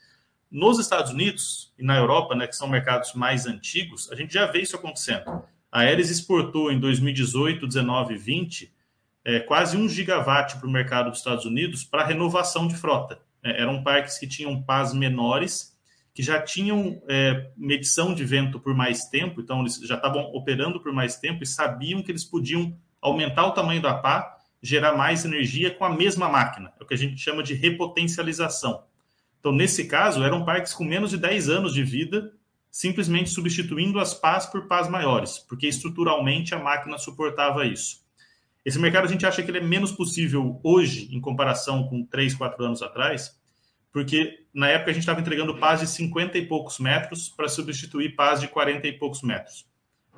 Nos 0.50 0.80
Estados 0.80 1.12
Unidos 1.12 1.74
e 1.78 1.84
na 1.84 1.96
Europa, 1.96 2.36
né, 2.36 2.48
que 2.48 2.56
são 2.56 2.68
mercados 2.68 3.14
mais 3.14 3.46
antigos, 3.46 4.12
a 4.12 4.16
gente 4.16 4.34
já 4.34 4.46
vê 4.46 4.62
isso 4.62 4.76
acontecendo. 4.76 5.44
A 5.72 5.82
Aeres 5.82 6.10
exportou 6.10 6.72
em 6.72 6.80
2018, 6.80 7.66
19 7.66 8.16
e 8.16 8.18
20 8.18 8.74
é, 9.24 9.40
quase 9.40 9.78
um 9.78 9.88
gigawatt 9.88 10.58
para 10.58 10.68
o 10.68 10.72
mercado 10.72 11.10
dos 11.10 11.20
Estados 11.20 11.46
Unidos 11.46 11.84
para 11.84 12.06
renovação 12.06 12.68
de 12.68 12.76
frota. 12.76 13.20
É, 13.44 13.62
eram 13.62 13.84
parques 13.84 14.18
que 14.18 14.28
tinham 14.28 14.62
pás 14.62 14.94
menores, 14.94 15.71
que 16.14 16.22
já 16.22 16.42
tinham 16.42 17.02
é, 17.08 17.52
medição 17.56 18.14
de 18.14 18.26
vento 18.26 18.60
por 18.60 18.74
mais 18.74 19.06
tempo, 19.06 19.42
então 19.42 19.62
eles 19.62 19.76
já 19.78 19.96
estavam 19.96 20.24
operando 20.34 20.82
por 20.82 20.92
mais 20.92 21.18
tempo 21.18 21.44
e 21.44 21.48
sabiam 21.48 22.04
que 22.04 22.12
eles 22.12 22.26
podiam 22.26 22.78
aumentar 23.02 23.48
o 23.48 23.52
tamanho 23.52 23.82
da 23.82 23.94
pá, 23.94 24.38
gerar 24.62 24.96
mais 24.96 25.26
energia 25.26 25.72
com 25.72 25.86
a 25.86 25.90
mesma 25.90 26.30
máquina. 26.30 26.72
É 26.80 26.84
o 26.84 26.88
que 26.88 26.94
a 26.94 26.98
gente 26.98 27.18
chama 27.18 27.42
de 27.42 27.54
repotencialização. 27.54 28.84
Então, 29.40 29.52
nesse 29.52 29.86
caso, 29.88 30.24
eram 30.24 30.46
parques 30.46 30.74
com 30.74 30.84
menos 30.84 31.10
de 31.10 31.18
10 31.18 31.50
anos 31.50 31.74
de 31.74 31.84
vida, 31.84 32.32
simplesmente 32.70 33.30
substituindo 33.30 34.00
as 34.00 34.14
pás 34.14 34.46
por 34.46 34.68
pás 34.68 34.88
maiores, 34.88 35.40
porque 35.40 35.68
estruturalmente 35.68 36.54
a 36.54 36.60
máquina 36.60 36.98
suportava 36.98 37.66
isso. 37.66 38.02
Esse 38.64 38.78
mercado 38.78 39.06
a 39.06 39.08
gente 39.08 39.26
acha 39.26 39.42
que 39.42 39.50
ele 39.50 39.58
é 39.58 39.64
menos 39.64 39.92
possível 39.92 40.60
hoje, 40.64 41.10
em 41.12 41.20
comparação 41.20 41.88
com 41.88 42.06
3, 42.06 42.36
4 42.36 42.64
anos 42.64 42.84
atrás, 42.84 43.41
porque 43.92 44.46
na 44.54 44.68
época 44.70 44.92
a 44.92 44.94
gente 44.94 45.04
estava 45.04 45.20
entregando 45.20 45.58
pás 45.58 45.80
de 45.80 45.88
50 45.88 46.38
e 46.38 46.46
poucos 46.46 46.80
metros 46.80 47.30
para 47.30 47.50
substituir 47.50 48.16
pás 48.16 48.40
de 48.40 48.48
40 48.48 48.88
e 48.88 48.94
poucos 48.94 49.22
metros. 49.22 49.66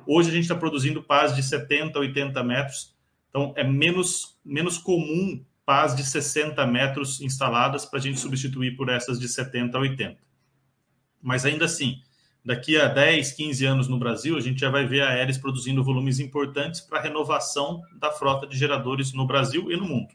Hoje 0.06 0.30
a 0.30 0.32
gente 0.32 0.44
está 0.44 0.54
produzindo 0.54 1.02
pás 1.02 1.34
de 1.34 1.42
70, 1.42 1.98
80 1.98 2.42
metros, 2.44 2.94
então 3.30 3.52
é 3.56 3.64
menos, 3.64 4.38
menos 4.44 4.78
comum 4.78 5.44
pás 5.64 5.96
de 5.96 6.04
60 6.04 6.64
metros 6.66 7.20
instaladas 7.20 7.86
para 7.86 7.98
a 7.98 8.02
gente 8.02 8.20
substituir 8.20 8.76
por 8.76 8.88
essas 8.88 9.18
de 9.18 9.28
70 9.28 9.76
a 9.76 9.80
80. 9.80 10.18
Mas 11.22 11.46
ainda 11.46 11.64
assim, 11.64 12.02
daqui 12.44 12.76
a 12.76 12.86
10, 12.86 13.32
15 13.32 13.64
anos 13.64 13.88
no 13.88 13.98
Brasil, 13.98 14.36
a 14.36 14.40
gente 14.40 14.60
já 14.60 14.70
vai 14.70 14.86
ver 14.86 15.02
a 15.02 15.08
Aeres 15.08 15.38
produzindo 15.38 15.82
volumes 15.82 16.20
importantes 16.20 16.82
para 16.82 16.98
a 16.98 17.02
renovação 17.02 17.80
da 17.98 18.10
frota 18.10 18.46
de 18.46 18.58
geradores 18.58 19.14
no 19.14 19.26
Brasil 19.26 19.72
e 19.72 19.76
no 19.76 19.86
mundo. 19.86 20.14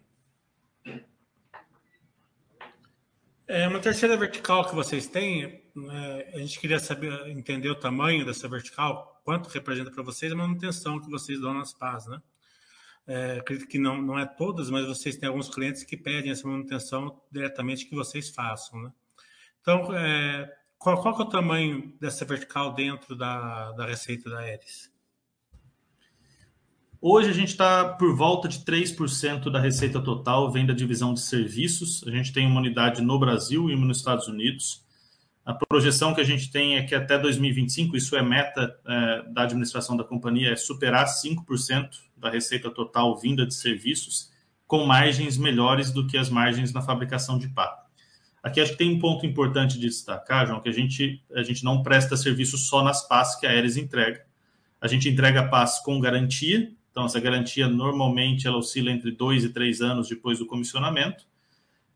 É 3.51 3.67
uma 3.67 3.79
terceira 3.79 4.15
vertical 4.15 4.63
que 4.69 4.75
vocês 4.75 5.07
têm, 5.07 5.63
é, 5.91 6.31
a 6.35 6.37
gente 6.37 6.59
queria 6.59 6.77
saber, 6.77 7.27
entender 7.29 7.67
o 7.67 7.73
tamanho 7.75 8.23
dessa 8.23 8.47
vertical, 8.47 9.19
quanto 9.25 9.49
representa 9.49 9.89
para 9.89 10.03
vocês 10.03 10.31
a 10.31 10.35
manutenção 10.35 11.01
que 11.01 11.09
vocês 11.09 11.41
dão 11.41 11.55
nas 11.55 11.73
pás, 11.73 12.05
né? 12.05 12.21
É, 13.07 13.39
acredito 13.39 13.67
que 13.67 13.79
não, 13.79 13.99
não 13.99 14.19
é 14.19 14.25
todas, 14.27 14.69
mas 14.69 14.85
vocês 14.85 15.17
têm 15.17 15.27
alguns 15.27 15.49
clientes 15.49 15.83
que 15.83 15.97
pedem 15.97 16.29
essa 16.29 16.47
manutenção 16.47 17.19
diretamente 17.31 17.87
que 17.87 17.95
vocês 17.95 18.29
façam, 18.29 18.83
né? 18.83 18.91
Então, 19.61 19.97
é, 19.97 20.55
qual, 20.77 21.01
qual 21.01 21.19
é 21.19 21.23
o 21.23 21.25
tamanho 21.25 21.91
dessa 21.99 22.25
vertical 22.25 22.75
dentro 22.75 23.15
da, 23.15 23.71
da 23.71 23.87
receita 23.87 24.29
da 24.29 24.41
Aeres? 24.41 24.91
Hoje 27.01 27.29
a 27.29 27.33
gente 27.33 27.51
está 27.51 27.93
por 27.93 28.13
volta 28.13 28.49
de 28.49 28.59
3% 28.59 29.49
da 29.49 29.57
receita 29.57 30.01
total 30.01 30.51
vem 30.51 30.65
da 30.65 30.73
divisão 30.73 31.13
de 31.13 31.21
serviços. 31.21 32.03
A 32.05 32.11
gente 32.11 32.33
tem 32.33 32.45
uma 32.45 32.59
unidade 32.59 33.01
no 33.01 33.17
Brasil 33.17 33.69
e 33.69 33.73
uma 33.73 33.85
nos 33.85 33.99
Estados 33.99 34.27
Unidos. 34.27 34.85
A 35.45 35.53
projeção 35.53 36.13
que 36.13 36.19
a 36.19 36.25
gente 36.25 36.51
tem 36.51 36.75
é 36.75 36.83
que 36.83 36.93
até 36.93 37.17
2025, 37.17 37.95
isso 37.95 38.17
é 38.17 38.21
meta 38.21 38.77
é, 38.85 39.23
da 39.31 39.43
administração 39.43 39.95
da 39.95 40.03
companhia, 40.03 40.51
é 40.51 40.57
superar 40.57 41.05
5% 41.05 41.89
da 42.17 42.29
receita 42.29 42.69
total 42.69 43.17
vinda 43.17 43.45
de 43.45 43.53
serviços, 43.53 44.29
com 44.67 44.85
margens 44.85 45.37
melhores 45.37 45.91
do 45.91 46.05
que 46.05 46.17
as 46.17 46.29
margens 46.29 46.73
na 46.73 46.81
fabricação 46.81 47.39
de 47.39 47.47
pá. 47.47 47.81
Aqui 48.43 48.59
acho 48.59 48.73
que 48.73 48.77
tem 48.77 48.93
um 48.93 48.99
ponto 48.99 49.25
importante 49.25 49.79
de 49.79 49.87
destacar, 49.87 50.47
João, 50.47 50.59
que 50.59 50.67
a 50.67 50.73
gente, 50.73 51.23
a 51.33 51.43
gente 51.43 51.63
não 51.63 51.81
presta 51.81 52.17
serviço 52.17 52.57
só 52.57 52.83
nas 52.83 53.07
pás 53.07 53.37
que 53.37 53.47
a 53.47 53.51
Aeres 53.51 53.77
entrega. 53.77 54.25
A 54.81 54.87
gente 54.87 55.07
entrega 55.07 55.47
pás 55.47 55.79
com 55.79 55.97
garantia, 55.99 56.73
então 56.99 57.05
essa 57.05 57.19
garantia 57.19 57.67
normalmente 57.67 58.45
ela 58.45 58.57
oscila 58.57 58.91
entre 58.91 59.11
dois 59.11 59.43
e 59.43 59.49
três 59.49 59.81
anos 59.81 60.09
depois 60.09 60.39
do 60.39 60.45
comissionamento 60.45 61.25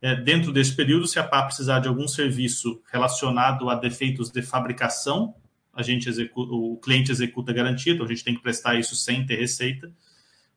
é, 0.03 0.13
dentro 0.13 0.51
desse 0.51 0.75
período, 0.75 1.07
se 1.07 1.17
a 1.17 1.23
PA 1.23 1.43
precisar 1.43 1.79
de 1.79 1.87
algum 1.87 2.09
serviço 2.09 2.81
relacionado 2.91 3.69
a 3.69 3.75
defeitos 3.75 4.29
de 4.29 4.41
fabricação, 4.41 5.33
a 5.73 5.81
gente 5.81 6.09
executa, 6.09 6.51
o 6.51 6.75
cliente 6.75 7.09
executa 7.09 7.53
a 7.53 7.55
garantia, 7.55 7.93
então 7.93 8.05
a 8.05 8.09
gente 8.09 8.21
tem 8.21 8.35
que 8.35 8.41
prestar 8.41 8.77
isso 8.77 8.97
sem 8.97 9.25
ter 9.25 9.37
receita. 9.37 9.89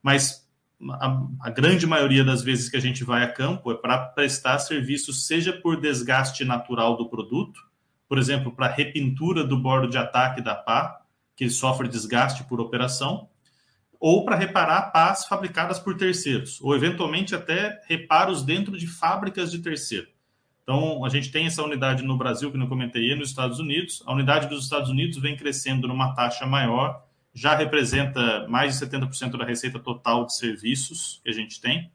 Mas 0.02 0.44
a, 0.90 1.28
a 1.42 1.50
grande 1.50 1.86
maioria 1.86 2.24
das 2.24 2.42
vezes 2.42 2.68
que 2.68 2.76
a 2.76 2.80
gente 2.80 3.04
vai 3.04 3.22
a 3.22 3.32
campo 3.32 3.70
é 3.70 3.76
para 3.76 3.98
prestar 4.06 4.58
serviços, 4.58 5.28
seja 5.28 5.52
por 5.52 5.80
desgaste 5.80 6.44
natural 6.44 6.96
do 6.96 7.08
produto, 7.08 7.60
por 8.08 8.18
exemplo, 8.18 8.50
para 8.50 8.66
repintura 8.66 9.44
do 9.44 9.56
bordo 9.56 9.88
de 9.88 9.96
ataque 9.96 10.40
da 10.40 10.56
pá, 10.56 11.02
que 11.36 11.48
sofre 11.48 11.86
desgaste 11.86 12.42
por 12.42 12.60
operação, 12.60 13.28
ou 14.00 14.24
para 14.24 14.36
reparar 14.36 14.90
pás 14.92 15.26
fabricadas 15.26 15.78
por 15.78 15.96
terceiros, 15.96 16.60
ou 16.60 16.74
eventualmente 16.74 17.34
até 17.34 17.80
reparos 17.88 18.42
dentro 18.42 18.76
de 18.76 18.86
fábricas 18.86 19.50
de 19.50 19.58
terceiro. 19.58 20.08
Então, 20.62 21.04
a 21.04 21.08
gente 21.08 21.30
tem 21.30 21.46
essa 21.46 21.62
unidade 21.62 22.02
no 22.02 22.18
Brasil, 22.18 22.50
que 22.50 22.58
não 22.58 22.66
comentei, 22.66 23.12
e 23.12 23.14
nos 23.14 23.28
Estados 23.28 23.60
Unidos. 23.60 24.02
A 24.04 24.12
unidade 24.12 24.48
dos 24.48 24.64
Estados 24.64 24.90
Unidos 24.90 25.16
vem 25.18 25.36
crescendo 25.36 25.86
numa 25.86 26.12
taxa 26.12 26.44
maior, 26.44 27.04
já 27.32 27.54
representa 27.54 28.48
mais 28.48 28.76
de 28.76 28.84
70% 28.84 29.38
da 29.38 29.44
receita 29.44 29.78
total 29.78 30.26
de 30.26 30.34
serviços 30.36 31.20
que 31.22 31.30
a 31.30 31.32
gente 31.32 31.60
tem, 31.60 31.88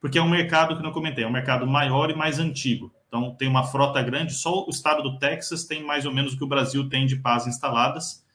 porque 0.00 0.18
é 0.18 0.22
um 0.22 0.28
mercado 0.28 0.76
que 0.76 0.82
não 0.82 0.90
comentei, 0.90 1.22
é 1.22 1.26
um 1.26 1.32
mercado 1.32 1.68
maior 1.68 2.10
e 2.10 2.16
mais 2.16 2.40
antigo. 2.40 2.92
Então, 3.06 3.32
tem 3.36 3.46
uma 3.46 3.62
frota 3.62 4.02
grande, 4.02 4.34
só 4.34 4.64
o 4.66 4.70
estado 4.70 5.04
do 5.04 5.18
Texas 5.18 5.64
tem 5.64 5.84
mais 5.84 6.04
ou 6.04 6.12
menos 6.12 6.34
o 6.34 6.36
que 6.36 6.44
o 6.44 6.48
Brasil 6.48 6.88
tem 6.88 7.06
de 7.06 7.14
pás 7.14 7.46
instaladas, 7.46 8.25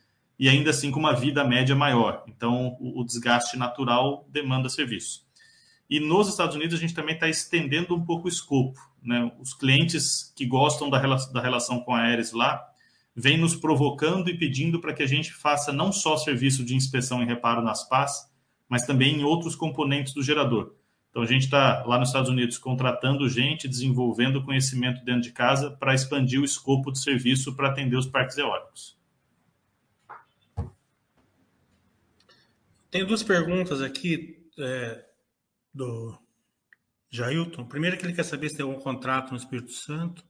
e 0.42 0.50
ainda 0.50 0.72
assim 0.72 0.90
com 0.90 1.00
uma 1.00 1.14
vida 1.14 1.44
média 1.44 1.76
maior. 1.76 2.24
Então, 2.28 2.76
o, 2.80 3.02
o 3.02 3.06
desgaste 3.06 3.56
natural 3.56 4.28
demanda 4.28 4.70
serviço. 4.70 5.24
E 5.88 6.00
nos 6.00 6.28
Estados 6.28 6.56
Unidos, 6.56 6.76
a 6.76 6.82
gente 6.82 6.96
também 6.96 7.14
está 7.14 7.30
estendendo 7.30 7.94
um 7.94 8.04
pouco 8.04 8.26
o 8.26 8.28
escopo. 8.28 8.80
Né? 9.04 9.32
Os 9.40 9.54
clientes 9.54 10.34
que 10.36 10.48
gostam 10.48 10.90
da, 10.90 10.98
relação, 10.98 11.32
da 11.32 11.40
relação 11.40 11.80
com 11.82 11.94
a 11.94 12.00
Aeres 12.00 12.32
lá 12.32 12.60
vêm 13.16 13.38
nos 13.38 13.56
provocando 13.56 14.32
e 14.32 14.38
pedindo 14.38 14.82
para 14.82 14.96
que 14.96 15.04
a 15.04 15.08
gente 15.08 15.32
faça 15.32 15.72
não 15.72 15.92
só 15.92 16.18
serviço 16.18 16.66
de 16.66 16.76
inspeção 16.76 17.22
e 17.22 17.26
reparo 17.26 17.62
nas 17.62 17.88
pás, 17.88 18.28
mas 18.68 18.88
também 18.88 19.20
em 19.20 19.24
outros 19.24 19.56
componentes 19.56 20.12
do 20.12 20.24
gerador. 20.24 20.74
Então, 21.12 21.22
a 21.22 21.28
gente 21.28 21.44
está 21.44 21.84
lá 21.86 22.00
nos 22.00 22.10
Estados 22.10 22.32
Unidos 22.32 22.58
contratando 22.58 23.30
gente, 23.30 23.68
desenvolvendo 23.68 24.44
conhecimento 24.44 25.06
dentro 25.06 25.22
de 25.22 25.34
casa 25.34 25.70
para 25.70 25.94
expandir 25.94 26.42
o 26.42 26.46
escopo 26.46 26.92
de 26.92 26.98
serviço 26.98 27.56
para 27.56 27.68
atender 27.68 27.96
os 27.96 28.08
parques 28.08 28.40
eólicos. 28.40 29.00
Tem 32.92 33.06
duas 33.06 33.24
perguntas 33.24 33.82
aqui 33.82 34.46
é, 34.60 35.06
do 35.74 36.14
Jailton. 37.10 37.66
Primeiro 37.66 37.98
que 37.98 38.06
ele 38.06 38.14
quer 38.14 38.24
saber 38.24 38.50
se 38.50 38.58
tem 38.58 38.66
algum 38.66 38.82
contrato 38.82 39.32
no 39.32 39.38
Espírito 39.38 39.72
Santo. 39.72 40.26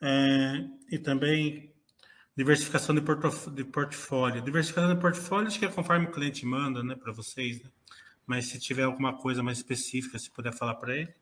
É, 0.00 0.64
e 0.92 0.98
também 0.98 1.74
diversificação 2.36 2.94
de, 2.94 3.00
de, 3.52 3.64
portfólio. 3.64 4.42
Diversificação 4.42 4.94
de 4.94 5.00
portfólio, 5.00 5.48
acho 5.48 5.58
que 5.58 5.64
é 5.64 5.68
conforme 5.68 6.06
o 6.06 6.12
cliente 6.12 6.46
manda, 6.46 6.84
né, 6.84 6.94
para 6.94 7.12
vocês. 7.12 7.60
Né? 7.60 7.68
Mas 8.24 8.46
se 8.46 8.60
tiver 8.60 8.84
alguma 8.84 9.14
coisa 9.14 9.42
mais 9.42 9.58
específica, 9.58 10.20
se 10.20 10.30
puder 10.30 10.52
falar 10.52 10.76
para 10.76 10.96
ele. 10.96 11.12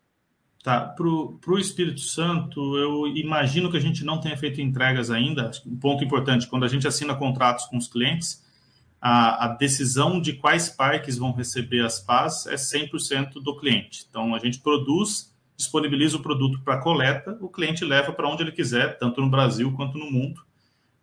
Tá, 0.62 0.80
para 0.80 1.06
o 1.06 1.58
Espírito 1.58 2.00
Santo, 2.00 2.76
eu 2.76 3.06
imagino 3.16 3.70
que 3.70 3.76
a 3.78 3.80
gente 3.80 4.04
não 4.04 4.20
tenha 4.20 4.36
feito 4.36 4.60
entregas 4.60 5.10
ainda. 5.10 5.50
Um 5.66 5.78
ponto 5.78 6.04
importante, 6.04 6.46
quando 6.46 6.64
a 6.64 6.68
gente 6.68 6.86
assina 6.86 7.14
contratos 7.14 7.64
com 7.66 7.78
os 7.78 7.88
clientes, 7.88 8.43
a, 9.06 9.44
a, 9.44 9.48
decisão 9.48 10.18
de 10.18 10.32
quais 10.32 10.70
parques 10.70 11.18
vão 11.18 11.30
receber 11.30 11.84
as 11.84 12.00
PAS 12.00 12.46
é 12.46 12.54
100% 12.54 13.34
do 13.34 13.54
cliente. 13.54 14.06
Então, 14.08 14.34
a 14.34 14.38
gente 14.38 14.60
produz, 14.60 15.30
disponibiliza 15.54 16.16
o 16.16 16.22
produto 16.22 16.58
para 16.64 16.80
coleta, 16.80 17.36
o 17.42 17.50
cliente 17.50 17.84
leva 17.84 18.14
para 18.14 18.26
onde 18.26 18.42
ele 18.42 18.50
quiser, 18.50 18.98
tanto 18.98 19.20
no 19.20 19.28
Brasil 19.28 19.70
quanto 19.76 19.98
no 19.98 20.10
mundo. 20.10 20.40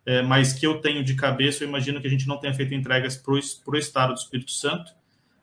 É, 0.04 0.20
mas 0.20 0.52
que 0.52 0.66
eu 0.66 0.80
tenho 0.80 1.04
de 1.04 1.14
cabeça, 1.14 1.62
eu 1.62 1.68
imagino 1.68 2.00
que 2.00 2.08
a 2.08 2.10
gente 2.10 2.26
não 2.26 2.38
tenha 2.38 2.52
feito 2.52 2.74
entregas 2.74 3.16
para 3.16 3.34
o 3.34 3.76
estado 3.76 4.14
do 4.14 4.18
Espírito 4.18 4.50
Santo. 4.50 4.92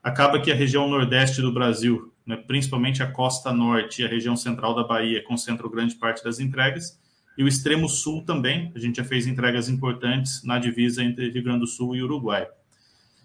Acaba 0.03 0.41
que 0.41 0.51
a 0.51 0.55
região 0.55 0.85
nordeste 0.89 1.41
do 1.41 1.53
Brasil, 1.53 2.13
né, 2.25 2.35
principalmente 2.35 3.01
a 3.01 3.09
costa 3.09 3.53
norte 3.53 4.01
e 4.01 4.05
a 4.05 4.09
região 4.09 4.35
central 4.35 4.75
da 4.75 4.83
Bahia, 4.83 5.23
concentram 5.23 5.71
grande 5.71 5.95
parte 5.95 6.21
das 6.25 6.41
entregas. 6.41 6.99
E 7.39 7.43
o 7.43 7.47
extremo 7.47 7.87
sul 7.87 8.21
também. 8.25 8.69
A 8.75 8.79
gente 8.79 8.97
já 8.97 9.03
fez 9.05 9.25
entregas 9.25 9.69
importantes 9.69 10.43
na 10.43 10.59
divisa 10.59 11.01
entre 11.01 11.29
Rio 11.29 11.41
Grande 11.41 11.61
do 11.61 11.67
Sul 11.67 11.95
e 11.95 12.03
Uruguai. 12.03 12.45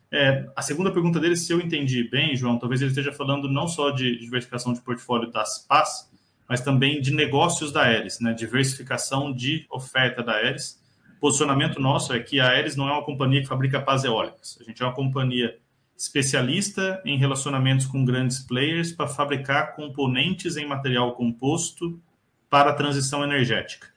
É, 0.08 0.48
a 0.54 0.62
segunda 0.62 0.92
pergunta 0.92 1.18
dele, 1.18 1.34
se 1.36 1.52
eu 1.52 1.60
entendi 1.60 2.08
bem, 2.08 2.36
João, 2.36 2.56
talvez 2.56 2.80
ele 2.80 2.90
esteja 2.90 3.12
falando 3.12 3.48
não 3.48 3.66
só 3.66 3.90
de 3.90 4.16
diversificação 4.16 4.72
de 4.72 4.80
portfólio 4.80 5.32
das 5.32 5.66
PAS, 5.66 6.08
mas 6.48 6.60
também 6.60 7.00
de 7.00 7.12
negócios 7.12 7.72
da 7.72 7.82
Aeres, 7.82 8.20
né? 8.20 8.32
diversificação 8.32 9.32
de 9.32 9.66
oferta 9.68 10.22
da 10.22 10.34
Aeres. 10.34 10.80
O 11.16 11.20
posicionamento 11.20 11.80
nosso 11.80 12.12
é 12.12 12.20
que 12.20 12.38
a 12.38 12.50
Aeres 12.50 12.76
não 12.76 12.88
é 12.88 12.92
uma 12.92 13.04
companhia 13.04 13.40
que 13.40 13.48
fabrica 13.48 13.80
pás 13.80 14.04
eólicas. 14.04 14.56
A 14.60 14.62
gente 14.62 14.80
é 14.80 14.86
uma 14.86 14.94
companhia 14.94 15.58
especialista 15.98 17.02
em 17.04 17.18
relacionamentos 17.18 17.86
com 17.86 18.04
grandes 18.04 18.38
players 18.38 18.92
para 18.92 19.08
fabricar 19.08 19.74
componentes 19.74 20.56
em 20.56 20.68
material 20.68 21.16
composto 21.16 22.00
para 22.48 22.70
a 22.70 22.74
transição 22.74 23.24
energética. 23.24 23.92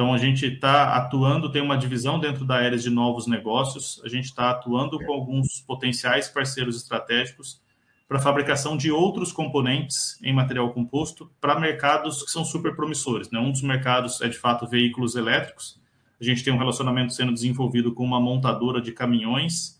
Então, 0.00 0.14
a 0.14 0.16
gente 0.16 0.46
está 0.46 0.96
atuando, 0.96 1.52
tem 1.52 1.60
uma 1.60 1.76
divisão 1.76 2.18
dentro 2.18 2.42
da 2.46 2.56
Aeres 2.56 2.82
de 2.82 2.88
novos 2.88 3.26
negócios, 3.26 4.00
a 4.02 4.08
gente 4.08 4.24
está 4.24 4.50
atuando 4.50 4.98
com 4.98 5.12
alguns 5.12 5.60
potenciais 5.60 6.26
parceiros 6.26 6.74
estratégicos 6.74 7.60
para 8.08 8.18
fabricação 8.18 8.78
de 8.78 8.90
outros 8.90 9.30
componentes 9.30 10.18
em 10.22 10.32
material 10.32 10.72
composto 10.72 11.30
para 11.38 11.60
mercados 11.60 12.22
que 12.22 12.30
são 12.30 12.46
super 12.46 12.74
promissores. 12.74 13.30
Né? 13.30 13.38
Um 13.38 13.52
dos 13.52 13.60
mercados 13.60 14.22
é, 14.22 14.28
de 14.30 14.38
fato, 14.38 14.66
veículos 14.66 15.16
elétricos. 15.16 15.78
A 16.18 16.24
gente 16.24 16.42
tem 16.42 16.50
um 16.50 16.58
relacionamento 16.58 17.12
sendo 17.12 17.34
desenvolvido 17.34 17.92
com 17.92 18.02
uma 18.02 18.18
montadora 18.18 18.80
de 18.80 18.92
caminhões 18.92 19.78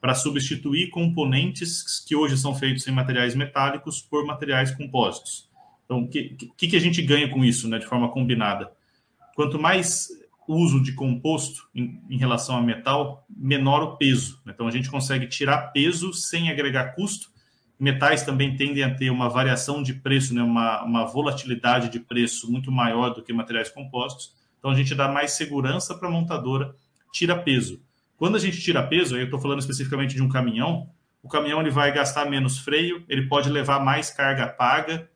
para 0.00 0.16
substituir 0.16 0.90
componentes 0.90 2.04
que 2.04 2.16
hoje 2.16 2.36
são 2.36 2.56
feitos 2.56 2.88
em 2.88 2.90
materiais 2.90 3.36
metálicos 3.36 4.02
por 4.02 4.26
materiais 4.26 4.72
compósitos. 4.72 5.48
Então, 5.84 6.00
o 6.00 6.08
que, 6.08 6.36
que, 6.56 6.66
que 6.66 6.76
a 6.76 6.80
gente 6.80 7.00
ganha 7.00 7.28
com 7.28 7.44
isso, 7.44 7.68
né, 7.68 7.78
de 7.78 7.86
forma 7.86 8.08
combinada? 8.08 8.79
Quanto 9.34 9.58
mais 9.58 10.08
uso 10.46 10.82
de 10.82 10.92
composto 10.92 11.68
em, 11.74 12.02
em, 12.10 12.18
relação 12.18 12.56
a 12.56 12.62
metal, 12.62 13.24
menor 13.28 13.82
o 13.82 13.96
peso. 13.96 14.40
Então 14.46 14.66
a 14.66 14.70
gente 14.70 14.90
consegue 14.90 15.26
tirar 15.26 15.68
peso 15.68 16.12
sem 16.12 16.50
agregar 16.50 16.94
custo. 16.94 17.30
Metais 17.78 18.22
também 18.22 18.56
tendem 18.56 18.82
a 18.82 18.94
ter 18.94 19.10
uma 19.10 19.28
variação 19.28 19.82
de 19.82 19.94
preço, 19.94 20.34
né? 20.34 20.42
uma, 20.42 20.82
uma 20.82 21.06
volatilidade 21.06 21.88
de 21.88 22.00
preço 22.00 22.50
muito 22.50 22.70
maior 22.70 23.10
do 23.10 23.22
que 23.22 23.32
materiais 23.32 23.70
compostos. 23.70 24.34
Então 24.58 24.70
a 24.70 24.74
gente 24.74 24.94
dá 24.94 25.08
mais 25.08 25.32
segurança 25.32 25.94
para 25.94 26.08
a 26.08 26.10
montadora, 26.10 26.74
tira 27.12 27.36
peso. 27.36 27.80
Quando 28.16 28.36
a 28.36 28.40
gente 28.40 28.60
tira 28.60 28.82
peso, 28.82 29.14
aí 29.14 29.22
eu 29.22 29.26
estou 29.26 29.40
falando 29.40 29.60
especificamente 29.60 30.14
de 30.14 30.22
um 30.22 30.28
caminhão, 30.28 30.90
o 31.22 31.28
caminhão 31.28 31.60
ele 31.60 31.70
vai 31.70 31.92
gastar 31.92 32.26
menos 32.26 32.58
freio, 32.58 33.04
ele 33.08 33.28
pode 33.28 33.48
levar 33.48 33.82
mais 33.82 34.10
carga 34.10 34.46
paga, 34.46 35.08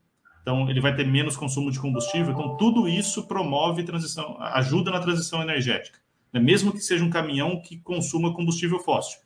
então 0.45 0.68
ele 0.68 0.78
vai 0.78 0.95
ter 0.95 1.07
menos 1.07 1.38
consumo 1.38 1.70
de 1.70 1.80
combustível. 1.80 2.34
Então 2.34 2.55
tudo 2.59 2.86
isso 2.86 3.26
promove 3.26 3.82
transição, 3.82 4.36
ajuda 4.38 4.90
na 4.90 5.01
transição 5.01 5.40
energética, 5.40 5.99
né? 6.30 6.38
mesmo 6.38 6.70
que 6.70 6.80
seja 6.80 7.03
um 7.03 7.09
caminhão 7.09 7.62
que 7.62 7.78
consuma 7.78 8.34
combustível 8.34 8.78
fóssil. 8.78 9.20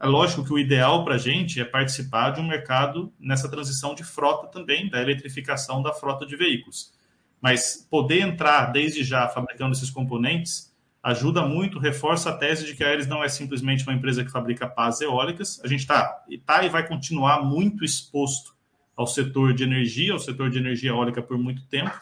É 0.00 0.06
lógico 0.06 0.44
que 0.44 0.52
o 0.52 0.58
ideal 0.58 1.04
para 1.04 1.14
a 1.14 1.18
gente 1.18 1.60
é 1.60 1.64
participar 1.64 2.30
de 2.30 2.40
um 2.40 2.46
mercado 2.46 3.12
nessa 3.20 3.48
transição 3.48 3.94
de 3.94 4.02
frota 4.02 4.48
também, 4.48 4.90
da 4.90 5.00
eletrificação 5.00 5.80
da 5.80 5.92
frota 5.92 6.26
de 6.26 6.36
veículos. 6.36 6.92
Mas 7.40 7.86
poder 7.88 8.20
entrar 8.20 8.66
desde 8.72 9.04
já 9.04 9.28
fabricando 9.28 9.72
esses 9.72 9.90
componentes 9.90 10.74
ajuda 11.00 11.42
muito, 11.42 11.78
reforça 11.78 12.30
a 12.30 12.36
tese 12.36 12.66
de 12.66 12.74
que 12.74 12.82
a 12.82 12.88
Aeres 12.88 13.06
não 13.06 13.22
é 13.22 13.28
simplesmente 13.28 13.84
uma 13.84 13.94
empresa 13.94 14.24
que 14.24 14.30
fabrica 14.30 14.66
pás 14.66 15.00
eólicas. 15.00 15.60
A 15.62 15.68
gente 15.68 15.80
está 15.80 16.24
tá 16.44 16.64
e 16.64 16.68
vai 16.68 16.86
continuar 16.86 17.44
muito 17.44 17.84
exposto 17.84 18.57
ao 18.98 19.06
setor 19.06 19.54
de 19.54 19.62
energia, 19.62 20.12
ao 20.12 20.18
setor 20.18 20.50
de 20.50 20.58
energia 20.58 20.90
eólica 20.90 21.22
por 21.22 21.38
muito 21.38 21.62
tempo, 21.66 21.96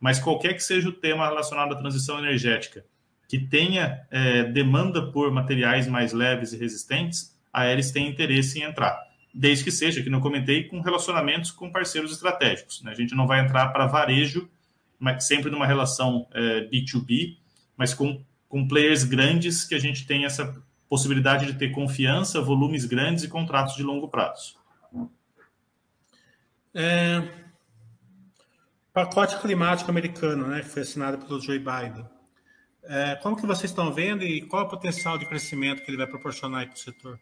mas 0.00 0.18
qualquer 0.18 0.54
que 0.54 0.64
seja 0.64 0.88
o 0.88 0.92
tema 0.92 1.24
relacionado 1.28 1.72
à 1.72 1.76
transição 1.76 2.18
energética 2.18 2.84
que 3.28 3.38
tenha 3.38 4.04
é, 4.10 4.42
demanda 4.42 5.12
por 5.12 5.30
materiais 5.30 5.86
mais 5.86 6.12
leves 6.12 6.52
e 6.52 6.56
resistentes, 6.56 7.38
a 7.52 7.60
Aeres 7.60 7.92
tem 7.92 8.08
interesse 8.08 8.58
em 8.58 8.64
entrar. 8.64 9.00
Desde 9.32 9.62
que 9.62 9.70
seja, 9.70 10.02
que 10.02 10.10
não 10.10 10.20
comentei, 10.20 10.64
com 10.64 10.80
relacionamentos 10.80 11.52
com 11.52 11.70
parceiros 11.70 12.10
estratégicos. 12.10 12.82
Né? 12.82 12.90
A 12.90 12.94
gente 12.94 13.14
não 13.14 13.28
vai 13.28 13.38
entrar 13.38 13.68
para 13.68 13.86
varejo, 13.86 14.50
mas 14.98 15.22
sempre 15.28 15.48
numa 15.48 15.64
relação 15.64 16.26
é, 16.32 16.62
B2B, 16.62 17.36
mas 17.76 17.94
com, 17.94 18.20
com 18.48 18.66
players 18.66 19.04
grandes 19.04 19.64
que 19.64 19.76
a 19.76 19.78
gente 19.78 20.04
tem 20.04 20.24
essa 20.24 20.60
possibilidade 20.88 21.46
de 21.46 21.54
ter 21.54 21.70
confiança, 21.70 22.40
volumes 22.40 22.84
grandes 22.84 23.22
e 23.22 23.28
contratos 23.28 23.76
de 23.76 23.84
longo 23.84 24.08
prazo. 24.08 24.59
É, 26.74 27.22
pacote 28.92 29.38
climático 29.40 29.90
americano, 29.90 30.46
né, 30.46 30.60
que 30.60 30.68
foi 30.68 30.82
assinado 30.82 31.18
pelo 31.18 31.40
Joe 31.40 31.58
Biden. 31.58 32.04
É, 32.84 33.14
como 33.16 33.36
que 33.36 33.46
vocês 33.46 33.70
estão 33.70 33.92
vendo 33.92 34.24
e 34.24 34.42
qual 34.42 34.62
é 34.62 34.66
o 34.66 34.68
potencial 34.68 35.18
de 35.18 35.26
crescimento 35.26 35.82
que 35.82 35.90
ele 35.90 35.98
vai 35.98 36.06
proporcionar 36.06 36.66
para 36.66 36.74
o 36.74 36.78
setor? 36.78 37.18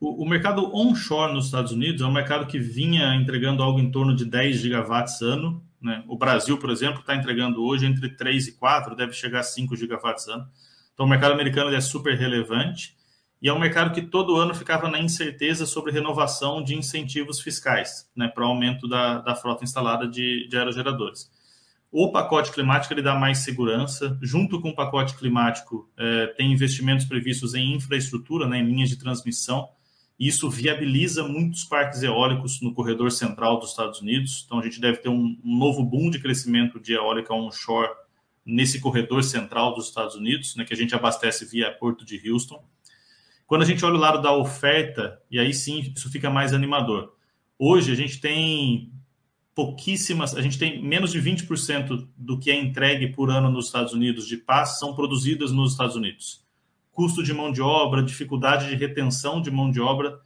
O, 0.00 0.26
mercado 0.26 0.74
onshore 0.74 1.32
nos 1.32 1.44
Estados 1.44 1.70
Unidos 1.70 2.02
é 2.02 2.04
um 2.04 2.12
mercado 2.12 2.48
que 2.48 2.58
vinha 2.58 3.14
entregando 3.14 3.62
algo 3.62 3.78
em 3.78 3.88
torno 3.88 4.16
de 4.16 4.24
10 4.24 4.56
gigawatts 4.56 5.22
ano. 5.22 5.64
Né? 5.80 6.02
O 6.08 6.18
Brasil, 6.18 6.58
por 6.58 6.70
exemplo, 6.70 6.98
está 6.98 7.14
entregando 7.14 7.62
hoje 7.62 7.86
entre 7.86 8.08
3 8.08 8.48
e 8.48 8.52
4, 8.52 8.96
deve 8.96 9.12
chegar 9.12 9.40
a 9.40 9.44
5 9.44 9.76
gigawatts 9.76 10.26
ano. 10.26 10.44
Então, 10.92 11.06
o 11.06 11.08
mercado 11.08 11.32
americano 11.34 11.72
é 11.72 11.80
super 11.80 12.18
relevante 12.18 12.96
e 13.42 13.48
é 13.48 13.52
um 13.52 13.58
mercado 13.58 13.92
que 13.92 14.02
todo 14.02 14.36
ano 14.36 14.54
ficava 14.54 14.88
na 14.88 15.00
incerteza 15.00 15.66
sobre 15.66 15.90
renovação 15.90 16.62
de 16.62 16.76
incentivos 16.76 17.40
fiscais 17.40 18.08
né, 18.14 18.28
para 18.28 18.44
o 18.44 18.46
aumento 18.46 18.86
da, 18.86 19.18
da 19.18 19.34
frota 19.34 19.64
instalada 19.64 20.06
de, 20.06 20.46
de 20.48 20.56
aerogeradores. 20.56 21.28
O 21.90 22.12
pacote 22.12 22.52
climático 22.52 22.94
ele 22.94 23.02
dá 23.02 23.16
mais 23.16 23.38
segurança. 23.38 24.16
Junto 24.22 24.60
com 24.60 24.70
o 24.70 24.74
pacote 24.74 25.16
climático, 25.16 25.90
é, 25.98 26.28
tem 26.28 26.52
investimentos 26.52 27.04
previstos 27.04 27.52
em 27.54 27.74
infraestrutura, 27.74 28.46
né, 28.46 28.60
em 28.60 28.64
linhas 28.64 28.88
de 28.88 28.96
transmissão. 28.96 29.68
Isso 30.18 30.48
viabiliza 30.48 31.26
muitos 31.26 31.64
parques 31.64 32.02
eólicos 32.04 32.62
no 32.62 32.72
corredor 32.72 33.10
central 33.10 33.58
dos 33.58 33.70
Estados 33.70 34.00
Unidos. 34.00 34.44
Então, 34.46 34.60
a 34.60 34.62
gente 34.62 34.80
deve 34.80 34.98
ter 34.98 35.08
um, 35.08 35.36
um 35.44 35.58
novo 35.58 35.82
boom 35.82 36.10
de 36.10 36.20
crescimento 36.20 36.78
de 36.78 36.94
eólica 36.94 37.34
onshore 37.34 37.90
nesse 38.46 38.80
corredor 38.80 39.24
central 39.24 39.74
dos 39.74 39.88
Estados 39.88 40.14
Unidos, 40.14 40.54
né, 40.54 40.64
que 40.64 40.72
a 40.72 40.76
gente 40.76 40.94
abastece 40.94 41.44
via 41.44 41.72
Porto 41.72 42.04
de 42.04 42.30
Houston. 42.30 42.64
Quando 43.46 43.62
a 43.62 43.64
gente 43.66 43.84
olha 43.84 43.96
o 43.96 43.98
lado 43.98 44.22
da 44.22 44.32
oferta, 44.34 45.20
e 45.30 45.38
aí 45.38 45.52
sim 45.52 45.92
isso 45.94 46.10
fica 46.10 46.30
mais 46.30 46.52
animador. 46.52 47.14
Hoje 47.58 47.92
a 47.92 47.94
gente 47.94 48.20
tem 48.20 48.92
pouquíssimas, 49.54 50.34
a 50.34 50.40
gente 50.40 50.58
tem 50.58 50.82
menos 50.82 51.12
de 51.12 51.20
20% 51.20 52.08
do 52.16 52.38
que 52.38 52.50
é 52.50 52.58
entregue 52.58 53.08
por 53.08 53.30
ano 53.30 53.50
nos 53.50 53.66
Estados 53.66 53.92
Unidos 53.92 54.26
de 54.26 54.36
paz 54.36 54.78
são 54.78 54.94
produzidas 54.94 55.52
nos 55.52 55.72
Estados 55.72 55.94
Unidos. 55.94 56.42
Custo 56.90 57.22
de 57.22 57.32
mão 57.32 57.52
de 57.52 57.60
obra, 57.60 58.02
dificuldade 58.02 58.68
de 58.68 58.74
retenção 58.74 59.40
de 59.40 59.50
mão 59.50 59.70
de 59.70 59.80
obra 59.80 60.18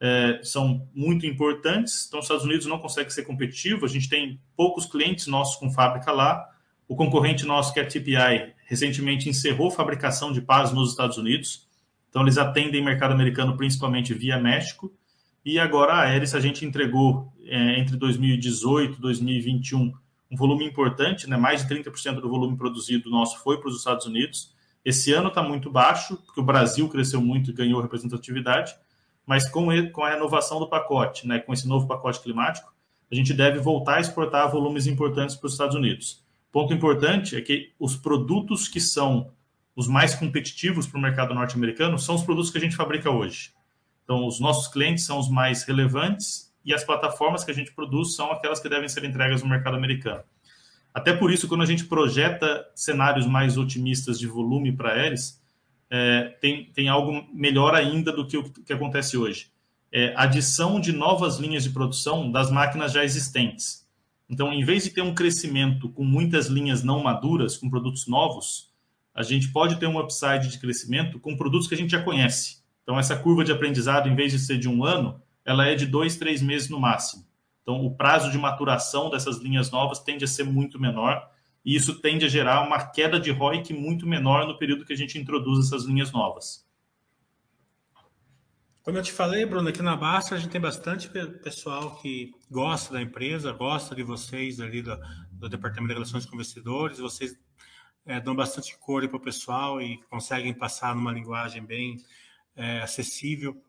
é, 0.00 0.40
são 0.42 0.86
muito 0.94 1.26
importantes. 1.26 2.06
Então, 2.06 2.18
os 2.18 2.26
Estados 2.26 2.44
Unidos 2.44 2.66
não 2.66 2.78
consegue 2.78 3.10
ser 3.10 3.22
competitivo. 3.22 3.84
A 3.86 3.88
gente 3.88 4.08
tem 4.08 4.40
poucos 4.56 4.86
clientes 4.86 5.26
nossos 5.26 5.56
com 5.56 5.70
fábrica 5.70 6.12
lá. 6.12 6.46
O 6.86 6.94
concorrente 6.94 7.46
nosso, 7.46 7.72
que 7.72 7.80
é 7.80 7.82
a 7.82 7.86
TPI, 7.86 8.52
recentemente 8.66 9.28
encerrou 9.28 9.70
fabricação 9.70 10.32
de 10.32 10.42
paz 10.42 10.72
nos 10.72 10.90
Estados 10.90 11.16
Unidos. 11.16 11.63
Então, 12.14 12.22
eles 12.22 12.38
atendem 12.38 12.80
mercado 12.80 13.10
americano 13.10 13.56
principalmente 13.56 14.14
via 14.14 14.38
México. 14.38 14.94
E 15.44 15.58
agora 15.58 15.94
a 15.94 16.02
Aeris, 16.02 16.32
a 16.32 16.38
gente 16.38 16.64
entregou 16.64 17.32
é, 17.44 17.80
entre 17.80 17.96
2018 17.96 18.98
e 18.98 19.00
2021 19.00 19.92
um 20.30 20.36
volume 20.36 20.64
importante, 20.64 21.28
né? 21.28 21.36
mais 21.36 21.66
de 21.66 21.74
30% 21.74 22.20
do 22.20 22.28
volume 22.28 22.56
produzido 22.56 23.10
nosso 23.10 23.42
foi 23.42 23.58
para 23.58 23.68
os 23.68 23.78
Estados 23.78 24.06
Unidos. 24.06 24.54
Esse 24.84 25.12
ano 25.12 25.26
está 25.26 25.42
muito 25.42 25.68
baixo, 25.72 26.16
porque 26.18 26.40
o 26.40 26.44
Brasil 26.44 26.88
cresceu 26.88 27.20
muito 27.20 27.50
e 27.50 27.52
ganhou 27.52 27.82
representatividade, 27.82 28.76
mas 29.26 29.50
com, 29.50 29.66
com 29.90 30.04
a 30.04 30.10
renovação 30.10 30.60
do 30.60 30.68
pacote, 30.68 31.26
né? 31.26 31.40
com 31.40 31.52
esse 31.52 31.66
novo 31.66 31.88
pacote 31.88 32.20
climático, 32.20 32.72
a 33.10 33.14
gente 33.16 33.34
deve 33.34 33.58
voltar 33.58 33.96
a 33.96 34.00
exportar 34.00 34.48
volumes 34.48 34.86
importantes 34.86 35.34
para 35.34 35.48
os 35.48 35.54
Estados 35.54 35.74
Unidos. 35.74 36.22
Ponto 36.52 36.72
importante 36.72 37.34
é 37.34 37.40
que 37.40 37.72
os 37.76 37.96
produtos 37.96 38.68
que 38.68 38.80
são 38.80 39.32
os 39.76 39.88
mais 39.88 40.14
competitivos 40.14 40.86
para 40.86 40.98
o 40.98 41.02
mercado 41.02 41.34
norte-americano 41.34 41.98
são 41.98 42.14
os 42.14 42.22
produtos 42.22 42.50
que 42.50 42.58
a 42.58 42.60
gente 42.60 42.76
fabrica 42.76 43.10
hoje. 43.10 43.52
Então, 44.04 44.26
os 44.26 44.38
nossos 44.38 44.68
clientes 44.68 45.04
são 45.04 45.18
os 45.18 45.28
mais 45.28 45.64
relevantes 45.64 46.52
e 46.64 46.72
as 46.72 46.84
plataformas 46.84 47.42
que 47.42 47.50
a 47.50 47.54
gente 47.54 47.72
produz 47.72 48.14
são 48.14 48.30
aquelas 48.30 48.60
que 48.60 48.68
devem 48.68 48.88
ser 48.88 49.04
entregas 49.04 49.42
no 49.42 49.48
mercado 49.48 49.76
americano. 49.76 50.22
Até 50.92 51.12
por 51.12 51.32
isso, 51.32 51.48
quando 51.48 51.62
a 51.62 51.66
gente 51.66 51.84
projeta 51.86 52.64
cenários 52.74 53.26
mais 53.26 53.58
otimistas 53.58 54.18
de 54.18 54.28
volume 54.28 54.70
para 54.70 55.04
eles, 55.04 55.42
é, 55.90 56.36
tem, 56.40 56.66
tem 56.72 56.88
algo 56.88 57.26
melhor 57.32 57.74
ainda 57.74 58.12
do 58.12 58.26
que 58.26 58.36
o 58.36 58.44
que 58.44 58.72
acontece 58.72 59.16
hoje. 59.16 59.50
É 59.92 60.14
adição 60.16 60.80
de 60.80 60.92
novas 60.92 61.38
linhas 61.38 61.64
de 61.64 61.70
produção 61.70 62.30
das 62.30 62.50
máquinas 62.50 62.92
já 62.92 63.04
existentes. 63.04 63.84
Então, 64.28 64.52
em 64.52 64.64
vez 64.64 64.84
de 64.84 64.90
ter 64.90 65.02
um 65.02 65.14
crescimento 65.14 65.88
com 65.88 66.04
muitas 66.04 66.46
linhas 66.46 66.82
não 66.82 67.02
maduras, 67.02 67.56
com 67.56 67.68
produtos 67.68 68.06
novos, 68.06 68.72
a 69.14 69.22
gente 69.22 69.52
pode 69.52 69.76
ter 69.76 69.86
um 69.86 69.98
upside 69.98 70.48
de 70.48 70.58
crescimento 70.58 71.20
com 71.20 71.36
produtos 71.36 71.68
que 71.68 71.74
a 71.74 71.78
gente 71.78 71.90
já 71.90 72.02
conhece. 72.02 72.64
Então, 72.82 72.98
essa 72.98 73.16
curva 73.16 73.44
de 73.44 73.52
aprendizado, 73.52 74.08
em 74.08 74.14
vez 74.14 74.32
de 74.32 74.38
ser 74.38 74.58
de 74.58 74.68
um 74.68 74.84
ano, 74.84 75.22
ela 75.44 75.66
é 75.66 75.74
de 75.74 75.86
dois, 75.86 76.16
três 76.16 76.42
meses 76.42 76.68
no 76.68 76.80
máximo. 76.80 77.24
Então, 77.62 77.84
o 77.84 77.94
prazo 77.94 78.30
de 78.30 78.36
maturação 78.36 79.08
dessas 79.08 79.38
linhas 79.38 79.70
novas 79.70 80.00
tende 80.00 80.24
a 80.24 80.28
ser 80.28 80.44
muito 80.44 80.80
menor 80.80 81.30
e 81.64 81.74
isso 81.74 82.00
tende 82.00 82.26
a 82.26 82.28
gerar 82.28 82.60
uma 82.60 82.84
queda 82.86 83.18
de 83.18 83.30
ROIC 83.30 83.72
muito 83.72 84.06
menor 84.06 84.46
no 84.46 84.58
período 84.58 84.84
que 84.84 84.92
a 84.92 84.96
gente 84.96 85.18
introduz 85.18 85.66
essas 85.66 85.84
linhas 85.84 86.12
novas. 86.12 86.64
Como 88.82 88.98
eu 88.98 89.02
te 89.02 89.12
falei, 89.12 89.46
Bruno, 89.46 89.70
aqui 89.70 89.80
na 89.80 89.96
Basta 89.96 90.34
a 90.34 90.38
gente 90.38 90.50
tem 90.50 90.60
bastante 90.60 91.08
pessoal 91.42 91.96
que 92.02 92.32
gosta 92.50 92.92
da 92.92 93.00
empresa, 93.00 93.50
gosta 93.50 93.94
de 93.94 94.02
vocês 94.02 94.60
ali 94.60 94.82
do, 94.82 94.94
do 95.32 95.48
Departamento 95.48 95.88
de 95.88 95.94
Relações 95.94 96.26
com 96.26 96.34
Investidores, 96.34 96.98
vocês 96.98 97.34
é, 98.06 98.20
dão 98.20 98.34
bastante 98.34 98.76
cor 98.78 99.06
para 99.08 99.16
o 99.16 99.20
pessoal 99.20 99.80
e 99.80 99.98
conseguem 100.04 100.52
passar 100.52 100.94
numa 100.94 101.12
linguagem 101.12 101.64
bem 101.64 102.02
é, 102.56 102.80
acessível 102.80 103.60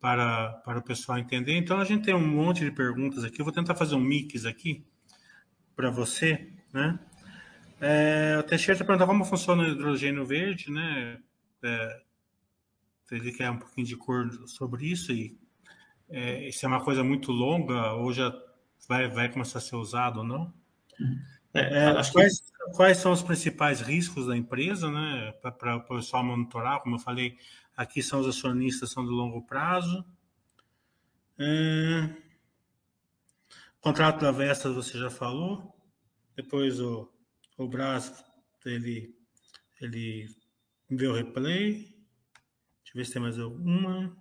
para, 0.00 0.50
para 0.64 0.78
o 0.78 0.82
pessoal 0.82 1.18
entender. 1.18 1.56
Então 1.56 1.80
a 1.80 1.84
gente 1.84 2.04
tem 2.04 2.14
um 2.14 2.26
monte 2.26 2.64
de 2.64 2.70
perguntas 2.70 3.24
aqui, 3.24 3.40
eu 3.40 3.44
vou 3.44 3.54
tentar 3.54 3.74
fazer 3.74 3.94
um 3.94 4.00
mix 4.00 4.44
aqui 4.44 4.84
para 5.74 5.90
você, 5.90 6.52
né? 6.72 6.98
É, 7.80 8.36
o 8.38 8.42
Teixeira 8.42 8.82
está 8.82 9.06
como 9.06 9.24
funciona 9.24 9.62
o 9.62 9.68
hidrogênio 9.68 10.26
verde, 10.26 10.70
né? 10.70 11.18
É, 11.62 12.02
ele 13.10 13.32
quer 13.32 13.50
um 13.50 13.58
pouquinho 13.58 13.86
de 13.86 13.96
cor 13.96 14.28
sobre 14.46 14.86
isso 14.86 15.12
e 15.12 15.38
é, 16.10 16.48
isso 16.48 16.64
é 16.64 16.68
uma 16.68 16.82
coisa 16.82 17.04
muito 17.04 17.32
longa 17.32 17.92
ou 17.94 18.12
já 18.12 18.32
vai, 18.88 19.08
vai 19.08 19.28
começar 19.28 19.58
a 19.58 19.62
ser 19.62 19.76
usado 19.76 20.18
ou 20.18 20.24
não? 20.24 20.52
É, 21.60 21.90
é 21.90 22.12
quais, 22.12 22.40
que... 22.40 22.76
quais, 22.76 22.98
são 22.98 23.12
os 23.12 23.22
principais 23.22 23.80
riscos 23.80 24.26
da 24.26 24.36
empresa, 24.36 24.90
né? 24.90 25.32
Para 25.58 25.76
o 25.76 25.80
pessoal 25.82 26.24
monitorar, 26.24 26.80
como 26.80 26.96
eu 26.96 27.00
falei, 27.00 27.36
aqui 27.76 28.02
são 28.02 28.20
os 28.20 28.26
acionistas, 28.26 28.90
são 28.90 29.04
de 29.04 29.10
longo 29.10 29.42
prazo. 29.42 30.04
É, 31.38 32.10
contrato 33.80 34.20
da 34.20 34.30
Vestas 34.30 34.74
você 34.74 34.98
já 34.98 35.10
falou. 35.10 35.74
Depois 36.36 36.80
o 36.80 37.08
o 37.58 37.66
Brás, 37.66 38.24
ele, 38.64 39.12
ele 39.80 40.28
enviou 40.88 41.14
replay. 41.14 41.72
Deixa 41.74 42.94
eu 42.94 42.94
ver 42.94 43.04
se 43.04 43.12
tem 43.12 43.22
mais 43.22 43.38
alguma. 43.38 44.16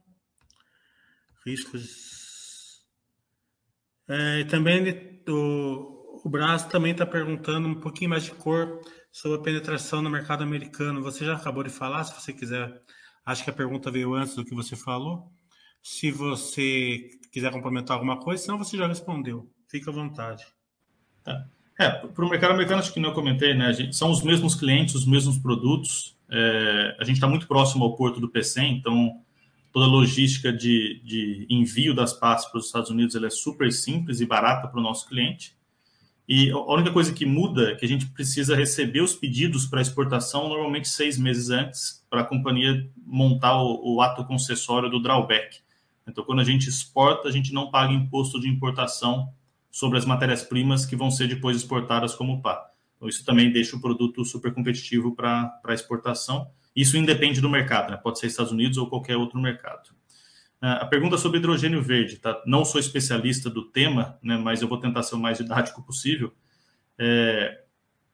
Riscos. 1.45 2.83
É, 4.07 4.43
também 4.45 4.77
ele, 4.77 5.23
o, 5.29 5.96
o 6.23 6.29
Brás 6.29 6.65
também 6.65 6.91
está 6.91 7.05
perguntando 7.05 7.67
um 7.67 7.75
pouquinho 7.75 8.09
mais 8.09 8.23
de 8.23 8.31
cor 8.31 8.81
sobre 9.11 9.37
a 9.37 9.41
penetração 9.41 10.01
no 10.01 10.09
mercado 10.09 10.43
americano. 10.43 11.01
Você 11.01 11.25
já 11.25 11.35
acabou 11.35 11.63
de 11.63 11.69
falar, 11.69 12.03
se 12.03 12.19
você 12.19 12.33
quiser. 12.33 12.81
Acho 13.25 13.43
que 13.43 13.49
a 13.49 13.53
pergunta 13.53 13.91
veio 13.91 14.13
antes 14.13 14.35
do 14.35 14.45
que 14.45 14.55
você 14.55 14.75
falou. 14.75 15.31
Se 15.83 16.11
você 16.11 17.09
quiser 17.31 17.51
complementar 17.51 17.95
alguma 17.95 18.19
coisa, 18.19 18.43
senão 18.43 18.57
você 18.57 18.77
já 18.77 18.87
respondeu. 18.87 19.49
Fique 19.69 19.89
à 19.89 19.91
vontade. 19.91 20.45
Tá. 21.23 21.45
É, 21.79 21.89
para 21.89 22.25
o 22.25 22.29
mercado 22.29 22.53
americano, 22.53 22.79
acho 22.79 22.93
que 22.93 22.99
não 22.99 23.13
comentei, 23.13 23.53
né? 23.53 23.71
Gente, 23.73 23.95
são 23.95 24.09
os 24.09 24.23
mesmos 24.23 24.55
clientes, 24.55 24.95
os 24.95 25.05
mesmos 25.05 25.37
produtos. 25.37 26.17
É, 26.29 26.95
a 26.99 27.03
gente 27.03 27.15
está 27.15 27.27
muito 27.27 27.47
próximo 27.47 27.83
ao 27.83 27.95
porto 27.95 28.19
do 28.19 28.29
PC, 28.29 28.61
então 28.61 29.21
toda 29.71 29.85
a 29.85 29.89
logística 29.89 30.51
de, 30.51 31.01
de 31.03 31.45
envio 31.49 31.93
das 31.93 32.13
partes 32.13 32.45
para 32.45 32.59
os 32.59 32.65
Estados 32.65 32.89
Unidos 32.89 33.15
é 33.15 33.29
super 33.29 33.71
simples 33.71 34.21
e 34.21 34.25
barata 34.25 34.67
para 34.67 34.79
o 34.79 34.83
nosso 34.83 35.07
cliente. 35.07 35.56
E 36.27 36.51
a 36.51 36.73
única 36.73 36.91
coisa 36.91 37.13
que 37.13 37.25
muda 37.25 37.71
é 37.71 37.75
que 37.75 37.85
a 37.85 37.87
gente 37.87 38.05
precisa 38.07 38.53
receber 38.53 38.99
os 39.01 39.15
pedidos 39.15 39.65
para 39.65 39.81
exportação 39.81 40.49
normalmente 40.49 40.89
seis 40.89 41.17
meses 41.17 41.49
antes, 41.49 42.05
para 42.09 42.21
a 42.21 42.25
companhia 42.25 42.89
montar 43.05 43.61
o, 43.61 43.95
o 43.95 44.01
ato 44.01 44.25
concessório 44.25 44.89
do 44.89 45.01
drawback. 45.01 45.59
Então, 46.05 46.23
quando 46.25 46.41
a 46.41 46.43
gente 46.43 46.67
exporta, 46.67 47.29
a 47.29 47.31
gente 47.31 47.53
não 47.53 47.71
paga 47.71 47.93
imposto 47.93 48.41
de 48.41 48.49
importação 48.49 49.29
sobre 49.71 49.97
as 49.97 50.05
matérias-primas 50.05 50.85
que 50.85 50.95
vão 50.95 51.09
ser 51.09 51.27
depois 51.27 51.55
exportadas 51.55 52.13
como 52.13 52.41
pá. 52.41 52.71
Então, 52.97 53.07
isso 53.07 53.23
também 53.23 53.51
deixa 53.51 53.75
o 53.75 53.81
produto 53.81 54.25
super 54.25 54.53
competitivo 54.53 55.15
para 55.15 55.61
exportação. 55.69 56.49
Isso 56.75 56.97
independe 56.97 57.39
do 57.39 57.49
mercado, 57.49 57.91
né? 57.91 57.97
pode 57.97 58.19
ser 58.19 58.27
Estados 58.27 58.51
Unidos 58.51 58.77
ou 58.77 58.89
qualquer 58.89 59.15
outro 59.15 59.39
mercado. 59.39 59.96
Ah, 60.61 60.77
a 60.77 60.85
pergunta 60.85 61.17
sobre 61.17 61.39
hidrogênio 61.39 61.81
verde, 61.81 62.17
tá? 62.17 62.41
Não 62.45 62.65
sou 62.65 62.79
especialista 62.79 63.49
do 63.49 63.63
tema, 63.63 64.17
né? 64.21 64.37
Mas 64.37 64.61
eu 64.61 64.67
vou 64.67 64.79
tentar 64.79 65.03
ser 65.03 65.15
o 65.15 65.19
mais 65.19 65.37
didático 65.37 65.83
possível. 65.83 66.33
É, 66.97 67.63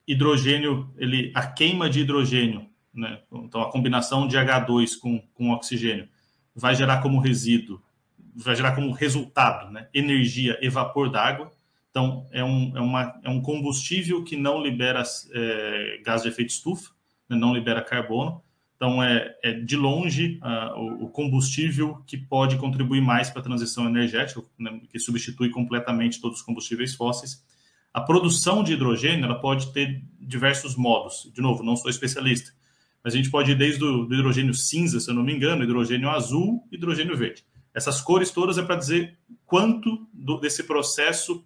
hidrogênio, 0.08 0.94
ele, 0.98 1.32
a 1.34 1.46
queima 1.48 1.90
de 1.90 2.02
hidrogênio, 2.02 2.68
né? 2.94 3.22
Então 3.32 3.62
a 3.62 3.72
combinação 3.72 4.28
de 4.28 4.38
H2 4.38 4.98
com, 5.00 5.20
com 5.34 5.52
oxigênio 5.52 6.08
vai 6.56 6.76
gerar 6.76 7.02
como 7.02 7.20
resíduo 7.20 7.82
vai 8.36 8.56
gerar 8.56 8.74
como 8.74 8.92
resultado 8.92 9.72
né, 9.72 9.88
energia 9.94 10.58
e 10.62 10.70
vapor 10.70 11.10
d'água. 11.10 11.52
Então, 11.90 12.26
é 12.32 12.44
um, 12.44 12.76
é, 12.76 12.82
uma, 12.82 13.20
é 13.24 13.30
um 13.30 13.42
combustível 13.42 14.24
que 14.24 14.36
não 14.36 14.62
libera 14.62 15.04
é, 15.32 16.02
gás 16.04 16.24
de 16.24 16.30
efeito 16.30 16.50
estufa, 16.50 16.92
né, 17.30 17.38
não 17.38 17.54
libera 17.54 17.82
carbono. 17.82 18.42
Então, 18.84 19.02
é, 19.02 19.34
é 19.42 19.54
de 19.54 19.78
longe 19.78 20.42
uh, 20.44 21.06
o, 21.06 21.08
combustível 21.08 22.04
que 22.06 22.18
pode 22.18 22.58
contribuir 22.58 23.00
mais 23.00 23.30
para 23.30 23.40
a 23.40 23.44
transição 23.44 23.88
energética, 23.88 24.44
né, 24.60 24.78
que 24.90 25.00
substitui 25.00 25.50
completamente 25.50 26.20
todos 26.20 26.40
os 26.40 26.44
combustíveis 26.44 26.94
fósseis. 26.94 27.42
A 27.94 28.02
produção 28.02 28.62
de 28.62 28.74
hidrogênio 28.74 29.24
ela 29.24 29.40
pode 29.40 29.72
ter 29.72 30.04
diversos 30.20 30.76
modos. 30.76 31.32
De 31.34 31.40
novo, 31.42 31.64
não 31.64 31.78
sou 31.78 31.90
especialista, 31.90 32.52
mas 33.02 33.14
a 33.14 33.16
gente 33.16 33.32
pode 33.32 33.52
ir 33.52 33.56
desde 33.56 33.82
o 33.82 34.04
do 34.04 34.14
hidrogênio 34.14 34.54
cinza, 34.54 35.00
se 35.00 35.10
eu 35.10 35.16
não 35.16 35.24
me 35.24 35.34
engano, 35.34 35.64
hidrogênio 35.64 36.10
azul, 36.10 36.68
hidrogênio 36.70 37.16
verde. 37.16 37.46
Essas 37.74 38.02
cores 38.02 38.32
todas 38.32 38.58
é 38.58 38.64
para 38.64 38.76
dizer 38.76 39.18
quanto 39.46 40.10
do, 40.14 40.42
desse 40.42 40.62
processo 40.62 41.42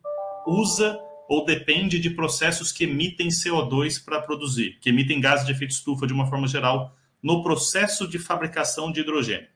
usa 0.48 1.00
ou 1.30 1.46
depende 1.46 2.00
de 2.00 2.10
processos 2.10 2.72
que 2.72 2.86
emitem 2.86 3.28
CO2 3.28 4.04
para 4.04 4.24
produzir, 4.24 4.80
que 4.82 4.90
emitem 4.90 5.22
gases 5.22 5.46
de 5.46 5.52
efeito 5.52 5.76
estufa 5.76 6.08
de 6.08 6.14
uma 6.14 6.26
forma 6.26 6.48
geral 6.48 6.98
no 7.22 7.44
processo 7.44 8.08
de 8.08 8.20
fabricação 8.20 8.92
de 8.92 9.02
hidrogênio. 9.02 9.48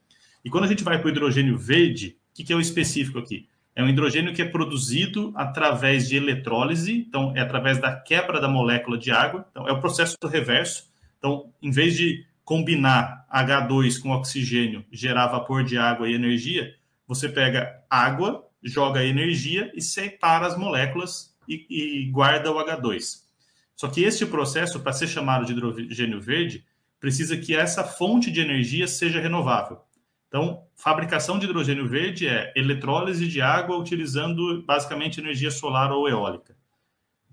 E 0.43 0.49
quando 0.49 0.63
a 0.63 0.67
gente 0.67 0.83
vai 0.83 0.97
para 0.97 1.07
o 1.07 1.09
hidrogênio 1.11 1.57
verde, 1.57 2.17
o 2.31 2.33
que, 2.33 2.43
que 2.43 2.53
é 2.53 2.55
o 2.55 2.61
específico 2.61 3.19
aqui? 3.19 3.47
É 3.75 3.83
um 3.83 3.87
hidrogênio 3.87 4.33
que 4.33 4.41
é 4.41 4.45
produzido 4.45 5.31
através 5.35 6.09
de 6.09 6.17
eletrólise, 6.17 7.05
então 7.07 7.35
é 7.35 7.39
através 7.39 7.79
da 7.79 7.95
quebra 7.95 8.41
da 8.41 8.47
molécula 8.47 8.97
de 8.97 9.11
água, 9.11 9.47
então 9.49 9.67
é 9.67 9.71
o 9.71 9.79
processo 9.79 10.17
reverso. 10.25 10.89
Então, 11.17 11.53
em 11.61 11.71
vez 11.71 11.95
de 11.95 12.25
combinar 12.43 13.25
H2 13.33 14.01
com 14.01 14.09
oxigênio, 14.09 14.83
gerar 14.91 15.27
vapor 15.27 15.63
de 15.63 15.77
água 15.77 16.09
e 16.09 16.13
energia, 16.13 16.75
você 17.07 17.29
pega 17.29 17.81
água, 17.89 18.45
joga 18.61 19.05
energia 19.05 19.71
e 19.73 19.81
separa 19.81 20.47
as 20.47 20.57
moléculas 20.57 21.33
e, 21.47 21.65
e 21.69 22.11
guarda 22.11 22.51
o 22.51 22.55
H2. 22.55 23.21
Só 23.75 23.87
que 23.87 24.03
este 24.03 24.25
processo, 24.25 24.79
para 24.79 24.93
ser 24.93 25.07
chamado 25.07 25.45
de 25.45 25.53
hidrogênio 25.53 26.19
verde, 26.19 26.65
precisa 27.01 27.35
que 27.35 27.55
essa 27.55 27.83
fonte 27.83 28.31
de 28.31 28.39
energia 28.39 28.87
seja 28.87 29.19
renovável. 29.19 29.81
Então, 30.27 30.63
fabricação 30.77 31.37
de 31.37 31.45
hidrogênio 31.45 31.85
verde 31.89 32.27
é 32.27 32.53
eletrólise 32.55 33.27
de 33.27 33.41
água 33.41 33.75
utilizando 33.75 34.63
basicamente 34.63 35.19
energia 35.19 35.51
solar 35.51 35.91
ou 35.91 36.07
eólica. 36.07 36.55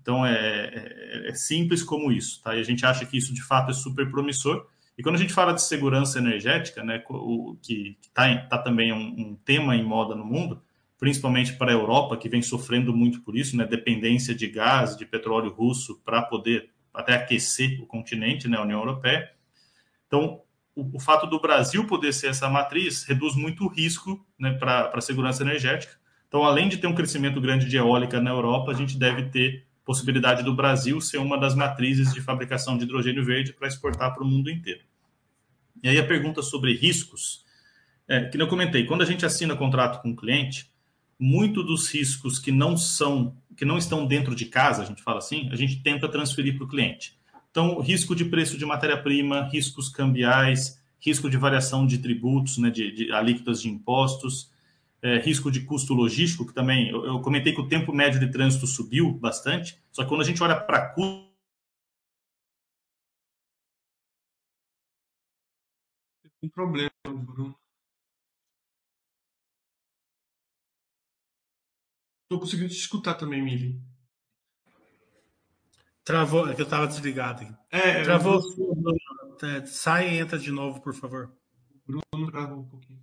Então, 0.01 0.25
é, 0.25 0.33
é, 0.33 1.29
é 1.29 1.33
simples 1.33 1.83
como 1.83 2.11
isso. 2.11 2.41
Tá? 2.41 2.55
E 2.55 2.59
a 2.59 2.63
gente 2.63 2.85
acha 2.85 3.05
que 3.05 3.15
isso, 3.15 3.33
de 3.33 3.43
fato, 3.43 3.69
é 3.69 3.73
super 3.73 4.09
promissor. 4.09 4.65
E 4.97 5.03
quando 5.03 5.15
a 5.15 5.19
gente 5.19 5.31
fala 5.31 5.53
de 5.53 5.61
segurança 5.61 6.17
energética, 6.17 6.83
né, 6.83 7.01
o, 7.07 7.55
que 7.61 7.95
está 8.01 8.35
tá 8.47 8.57
também 8.57 8.91
um, 8.91 8.97
um, 8.97 9.35
tema 9.45 9.75
em 9.75 9.83
moda 9.83 10.13
no 10.15 10.25
mundo, 10.25 10.61
principalmente 10.97 11.53
para 11.53 11.71
a 11.71 11.73
Europa, 11.73 12.17
que 12.17 12.27
vem 12.27 12.41
sofrendo 12.41 12.93
muito 12.93 13.21
por 13.21 13.37
isso, 13.37 13.55
né, 13.55 13.65
dependência 13.65 14.35
de 14.35 14.47
gás, 14.47 14.97
de 14.97 15.05
petróleo 15.05 15.53
russo, 15.53 16.01
para 16.03 16.23
poder 16.23 16.71
até 16.93 17.13
aquecer 17.13 17.81
o 17.81 17.85
continente, 17.85 18.49
né, 18.49 18.57
a 18.57 18.63
União 18.63 18.79
Europeia. 18.79 19.31
Então, 20.09 20.41
o, 20.75 20.97
o, 20.97 20.99
fato 20.99 21.27
do 21.27 21.39
Brasil 21.39 21.85
poder 21.85 22.11
ser 22.11 22.27
essa 22.27 22.49
matriz 22.49 23.03
reduz 23.03 23.35
muito 23.35 23.63
o 23.63 23.67
risco 23.67 24.25
né, 24.37 24.51
para 24.53 24.91
a 24.91 25.01
segurança 25.01 25.43
energética. 25.43 25.93
Então, 26.27 26.43
além 26.43 26.67
de 26.67 26.77
ter 26.77 26.87
um 26.87 26.95
crescimento 26.95 27.39
grande 27.39 27.69
de 27.69 27.77
eólica 27.77 28.19
na 28.19 28.31
Europa, 28.31 28.71
a 28.71 28.73
gente 28.73 28.97
deve 28.97 29.29
ter 29.29 29.67
possibilidade 29.85 30.43
do 30.43 30.55
Brasil 30.55 30.99
ser 30.99 31.17
uma 31.17 31.37
das 31.37 31.55
matrizes 31.55 32.13
de 32.13 32.21
fabricação 32.21 32.77
de 32.77 32.83
hidrogênio 32.83 33.23
verde 33.23 33.53
para 33.53 33.67
exportar 33.67 34.13
para 34.13 34.23
o 34.23 34.27
mundo 34.27 34.49
inteiro. 34.49 34.81
E 35.81 35.89
aí 35.89 35.97
a 35.97 36.05
pergunta 36.05 36.41
sobre 36.41 36.75
riscos, 36.75 37.45
é, 38.07 38.25
que 38.25 38.41
eu 38.41 38.47
comentei, 38.47 38.85
quando 38.85 39.03
a 39.03 39.05
gente 39.05 39.25
assina 39.25 39.55
contrato 39.55 40.01
com 40.01 40.11
o 40.11 40.15
cliente, 40.15 40.71
muito 41.19 41.63
dos 41.63 41.93
riscos 41.93 42.39
que 42.39 42.51
não 42.51 42.77
são, 42.77 43.37
que 43.55 43.65
não 43.65 43.77
estão 43.77 44.05
dentro 44.05 44.33
de 44.33 44.45
casa, 44.45 44.81
a 44.81 44.85
gente 44.85 45.03
fala 45.03 45.19
assim, 45.19 45.49
a 45.51 45.55
gente 45.55 45.83
tenta 45.83 46.09
transferir 46.09 46.55
para 46.55 46.65
o 46.65 46.67
cliente. 46.67 47.18
Então, 47.51 47.79
risco 47.79 48.15
de 48.15 48.25
preço 48.25 48.57
de 48.57 48.65
matéria-prima, 48.65 49.49
riscos 49.51 49.89
cambiais, 49.89 50.79
risco 50.99 51.29
de 51.29 51.37
variação 51.37 51.85
de 51.87 51.97
tributos, 51.97 52.57
né, 52.57 52.69
de, 52.69 52.91
de 52.91 53.11
alíquotas 53.11 53.61
de 53.61 53.69
impostos, 53.69 54.51
é, 55.01 55.17
risco 55.19 55.51
de 55.51 55.61
custo 55.61 55.93
logístico, 55.93 56.45
que 56.45 56.53
também 56.53 56.89
eu, 56.89 57.05
eu, 57.05 57.21
comentei 57.21 57.53
que 57.53 57.61
o 57.61 57.67
tempo 57.67 57.93
médio 57.93 58.19
de 58.19 58.31
trânsito 58.31 58.67
subiu 58.67 59.11
bastante, 59.11 59.81
só 59.91 60.03
que 60.03 60.09
quando 60.09 60.21
a 60.21 60.25
gente 60.25 60.43
olha 60.43 60.59
para 60.59 60.89
custo 60.93 61.29
um 66.41 66.49
problema, 66.49 66.89
Bruno. 67.05 67.55
Estou 72.23 72.39
conseguindo 72.39 72.69
te 72.69 72.77
escutar 72.77 73.15
também, 73.15 73.41
Mili. 73.41 73.88
Travou, 76.09 76.49
é 76.49 76.55
que 76.55 76.61
eu 76.61 76.65
estava 76.65 76.87
desligado. 76.87 77.43
Aqui. 77.43 77.53
É, 77.69 78.01
Travou. 78.01 78.41
É, 79.43 79.63
sai 79.67 80.09
e 80.09 80.17
entra 80.17 80.39
de 80.39 80.51
novo, 80.51 80.81
por 80.81 80.91
favor. 80.91 81.31
Bruno 81.85 82.31
travou 82.31 82.61
um 82.61 82.67
pouquinho. 82.67 82.99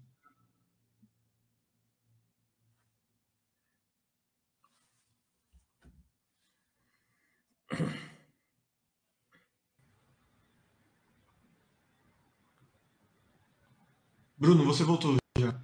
Bruno, 14.37 14.65
você 14.65 14.83
voltou 14.83 15.15
já. 15.39 15.55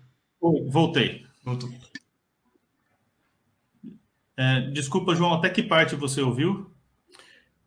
Voltei. 0.41 1.27
Voltou. 1.45 1.69
É, 4.37 4.61
desculpa, 4.71 5.17
João, 5.17 5.35
até 5.35 5.51
que 5.51 5.65
parte 5.65 5.97
você 5.97 6.23
ouviu? 6.23 6.72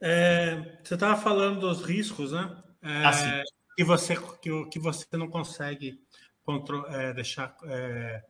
É, 0.07 0.77
você 0.83 0.93
estava 0.93 1.19
falando 1.19 1.61
dos 1.61 1.81
riscos, 1.81 2.31
né? 2.31 2.55
É, 2.83 3.05
ah, 3.05 3.43
que 3.75 3.83
você 3.83 4.15
que, 4.39 4.65
que 4.67 4.77
você 4.77 5.03
não 5.13 5.27
consegue 5.27 5.99
contro, 6.43 6.85
é, 6.89 7.11
deixar 7.11 7.57
é, 7.63 8.23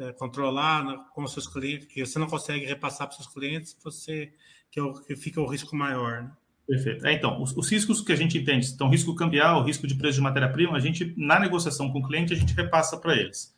é, 0.00 0.12
controlar 0.14 0.84
né, 0.84 0.98
com 1.14 1.22
os 1.22 1.32
seus 1.32 1.46
clientes, 1.46 1.86
que 1.86 2.04
você 2.04 2.18
não 2.18 2.26
consegue 2.26 2.66
repassar 2.66 3.06
para 3.06 3.12
os 3.16 3.22
seus 3.22 3.32
clientes, 3.32 3.76
você 3.80 4.32
que, 4.72 4.80
é 4.80 4.82
que 5.06 5.14
fica 5.14 5.40
o 5.40 5.46
risco 5.46 5.76
maior. 5.76 6.24
Né? 6.24 6.32
Perfeito. 6.66 7.06
É, 7.06 7.12
então, 7.12 7.40
os, 7.40 7.56
os, 7.56 7.70
riscos 7.70 8.00
que 8.00 8.10
a 8.10 8.16
gente 8.16 8.36
entende, 8.36 8.68
então 8.68 8.90
risco 8.90 9.14
cambial, 9.14 9.62
risco 9.62 9.86
de 9.86 9.94
preço 9.94 10.16
de 10.16 10.22
matéria-prima, 10.22 10.76
a 10.76 10.80
gente 10.80 11.14
na 11.16 11.38
negociação 11.38 11.92
com 11.92 12.00
o 12.00 12.06
cliente 12.08 12.32
a 12.32 12.36
gente 12.36 12.54
repassa 12.54 12.98
para 12.98 13.14
eles. 13.14 13.56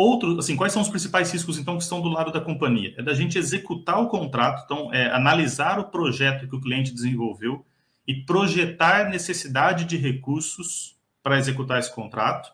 Outro, 0.00 0.38
assim, 0.38 0.54
quais 0.54 0.72
são 0.72 0.80
os 0.80 0.88
principais 0.88 1.32
riscos, 1.32 1.58
então, 1.58 1.76
que 1.76 1.82
estão 1.82 2.00
do 2.00 2.08
lado 2.08 2.30
da 2.30 2.40
companhia? 2.40 2.94
É 2.96 3.02
da 3.02 3.12
gente 3.14 3.36
executar 3.36 4.00
o 4.00 4.06
contrato, 4.06 4.62
então, 4.64 4.94
é, 4.94 5.10
analisar 5.10 5.80
o 5.80 5.90
projeto 5.90 6.46
que 6.46 6.54
o 6.54 6.60
cliente 6.60 6.94
desenvolveu 6.94 7.66
e 8.06 8.14
projetar 8.14 9.10
necessidade 9.10 9.84
de 9.86 9.96
recursos 9.96 10.96
para 11.20 11.36
executar 11.36 11.80
esse 11.80 11.92
contrato 11.92 12.48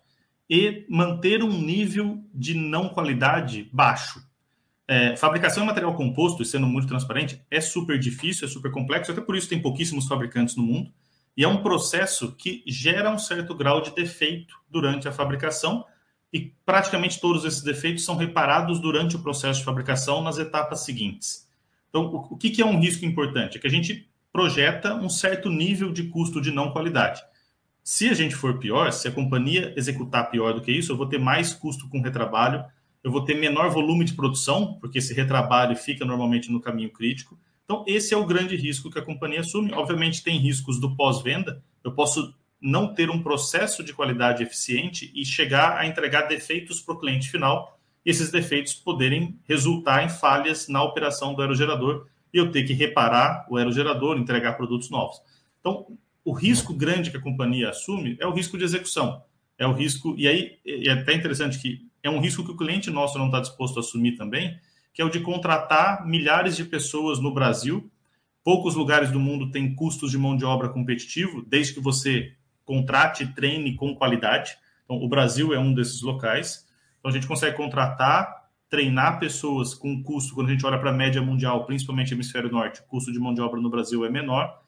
e 0.48 0.86
manter 0.88 1.42
um 1.42 1.52
nível 1.52 2.24
de 2.32 2.54
não 2.54 2.88
qualidade 2.88 3.68
baixo. 3.70 4.26
É, 4.88 5.14
fabricação 5.14 5.64
de 5.64 5.66
material 5.66 5.94
composto, 5.94 6.42
sendo 6.46 6.66
muito 6.66 6.88
transparente, 6.88 7.44
é 7.50 7.60
super 7.60 7.98
difícil, 7.98 8.48
é 8.48 8.50
super 8.50 8.70
complexo, 8.70 9.12
até 9.12 9.20
por 9.20 9.36
isso 9.36 9.50
tem 9.50 9.60
pouquíssimos 9.60 10.06
fabricantes 10.06 10.56
no 10.56 10.62
mundo, 10.62 10.90
e 11.36 11.44
é 11.44 11.48
um 11.48 11.62
processo 11.62 12.34
que 12.36 12.64
gera 12.66 13.10
um 13.10 13.18
certo 13.18 13.54
grau 13.54 13.82
de 13.82 13.94
defeito 13.94 14.54
durante 14.70 15.06
a 15.06 15.12
fabricação, 15.12 15.84
e 16.34 16.52
praticamente 16.66 17.20
todos 17.20 17.44
esses 17.44 17.62
defeitos 17.62 18.04
são 18.04 18.16
reparados 18.16 18.80
durante 18.80 19.14
o 19.14 19.20
processo 19.20 19.60
de 19.60 19.64
fabricação 19.64 20.20
nas 20.20 20.36
etapas 20.36 20.80
seguintes. 20.80 21.48
Então, 21.88 22.06
o, 22.28 22.36
que, 22.36 22.60
é 22.60 22.66
um 22.66 22.80
risco 22.80 23.04
importante? 23.04 23.56
É 23.56 23.60
que 23.60 23.68
a 23.68 23.70
gente 23.70 24.10
projeta 24.32 24.96
um 24.96 25.08
certo 25.08 25.48
nível 25.48 25.92
de 25.92 26.08
custo 26.08 26.40
de 26.40 26.50
não 26.50 26.72
qualidade. 26.72 27.22
Se 27.84 28.08
a 28.08 28.14
gente 28.14 28.34
for 28.34 28.58
pior, 28.58 28.90
se 28.90 29.06
a 29.06 29.12
companhia 29.12 29.72
executar 29.76 30.28
pior 30.28 30.54
do 30.54 30.60
que 30.60 30.72
isso, 30.72 30.90
eu 30.90 30.96
vou 30.96 31.06
ter 31.06 31.18
mais 31.18 31.54
custo 31.54 31.88
com 31.88 32.00
retrabalho, 32.00 32.64
eu 33.04 33.12
vou 33.12 33.24
ter 33.24 33.34
menor 33.34 33.70
volume 33.70 34.04
de 34.04 34.14
produção, 34.14 34.76
porque 34.80 34.98
esse 34.98 35.14
retrabalho 35.14 35.76
fica 35.76 36.04
normalmente 36.04 36.50
no 36.50 36.60
caminho 36.60 36.90
crítico. 36.90 37.38
Então, 37.64 37.84
esse 37.86 38.12
é 38.12 38.16
o 38.16 38.26
grande 38.26 38.56
risco 38.56 38.90
que 38.90 38.98
a 38.98 39.02
companhia 39.02 39.40
assume. 39.40 39.72
Obviamente, 39.72 40.24
tem 40.24 40.36
riscos 40.38 40.80
do 40.80 40.96
pós-venda. 40.96 41.62
Eu 41.84 41.92
posso 41.92 42.34
não 42.64 42.94
ter 42.94 43.10
um 43.10 43.22
processo 43.22 43.84
de 43.84 43.92
qualidade 43.92 44.42
eficiente 44.42 45.12
e 45.14 45.22
chegar 45.22 45.76
a 45.76 45.86
entregar 45.86 46.22
defeitos 46.22 46.80
para 46.80 46.94
o 46.94 46.98
cliente 46.98 47.30
final, 47.30 47.78
e 48.04 48.10
esses 48.10 48.30
defeitos 48.30 48.72
poderem 48.72 49.38
resultar 49.46 50.02
em 50.02 50.08
falhas 50.08 50.66
na 50.66 50.82
operação 50.82 51.34
do 51.34 51.42
aerogerador 51.42 52.06
e 52.32 52.38
eu 52.38 52.50
ter 52.50 52.64
que 52.64 52.72
reparar 52.72 53.46
o 53.50 53.58
aerogerador, 53.58 54.16
entregar 54.16 54.54
produtos 54.54 54.88
novos. 54.88 55.20
Então, 55.60 55.86
o 56.24 56.32
risco 56.32 56.72
grande 56.72 57.10
que 57.10 57.18
a 57.18 57.20
companhia 57.20 57.68
assume 57.68 58.16
é 58.18 58.26
o 58.26 58.32
risco 58.32 58.56
de 58.56 58.64
execução. 58.64 59.22
É 59.58 59.66
o 59.66 59.72
risco, 59.72 60.14
e 60.16 60.26
aí 60.26 60.58
é 60.64 60.90
até 60.90 61.12
interessante 61.14 61.58
que 61.58 61.86
é 62.02 62.08
um 62.08 62.18
risco 62.18 62.44
que 62.44 62.50
o 62.50 62.56
cliente 62.56 62.90
nosso 62.90 63.18
não 63.18 63.26
está 63.26 63.40
disposto 63.40 63.76
a 63.76 63.80
assumir 63.80 64.16
também, 64.16 64.58
que 64.94 65.02
é 65.02 65.04
o 65.04 65.10
de 65.10 65.20
contratar 65.20 66.06
milhares 66.06 66.56
de 66.56 66.64
pessoas 66.64 67.20
no 67.20 67.32
Brasil. 67.32 67.90
Poucos 68.42 68.74
lugares 68.74 69.10
do 69.10 69.20
mundo 69.20 69.50
têm 69.50 69.74
custos 69.74 70.10
de 70.10 70.18
mão 70.18 70.34
de 70.34 70.46
obra 70.46 70.70
competitivo, 70.70 71.42
desde 71.46 71.74
que 71.74 71.80
você 71.80 72.32
contrate 72.64 73.24
e 73.24 73.26
treine 73.26 73.74
com 73.74 73.94
qualidade. 73.94 74.56
Então, 74.84 74.96
o 74.96 75.08
Brasil 75.08 75.54
é 75.54 75.58
um 75.58 75.72
desses 75.72 76.02
locais. 76.02 76.66
Então, 76.98 77.10
a 77.10 77.14
gente 77.14 77.26
consegue 77.26 77.56
contratar, 77.56 78.48
treinar 78.68 79.18
pessoas 79.18 79.74
com 79.74 80.02
custo, 80.02 80.34
quando 80.34 80.48
a 80.48 80.52
gente 80.52 80.64
olha 80.66 80.78
para 80.78 80.90
a 80.90 80.94
média 80.94 81.22
mundial, 81.22 81.64
principalmente 81.64 82.12
hemisfério 82.12 82.50
norte, 82.50 82.80
o 82.80 82.84
custo 82.84 83.12
de 83.12 83.18
mão 83.18 83.34
de 83.34 83.40
obra 83.40 83.60
no 83.60 83.70
Brasil 83.70 84.04
é 84.04 84.10
menor. 84.10 84.60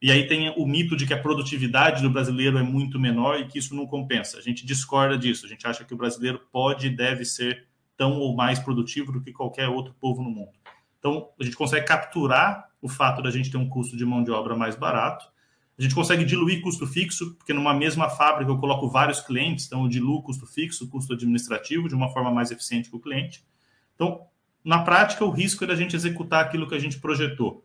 E 0.00 0.10
aí 0.12 0.26
tem 0.26 0.50
o 0.50 0.66
mito 0.66 0.94
de 0.94 1.06
que 1.06 1.14
a 1.14 1.20
produtividade 1.20 2.02
do 2.02 2.10
brasileiro 2.10 2.58
é 2.58 2.62
muito 2.62 2.98
menor 2.98 3.40
e 3.40 3.46
que 3.46 3.58
isso 3.58 3.74
não 3.74 3.86
compensa. 3.86 4.38
A 4.38 4.42
gente 4.42 4.66
discorda 4.66 5.16
disso. 5.16 5.46
A 5.46 5.48
gente 5.48 5.66
acha 5.66 5.84
que 5.84 5.94
o 5.94 5.96
brasileiro 5.96 6.40
pode 6.52 6.88
e 6.88 6.90
deve 6.90 7.24
ser 7.24 7.66
tão 7.96 8.18
ou 8.18 8.36
mais 8.36 8.58
produtivo 8.58 9.10
do 9.10 9.22
que 9.22 9.32
qualquer 9.32 9.68
outro 9.68 9.94
povo 9.98 10.22
no 10.22 10.30
mundo. 10.30 10.52
Então, 10.98 11.30
a 11.40 11.44
gente 11.44 11.56
consegue 11.56 11.86
capturar 11.86 12.68
o 12.82 12.88
fato 12.88 13.22
da 13.22 13.30
gente 13.30 13.50
ter 13.50 13.56
um 13.56 13.68
custo 13.68 13.96
de 13.96 14.04
mão 14.04 14.22
de 14.22 14.30
obra 14.30 14.54
mais 14.54 14.76
barato 14.76 15.26
a 15.78 15.82
gente 15.82 15.94
consegue 15.94 16.24
diluir 16.24 16.62
custo 16.62 16.86
fixo, 16.86 17.34
porque 17.34 17.52
numa 17.52 17.74
mesma 17.74 18.08
fábrica 18.08 18.50
eu 18.50 18.58
coloco 18.58 18.88
vários 18.88 19.20
clientes, 19.20 19.66
então 19.66 19.82
eu 19.82 19.88
diluo 19.88 20.22
custo 20.22 20.46
fixo, 20.46 20.88
custo 20.88 21.12
administrativo, 21.12 21.88
de 21.88 21.94
uma 21.94 22.08
forma 22.10 22.30
mais 22.30 22.50
eficiente 22.50 22.88
que 22.88 22.96
o 22.96 23.00
cliente. 23.00 23.44
Então, 23.94 24.22
na 24.64 24.82
prática, 24.82 25.24
o 25.24 25.30
risco 25.30 25.64
é 25.64 25.66
da 25.66 25.76
gente 25.76 25.94
executar 25.94 26.42
aquilo 26.42 26.66
que 26.66 26.74
a 26.74 26.78
gente 26.78 26.98
projetou. 26.98 27.62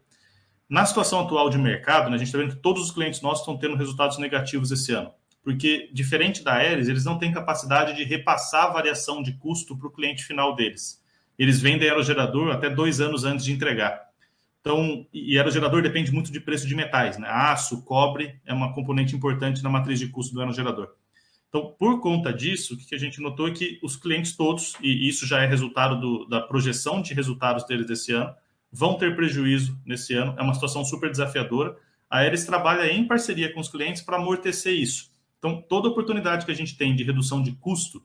Na 0.70 0.86
situação 0.86 1.22
atual 1.22 1.50
de 1.50 1.58
mercado, 1.58 2.10
né, 2.10 2.16
a 2.16 2.18
gente 2.18 2.28
está 2.28 2.38
vendo 2.38 2.56
que 2.56 2.62
todos 2.62 2.84
os 2.84 2.92
clientes 2.92 3.22
nossos 3.22 3.40
estão 3.40 3.58
tendo 3.58 3.76
resultados 3.76 4.18
negativos 4.18 4.72
esse 4.72 4.92
ano, 4.92 5.12
porque, 5.42 5.90
diferente 5.94 6.44
da 6.44 6.56
Aeres, 6.56 6.90
eles 6.90 7.06
não 7.06 7.18
têm 7.18 7.32
capacidade 7.32 7.96
de 7.96 8.04
repassar 8.04 8.66
a 8.66 8.72
variação 8.72 9.24
de 9.24 9.34
custo 9.34 9.78
para 9.78 9.88
o 9.88 9.92
cliente 9.92 10.24
final 10.24 10.54
deles. 10.54 11.02
Eles 11.40 11.62
vendem 11.62 11.90
aerogerador 11.90 12.52
até 12.52 12.70
dois 12.70 13.00
anos 13.00 13.24
antes 13.24 13.46
de 13.46 13.54
entregar. 13.54 14.11
Então, 14.62 15.08
e 15.12 15.38
aerogerador 15.38 15.82
depende 15.82 16.12
muito 16.12 16.32
de 16.32 16.40
preço 16.40 16.68
de 16.68 16.76
metais, 16.76 17.18
né? 17.18 17.28
Aço, 17.28 17.84
cobre 17.84 18.40
é 18.46 18.54
uma 18.54 18.74
componente 18.74 19.16
importante 19.16 19.64
na 19.64 19.70
matriz 19.70 20.00
de 20.00 20.08
custo 20.08 20.36
do 20.36 20.40
aerogerador. 20.40 20.90
Então, 21.50 21.76
por 21.78 22.00
conta 22.00 22.32
disso, 22.32 22.76
o 22.76 22.78
que 22.78 22.96
a 22.96 22.98
gente 22.98 23.20
notou 23.20 23.48
é 23.48 23.52
que 23.52 23.80
os 23.84 23.96
clientes 23.96 24.38
todos, 24.38 24.76
e 24.80 25.10
isso 25.10 25.26
já 25.26 25.42
é 25.42 25.48
resultado 25.48 26.00
do, 26.00 26.26
da 26.26 26.40
projeção 26.40 27.02
de 27.02 27.14
resultados 27.14 27.66
deles 27.66 27.88
desse 27.88 28.14
ano, 28.14 28.34
vão 28.72 28.98
ter 28.98 29.16
prejuízo 29.16 29.78
nesse 29.84 30.14
ano. 30.14 30.36
É 30.38 30.42
uma 30.44 30.54
situação 30.54 30.86
super 30.86 31.10
desafiadora. 31.10 31.76
A 32.10 32.20
Aeres 32.20 32.46
trabalha 32.46 32.90
em 32.90 33.06
parceria 33.06 33.52
com 33.52 33.60
os 33.60 33.68
clientes 33.68 34.02
para 34.02 34.18
amortecer 34.18 34.74
isso. 34.74 35.12
Então, 35.40 35.60
toda 35.60 35.90
oportunidade 35.90 36.46
que 36.46 36.52
a 36.52 36.56
gente 36.56 36.78
tem 36.78 36.96
de 36.96 37.04
redução 37.04 37.42
de 37.42 37.52
custo, 37.54 38.02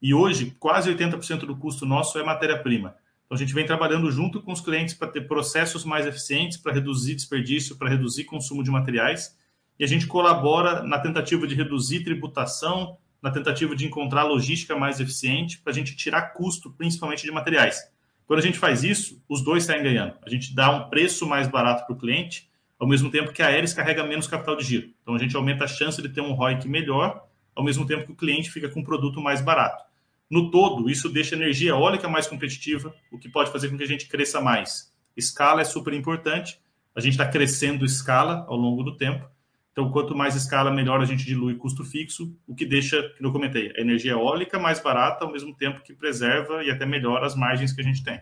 e 0.00 0.14
hoje 0.14 0.56
quase 0.58 0.90
80% 0.90 1.40
do 1.40 1.56
custo 1.56 1.84
nosso 1.84 2.18
é 2.18 2.24
matéria-prima 2.24 2.96
então, 3.28 3.36
a 3.36 3.38
gente 3.38 3.52
vem 3.52 3.66
trabalhando 3.66 4.10
junto 4.10 4.40
com 4.40 4.52
os 4.52 4.60
clientes 4.62 4.94
para 4.94 5.06
ter 5.06 5.28
processos 5.28 5.84
mais 5.84 6.06
eficientes, 6.06 6.56
para 6.56 6.72
reduzir 6.72 7.14
desperdício, 7.14 7.76
para 7.76 7.90
reduzir 7.90 8.24
consumo 8.24 8.64
de 8.64 8.70
materiais. 8.70 9.36
E 9.78 9.84
a 9.84 9.86
gente 9.86 10.06
colabora 10.06 10.82
na 10.82 10.98
tentativa 10.98 11.46
de 11.46 11.54
reduzir 11.54 12.02
tributação, 12.02 12.96
na 13.20 13.30
tentativa 13.30 13.76
de 13.76 13.84
encontrar 13.84 14.22
logística 14.22 14.74
mais 14.74 14.98
eficiente, 14.98 15.60
para 15.60 15.72
a 15.72 15.74
gente 15.74 15.94
tirar 15.94 16.32
custo, 16.32 16.72
principalmente 16.72 17.22
de 17.22 17.30
materiais. 17.30 17.78
Quando 18.26 18.38
a 18.38 18.42
gente 18.42 18.58
faz 18.58 18.82
isso, 18.82 19.22
os 19.28 19.44
dois 19.44 19.64
saem 19.64 19.82
ganhando. 19.82 20.14
A 20.24 20.30
gente 20.30 20.54
dá 20.54 20.70
um 20.70 20.88
preço 20.88 21.26
mais 21.26 21.46
barato 21.46 21.84
para 21.84 21.94
o 21.94 21.98
cliente, 21.98 22.48
ao 22.78 22.88
mesmo 22.88 23.10
tempo 23.10 23.30
que 23.30 23.42
a 23.42 23.48
Aeres 23.48 23.74
carrega 23.74 24.04
menos 24.04 24.26
capital 24.26 24.56
de 24.56 24.64
giro. 24.64 24.88
Então, 25.02 25.14
a 25.14 25.18
gente 25.18 25.36
aumenta 25.36 25.64
a 25.64 25.68
chance 25.68 26.00
de 26.00 26.08
ter 26.08 26.22
um 26.22 26.32
ROIC 26.32 26.66
melhor, 26.66 27.28
ao 27.54 27.62
mesmo 27.62 27.86
tempo 27.86 28.06
que 28.06 28.12
o 28.12 28.16
cliente 28.16 28.50
fica 28.50 28.70
com 28.70 28.80
um 28.80 28.84
produto 28.84 29.20
mais 29.20 29.42
barato. 29.42 29.84
No 30.30 30.50
todo, 30.50 30.90
isso 30.90 31.08
deixa 31.08 31.34
a 31.34 31.38
energia 31.38 31.70
eólica 31.70 32.08
mais 32.08 32.26
competitiva, 32.26 32.94
o 33.10 33.18
que 33.18 33.28
pode 33.28 33.50
fazer 33.50 33.70
com 33.70 33.76
que 33.78 33.82
a 33.82 33.88
gente 33.88 34.08
cresça 34.08 34.40
mais. 34.40 34.92
Escala 35.16 35.62
é 35.62 35.64
super 35.64 35.94
importante, 35.94 36.60
a 36.94 37.00
gente 37.00 37.12
está 37.12 37.26
crescendo 37.26 37.84
escala 37.84 38.44
ao 38.48 38.56
longo 38.56 38.82
do 38.82 38.96
tempo. 38.96 39.28
Então, 39.72 39.90
quanto 39.90 40.14
mais 40.14 40.34
escala, 40.34 40.70
melhor 40.70 41.00
a 41.00 41.04
gente 41.04 41.24
dilui 41.24 41.54
custo 41.54 41.84
fixo, 41.84 42.36
o 42.46 42.54
que 42.54 42.66
deixa, 42.66 43.00
que 43.16 43.24
eu 43.24 43.32
comentei, 43.32 43.72
a 43.76 43.80
energia 43.80 44.12
eólica 44.12 44.58
mais 44.58 44.80
barata, 44.80 45.24
ao 45.24 45.32
mesmo 45.32 45.54
tempo 45.54 45.80
que 45.82 45.94
preserva 45.94 46.64
e 46.64 46.70
até 46.70 46.84
melhora 46.84 47.24
as 47.24 47.36
margens 47.36 47.72
que 47.72 47.80
a 47.80 47.84
gente 47.84 48.02
tem. 48.02 48.20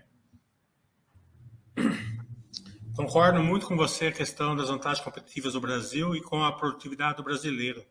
Concordo 2.94 3.42
muito 3.42 3.66
com 3.66 3.76
você 3.76 4.06
a 4.06 4.12
questão 4.12 4.54
das 4.54 4.68
vantagens 4.68 5.04
competitivas 5.04 5.54
do 5.54 5.60
Brasil 5.60 6.14
e 6.14 6.20
com 6.20 6.44
a 6.44 6.52
produtividade 6.52 7.16
do 7.16 7.22
brasileiro. 7.22 7.82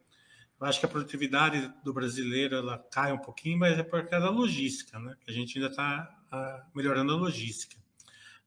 Acho 0.66 0.80
que 0.80 0.86
a 0.86 0.90
produtividade 0.90 1.72
do 1.84 1.94
brasileiro 1.94 2.56
ela 2.56 2.84
cai 2.92 3.14
um 3.14 3.20
pouquinho, 3.20 3.60
mas 3.60 3.78
é 3.78 3.84
por 3.84 4.04
causa 4.08 4.26
da 4.26 4.32
logística, 4.32 4.98
né? 4.98 5.16
A 5.28 5.32
gente 5.32 5.58
ainda 5.58 5.70
está 5.70 6.10
ah, 6.32 6.66
melhorando 6.74 7.14
a 7.14 7.16
logística. 7.16 7.78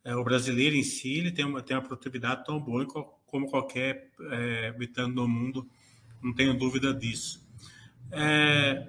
É, 0.04 0.16
o 0.16 0.24
brasileiro 0.24 0.74
em 0.74 0.82
si 0.82 1.18
ele 1.18 1.30
tem 1.30 1.44
uma, 1.44 1.62
tem 1.62 1.76
uma 1.76 1.82
produtividade 1.82 2.44
tão 2.44 2.58
boa 2.58 2.84
como 3.26 3.48
qualquer 3.48 4.10
é, 4.32 4.68
habitante 4.68 5.14
do 5.14 5.28
mundo, 5.28 5.68
não 6.20 6.34
tenho 6.34 6.58
dúvida 6.58 6.92
disso. 6.92 7.46
É, 8.10 8.88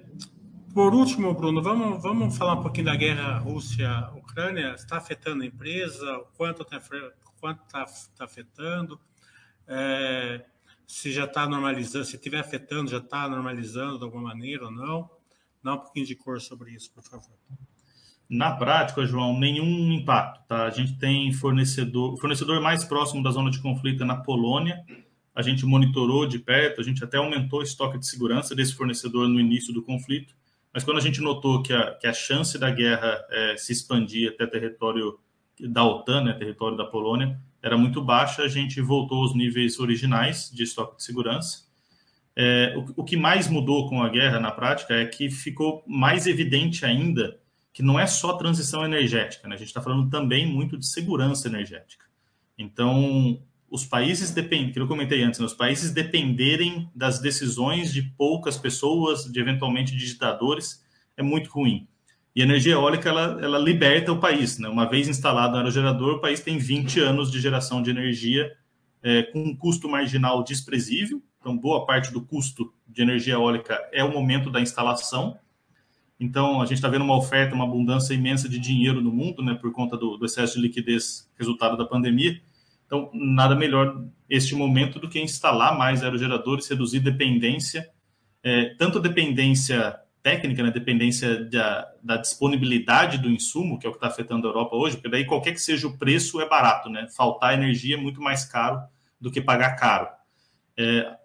por 0.73 0.95
último, 0.95 1.32
Bruno, 1.34 1.61
vamos, 1.61 2.01
vamos 2.01 2.36
falar 2.36 2.53
um 2.53 2.61
pouquinho 2.63 2.86
da 2.86 2.95
guerra 2.95 3.38
Rússia-Ucrânia. 3.38 4.73
Está 4.73 4.97
afetando 4.97 5.43
a 5.43 5.45
empresa? 5.45 6.25
Quanto 6.36 6.63
está 6.63 6.82
quanto 7.39 7.63
tá, 7.67 7.86
tá 8.17 8.25
afetando? 8.25 8.99
É, 9.67 10.45
se 10.89 11.11
já 11.11 11.25
está 11.25 11.47
normalizando, 11.47 12.03
se 12.03 12.15
estiver 12.15 12.39
afetando, 12.39 12.89
já 12.89 12.97
está 12.97 13.29
normalizando 13.29 13.99
de 13.99 14.03
alguma 14.03 14.23
maneira 14.23 14.65
ou 14.65 14.71
não? 14.71 15.07
Dá 15.63 15.75
um 15.75 15.77
pouquinho 15.77 16.05
de 16.05 16.15
cor 16.15 16.41
sobre 16.41 16.71
isso, 16.71 16.91
por 16.91 17.03
favor. 17.03 17.37
Na 18.27 18.55
prática, 18.55 19.05
João, 19.05 19.39
nenhum 19.39 19.91
impacto. 19.91 20.47
Tá? 20.47 20.65
A 20.65 20.69
gente 20.71 20.97
tem 20.97 21.31
fornecedor, 21.31 22.19
fornecedor 22.19 22.59
mais 22.59 22.83
próximo 22.83 23.21
da 23.21 23.29
zona 23.29 23.51
de 23.51 23.61
conflito 23.61 24.01
é 24.01 24.05
na 24.05 24.15
Polônia. 24.15 24.83
A 25.35 25.43
gente 25.43 25.63
monitorou 25.63 26.25
de 26.25 26.39
perto, 26.39 26.81
a 26.81 26.83
gente 26.83 27.03
até 27.03 27.17
aumentou 27.17 27.59
o 27.59 27.63
estoque 27.63 27.99
de 27.99 28.07
segurança 28.07 28.55
desse 28.55 28.73
fornecedor 28.73 29.27
no 29.27 29.39
início 29.39 29.71
do 29.71 29.83
conflito. 29.83 30.35
Mas 30.73 30.83
quando 30.83 30.97
a 30.97 31.01
gente 31.01 31.21
notou 31.21 31.61
que 31.61 31.71
a, 31.71 31.93
que 31.95 32.07
a 32.07 32.13
chance 32.13 32.57
da 32.57 32.71
guerra 32.71 33.23
é, 33.29 33.55
se 33.57 33.71
expandir 33.73 34.31
até 34.31 34.47
território 34.47 35.19
da 35.59 35.83
OTAN, 35.83 36.23
né, 36.23 36.33
território 36.33 36.75
da 36.75 36.85
Polônia, 36.85 37.39
era 37.62 37.78
muito 37.78 38.01
baixa, 38.01 38.43
a 38.43 38.47
gente 38.47 38.82
voltou 38.82 39.22
aos 39.22 39.36
níveis 39.36 39.80
originais 39.80 40.51
de 40.53 40.64
estoque 40.64 40.97
de 40.97 41.03
segurança. 41.03 41.68
É, 42.36 42.74
o, 42.78 43.01
o, 43.01 43.03
que 43.03 43.18
mais 43.18 43.49
mudou 43.49 43.89
com 43.89 44.01
a 44.01 44.10
guerra 44.10 44.39
na 44.39 44.51
prática 44.51 44.93
é 44.93 45.05
que 45.05 45.30
ficou 45.30 45.84
mais 45.86 46.26
evidente 46.26 46.86
ainda 46.86 47.38
que 47.74 47.84
não 47.84 47.99
é 47.99 48.07
só 48.07 48.34
transição 48.34 48.84
energética, 48.84 49.47
né? 49.47 49.55
a 49.55 49.57
gente 49.57 49.68
está 49.68 49.82
falando 49.82 50.10
também 50.10 50.45
muito 50.45 50.78
de 50.78 50.86
segurança 50.86 51.47
energética. 51.47 52.05
Então, 52.57 53.41
os 53.70 53.86
países 53.86 54.32
dependem, 54.32 54.72
que 54.72 54.80
eu 54.80 54.88
comentei 54.88 55.22
antes, 55.24 55.39
né? 55.39 55.45
os 55.45 55.53
países 55.53 55.91
dependerem 55.91 56.89
das 56.95 57.20
decisões 57.20 57.93
de 57.93 58.01
poucas 58.01 58.57
pessoas, 58.57 59.26
de 59.26 59.39
eventualmente 59.39 59.95
digitadores, 59.95 60.84
é 61.16 61.24
muito 61.24 61.49
ruim. 61.49 61.88
E 62.39 62.41
a 62.41 62.45
energia 62.45 62.71
eólica, 62.71 63.09
ela, 63.09 63.37
ela 63.41 63.59
liberta 63.59 64.13
o 64.13 64.17
país. 64.17 64.57
Né? 64.57 64.69
Uma 64.69 64.89
vez 64.89 65.09
instalado 65.09 65.51
no 65.51 65.57
aerogerador, 65.57 66.13
o 66.13 66.21
país 66.21 66.39
tem 66.39 66.57
20 66.57 67.01
anos 67.01 67.29
de 67.29 67.37
geração 67.37 67.81
de 67.81 67.89
energia 67.89 68.49
é, 69.03 69.23
com 69.23 69.43
um 69.43 69.53
custo 69.53 69.89
marginal 69.89 70.41
desprezível. 70.41 71.21
Então, 71.37 71.57
boa 71.57 71.85
parte 71.85 72.13
do 72.13 72.21
custo 72.21 72.73
de 72.87 73.01
energia 73.01 73.33
eólica 73.33 73.77
é 73.91 74.05
o 74.05 74.13
momento 74.13 74.49
da 74.49 74.61
instalação. 74.61 75.37
Então, 76.17 76.61
a 76.61 76.65
gente 76.65 76.75
está 76.75 76.87
vendo 76.87 77.03
uma 77.03 77.17
oferta, 77.17 77.53
uma 77.53 77.65
abundância 77.65 78.13
imensa 78.13 78.47
de 78.47 78.57
dinheiro 78.57 79.01
no 79.01 79.11
mundo, 79.11 79.43
né, 79.43 79.55
por 79.55 79.73
conta 79.73 79.97
do, 79.97 80.15
do 80.15 80.25
excesso 80.25 80.55
de 80.55 80.61
liquidez 80.61 81.29
resultado 81.37 81.75
da 81.75 81.83
pandemia. 81.83 82.39
Então, 82.85 83.09
nada 83.13 83.53
melhor 83.53 84.01
este 84.29 84.55
momento 84.55 84.97
do 84.97 85.09
que 85.09 85.19
instalar 85.19 85.77
mais 85.77 86.01
aerogeradores, 86.03 86.69
reduzir 86.69 87.01
dependência, 87.01 87.89
é, 88.41 88.75
tanto 88.75 88.97
dependência 88.97 89.99
técnica, 90.22 90.63
né, 90.63 90.72
dependência 90.72 91.45
da, 91.45 91.91
da, 92.03 92.17
disponibilidade 92.17 93.17
do 93.17 93.30
insumo, 93.30 93.80
que 93.80 93.86
é 93.86 93.89
o 93.89 93.93
que 93.93 93.97
está 93.97 94.07
afetando 94.07 94.47
a 94.47 94.49
Europa 94.49 94.76
hoje, 94.76 94.95
porque 94.97 95.09
daí 95.09 95.26
qualquer 95.26 95.53
que 95.53 95.61
seja 95.61 95.88
o 95.88 95.97
preço 95.97 96.41
é 96.41 96.47
barato, 96.47 96.89
né? 96.89 97.07
Faltar 97.15 97.53
energia 97.53 97.95
é 97.95 97.99
muito 97.99 98.22
mais 98.22 98.43
caro 98.45 98.82
do 99.20 99.32
que 99.32 99.41
pagar 99.41 99.76
caro. 99.76 100.07
É, 100.78 101.15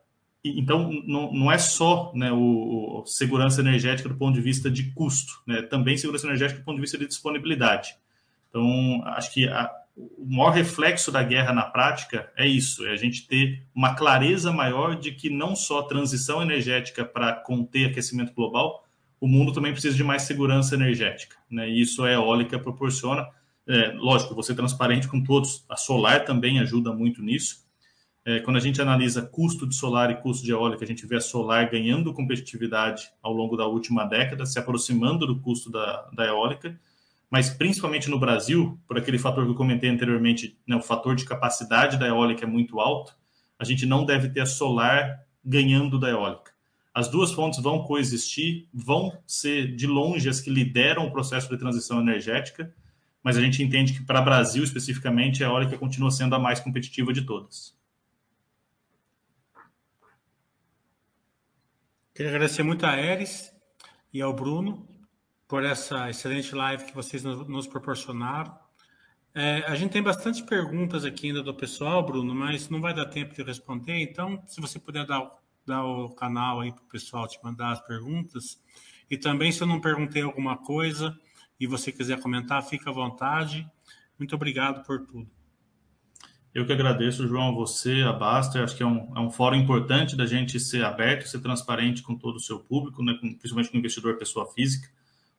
então, 0.44 0.90
não, 1.06 1.32
não 1.32 1.52
é 1.52 1.56
só 1.56 2.12
né, 2.14 2.30
o, 2.30 3.00
o, 3.00 3.06
segurança 3.06 3.60
energética 3.60 4.08
do 4.08 4.16
ponto 4.16 4.34
de 4.34 4.42
vista 4.42 4.70
de 4.70 4.92
custo, 4.92 5.32
né? 5.46 5.62
também 5.62 5.96
segurança 5.96 6.26
energética 6.26 6.60
do 6.60 6.64
ponto 6.64 6.76
de 6.76 6.82
vista 6.82 6.98
de 6.98 7.06
disponibilidade. 7.06 7.96
Então, 8.50 9.02
acho 9.06 9.32
que 9.32 9.48
a, 9.48 9.70
o 9.96 10.26
maior 10.26 10.50
reflexo 10.50 11.10
da 11.10 11.22
guerra 11.22 11.52
na 11.52 11.62
prática 11.62 12.30
é 12.36 12.46
isso: 12.46 12.86
é 12.86 12.92
a 12.92 12.96
gente 12.96 13.26
ter 13.26 13.66
uma 13.74 13.94
clareza 13.94 14.52
maior 14.52 14.96
de 14.96 15.12
que 15.12 15.30
não 15.30 15.56
só 15.56 15.82
transição 15.82 16.42
energética 16.42 17.04
para 17.04 17.32
conter 17.32 17.86
aquecimento 17.86 18.34
global, 18.34 18.83
o 19.24 19.26
mundo 19.26 19.54
também 19.54 19.72
precisa 19.72 19.96
de 19.96 20.04
mais 20.04 20.24
segurança 20.24 20.74
energética. 20.74 21.36
Né? 21.50 21.66
E 21.70 21.80
isso 21.80 22.04
a 22.04 22.10
eólica 22.10 22.58
proporciona. 22.58 23.26
É, 23.66 23.92
lógico, 23.96 24.34
você 24.34 24.54
transparente 24.54 25.08
com 25.08 25.22
todos. 25.24 25.64
A 25.66 25.78
solar 25.78 26.26
também 26.26 26.60
ajuda 26.60 26.92
muito 26.92 27.22
nisso. 27.22 27.64
É, 28.22 28.40
quando 28.40 28.58
a 28.58 28.60
gente 28.60 28.82
analisa 28.82 29.22
custo 29.22 29.66
de 29.66 29.74
solar 29.74 30.10
e 30.10 30.16
custo 30.16 30.44
de 30.44 30.52
eólica, 30.52 30.84
a 30.84 30.86
gente 30.86 31.06
vê 31.06 31.16
a 31.16 31.22
solar 31.22 31.70
ganhando 31.70 32.12
competitividade 32.12 33.08
ao 33.22 33.32
longo 33.32 33.56
da 33.56 33.66
última 33.66 34.04
década, 34.04 34.44
se 34.44 34.58
aproximando 34.58 35.26
do 35.26 35.40
custo 35.40 35.70
da, 35.70 36.02
da 36.12 36.26
eólica, 36.26 36.78
mas 37.30 37.48
principalmente 37.48 38.10
no 38.10 38.18
Brasil, 38.18 38.78
por 38.86 38.98
aquele 38.98 39.18
fator 39.18 39.46
que 39.46 39.52
eu 39.52 39.56
comentei 39.56 39.88
anteriormente, 39.88 40.58
né, 40.68 40.76
o 40.76 40.82
fator 40.82 41.16
de 41.16 41.24
capacidade 41.24 41.96
da 41.96 42.06
eólica 42.06 42.44
é 42.44 42.46
muito 42.46 42.78
alto, 42.78 43.14
a 43.58 43.64
gente 43.64 43.86
não 43.86 44.04
deve 44.04 44.28
ter 44.28 44.40
a 44.40 44.46
solar 44.46 45.20
ganhando 45.42 45.98
da 45.98 46.10
eólica. 46.10 46.53
As 46.94 47.08
duas 47.08 47.32
fontes 47.32 47.60
vão 47.60 47.82
coexistir, 47.82 48.68
vão 48.72 49.12
ser 49.26 49.74
de 49.74 49.84
longe 49.84 50.28
as 50.28 50.40
que 50.40 50.48
lideram 50.48 51.06
o 51.06 51.10
processo 51.10 51.48
de 51.48 51.58
transição 51.58 52.00
energética, 52.00 52.72
mas 53.20 53.36
a 53.36 53.40
gente 53.40 53.60
entende 53.64 53.92
que 53.92 54.04
para 54.04 54.20
o 54.20 54.24
Brasil 54.24 54.62
especificamente 54.62 55.42
a 55.42 55.48
eólica 55.48 55.76
continua 55.76 56.12
sendo 56.12 56.36
a 56.36 56.38
mais 56.38 56.60
competitiva 56.60 57.12
de 57.12 57.22
todas. 57.22 57.76
Queria 62.14 62.30
agradecer 62.30 62.62
muito 62.62 62.86
a 62.86 62.96
Eris 62.96 63.52
e 64.12 64.22
ao 64.22 64.32
Bruno 64.32 64.86
por 65.48 65.64
essa 65.64 66.08
excelente 66.08 66.54
live 66.54 66.84
que 66.84 66.94
vocês 66.94 67.24
nos 67.24 67.66
proporcionaram. 67.66 68.56
É, 69.34 69.64
a 69.66 69.74
gente 69.74 69.90
tem 69.90 70.02
bastante 70.02 70.44
perguntas 70.44 71.04
aqui 71.04 71.26
ainda 71.26 71.42
do 71.42 71.52
pessoal, 71.52 72.06
Bruno, 72.06 72.32
mas 72.32 72.68
não 72.68 72.80
vai 72.80 72.94
dar 72.94 73.06
tempo 73.06 73.34
de 73.34 73.42
responder. 73.42 74.00
Então, 74.00 74.40
se 74.46 74.60
você 74.60 74.78
puder 74.78 75.04
dar 75.04 75.28
dar 75.66 75.84
o 75.84 76.10
canal 76.10 76.60
aí 76.60 76.72
para 76.72 76.82
o 76.82 76.88
pessoal 76.88 77.26
te 77.26 77.38
mandar 77.42 77.72
as 77.72 77.80
perguntas. 77.86 78.62
E 79.10 79.16
também, 79.16 79.52
se 79.52 79.60
eu 79.60 79.66
não 79.66 79.80
perguntei 79.80 80.22
alguma 80.22 80.56
coisa 80.56 81.16
e 81.58 81.66
você 81.66 81.92
quiser 81.92 82.20
comentar, 82.20 82.62
fica 82.62 82.90
à 82.90 82.92
vontade. 82.92 83.66
Muito 84.18 84.34
obrigado 84.34 84.84
por 84.84 85.06
tudo. 85.06 85.28
Eu 86.54 86.64
que 86.64 86.72
agradeço, 86.72 87.26
João, 87.26 87.48
a 87.48 87.52
você, 87.52 88.02
a 88.02 88.12
Baster. 88.12 88.62
Acho 88.62 88.76
que 88.76 88.82
é 88.82 88.86
um, 88.86 89.12
é 89.16 89.20
um 89.20 89.30
fórum 89.30 89.56
importante 89.56 90.14
da 90.14 90.24
gente 90.24 90.60
ser 90.60 90.84
aberto, 90.84 91.26
ser 91.26 91.40
transparente 91.40 92.00
com 92.00 92.16
todo 92.16 92.36
o 92.36 92.40
seu 92.40 92.60
público, 92.60 93.02
né, 93.02 93.14
com, 93.20 93.34
principalmente 93.34 93.72
com 93.72 93.78
investidor 93.78 94.16
pessoa 94.16 94.46
física 94.52 94.88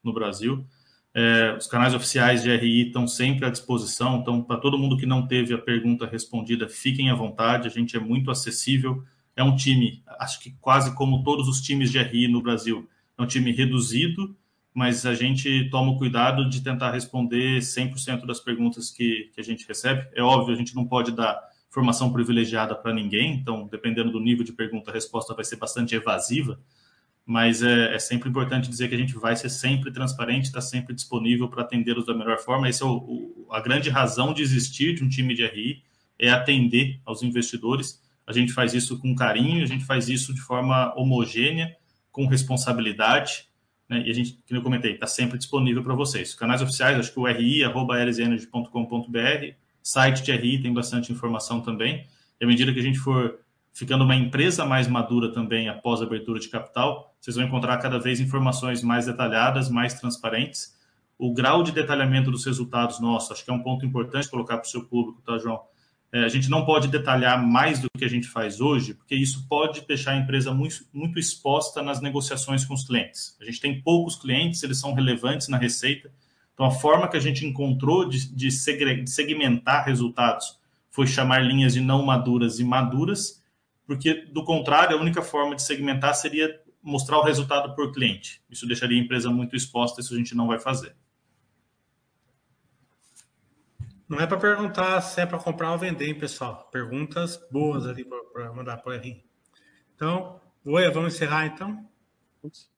no 0.04 0.14
Brasil. 0.14 0.68
É, 1.14 1.56
os 1.58 1.68
canais 1.68 1.94
oficiais 1.94 2.44
de 2.44 2.54
RI 2.54 2.88
estão 2.88 3.08
sempre 3.08 3.46
à 3.46 3.50
disposição, 3.50 4.18
então, 4.18 4.44
para 4.44 4.58
todo 4.58 4.78
mundo 4.78 4.98
que 4.98 5.06
não 5.06 5.26
teve 5.26 5.54
a 5.54 5.58
pergunta 5.58 6.06
respondida, 6.06 6.68
fiquem 6.68 7.10
à 7.10 7.16
vontade, 7.16 7.70
a 7.70 7.72
gente 7.72 7.96
é 7.96 8.00
muito 8.02 8.30
acessível 8.30 9.02
é 9.36 9.44
um 9.44 9.56
time, 9.56 10.02
acho 10.20 10.40
que 10.40 10.52
quase 10.62 10.96
como 10.96 11.24
todos 11.24 11.48
os 11.48 11.62
times 11.62 11.92
de 11.92 12.02
RI 12.02 12.28
no 12.28 12.42
Brasil, 12.42 12.88
é 13.18 13.22
um 13.22 13.28
time 13.28 13.52
reduzido, 13.52 14.36
mas 14.74 15.06
a 15.06 15.14
gente 15.14 15.70
toma 15.70 15.92
o 15.92 15.98
cuidado 15.98 16.50
de 16.50 16.62
tentar 16.62 16.92
responder 16.92 17.60
100% 17.60 18.26
das 18.26 18.40
perguntas 18.40 18.92
que, 18.92 19.32
que 19.34 19.40
a 19.40 19.44
gente 19.44 19.68
recebe. 19.68 20.08
É 20.14 20.22
óbvio, 20.22 20.54
a 20.54 20.58
gente 20.58 20.76
não 20.76 20.86
pode 20.86 21.12
dar 21.12 21.42
formação 21.70 22.12
privilegiada 22.12 22.76
para 22.76 22.94
ninguém, 22.94 23.34
então, 23.34 23.68
dependendo 23.68 24.12
do 24.12 24.20
nível 24.20 24.46
de 24.46 24.54
pergunta, 24.54 24.92
a 24.92 24.94
resposta 24.94 25.34
vai 25.34 25.44
ser 25.44 25.58
bastante 25.58 25.96
evasiva, 25.96 26.60
mas 27.26 27.62
é, 27.64 27.96
é 27.96 28.00
sempre 28.00 28.30
importante 28.30 28.70
dizer 28.70 28.88
que 28.88 28.96
a 28.96 28.98
gente 28.98 29.16
vai 29.16 29.36
ser 29.36 29.50
sempre 29.50 29.92
transparente, 29.92 30.46
está 30.46 30.62
sempre 30.62 30.94
disponível 30.94 31.50
para 31.50 31.64
atendê-los 31.64 32.06
da 32.06 32.14
melhor 32.14 32.38
forma. 32.38 32.68
Essa 32.68 32.86
é 32.86 32.88
o, 32.88 32.96
o, 32.98 33.48
a 33.52 33.60
grande 33.60 33.90
razão 33.90 34.34
de 34.34 34.42
existir 34.42 34.96
de 34.96 35.04
um 35.04 35.10
time 35.10 35.34
de 35.34 35.46
RI, 35.46 35.84
é 36.18 36.30
atender 36.30 37.02
aos 37.04 37.24
investidores 37.24 38.02
a 38.28 38.34
gente 38.34 38.52
faz 38.54 38.74
isso 38.74 39.00
com 39.00 39.16
carinho, 39.16 39.64
a 39.64 39.68
gente 39.68 39.86
faz 39.86 40.10
isso 40.10 40.34
de 40.34 40.42
forma 40.42 40.94
homogênea, 40.98 41.76
com 42.12 42.26
responsabilidade, 42.28 43.48
né? 43.90 44.04
e 44.06 44.10
a 44.10 44.14
gente, 44.14 44.40
como 44.48 44.60
eu 44.60 44.64
comentei, 44.64 44.94
está 44.94 45.08
sempre 45.08 45.38
disponível 45.38 45.84
para 45.84 45.94
vocês. 45.94 46.34
Canais 46.34 46.62
oficiais, 46.62 46.98
acho 46.98 47.12
que 47.12 47.20
o 47.20 47.28
RI, 47.28 47.64
arroba 47.64 47.96
site 49.84 50.24
de 50.24 50.32
RI 50.32 50.62
tem 50.62 50.74
bastante 50.74 51.12
informação 51.12 51.62
também. 51.62 52.08
E 52.40 52.44
à 52.44 52.48
medida 52.48 52.74
que 52.74 52.80
a 52.80 52.84
gente 52.84 52.98
for 52.98 53.40
ficando 53.72 54.04
uma 54.04 54.16
empresa 54.16 54.66
mais 54.66 54.88
madura 54.88 55.32
também 55.32 55.68
após 55.68 56.02
a 56.02 56.06
abertura 56.06 56.40
de 56.40 56.48
capital, 56.48 57.14
vocês 57.20 57.36
vão 57.36 57.46
encontrar 57.46 57.78
cada 57.78 58.00
vez 58.00 58.20
informações 58.20 58.82
mais 58.82 59.06
detalhadas, 59.06 59.70
mais 59.70 59.94
transparentes. 59.94 60.74
O 61.18 61.34
grau 61.34 61.62
de 61.62 61.72
detalhamento 61.72 62.32
dos 62.32 62.46
resultados 62.46 63.00
nossos, 63.00 63.32
acho 63.32 63.46
que 63.46 63.52
é 63.52 63.54
um 63.54 63.62
ponto 63.62 63.86
importante 63.86 64.30
colocar 64.30 64.58
para 64.58 64.66
o 64.66 64.70
seu 64.70 64.86
público, 64.86 65.22
tá, 65.22 65.38
João? 65.38 65.62
É, 66.16 66.24
a 66.24 66.30
gente 66.30 66.50
não 66.50 66.64
pode 66.64 66.88
detalhar 66.88 67.46
mais 67.46 67.82
do 67.82 67.90
que 67.90 68.06
a 68.06 68.10
gente 68.10 68.30
faz 68.30 68.62
hoje, 68.62 68.94
porque 68.94 69.14
isso 69.14 69.46
pode 69.50 69.86
deixar 69.86 70.12
a 70.12 70.16
empresa 70.16 70.54
muito, 70.54 70.86
muito 70.94 71.20
exposta 71.20 71.84
nas 71.84 72.00
negociações 72.00 72.64
com 72.64 72.74
os 72.74 72.88
clientes. 72.88 73.36
A 73.42 73.44
gente 73.44 73.60
tem 73.60 73.82
poucos 73.82 74.16
clientes, 74.16 74.64
eles 74.64 74.80
são 74.80 74.94
relevantes 74.94 75.50
na 75.50 75.58
receita. 75.58 76.10
Então, 76.54 76.68
a 76.68 76.72
forma 76.72 77.10
que 77.10 77.18
a 77.18 77.20
gente 77.20 77.46
encontrou 77.46 78.08
de, 78.08 78.34
de 78.34 78.50
segmentar 78.50 79.84
resultados 79.84 80.58
foi 80.90 81.06
chamar 81.06 81.40
linhas 81.44 81.74
de 81.74 81.82
não 81.82 82.06
maduras 82.06 82.62
e 82.62 82.64
maduras, 82.64 83.44
porque, 83.86 84.14
do 84.14 84.46
contrário, 84.46 84.98
a 84.98 85.02
única 85.02 85.22
forma 85.22 85.54
de 85.54 85.64
segmentar 85.64 86.16
seria 86.16 86.62
mostrar 86.82 87.18
o 87.18 87.24
resultado 87.24 87.76
por 87.76 87.92
cliente. 87.92 88.42
Isso 88.50 88.66
deixaria 88.66 88.98
a 88.98 89.04
empresa 89.04 89.30
muito 89.30 89.54
exposta, 89.54 90.00
isso 90.00 90.14
a 90.14 90.18
gente 90.18 90.34
não 90.34 90.48
vai 90.48 90.60
fazer. 90.60 90.96
Não 94.08 94.20
é 94.20 94.28
para 94.28 94.38
perguntar 94.38 95.02
se 95.02 95.20
é 95.22 95.26
para 95.26 95.40
comprar 95.40 95.72
ou 95.72 95.78
vender, 95.78 96.08
hein, 96.08 96.20
pessoal. 96.20 96.70
Perguntas 96.72 97.40
boas 97.52 97.88
ali 97.88 98.06
para 98.34 98.54
mandar 98.54 98.78
para 98.78 98.94
o. 98.94 99.24
Então, 99.96 100.40
Voia, 100.66 100.90
vamos 100.90 101.14
encerrar 101.14 101.46
então? 101.46 101.88
Ups. 102.42 102.75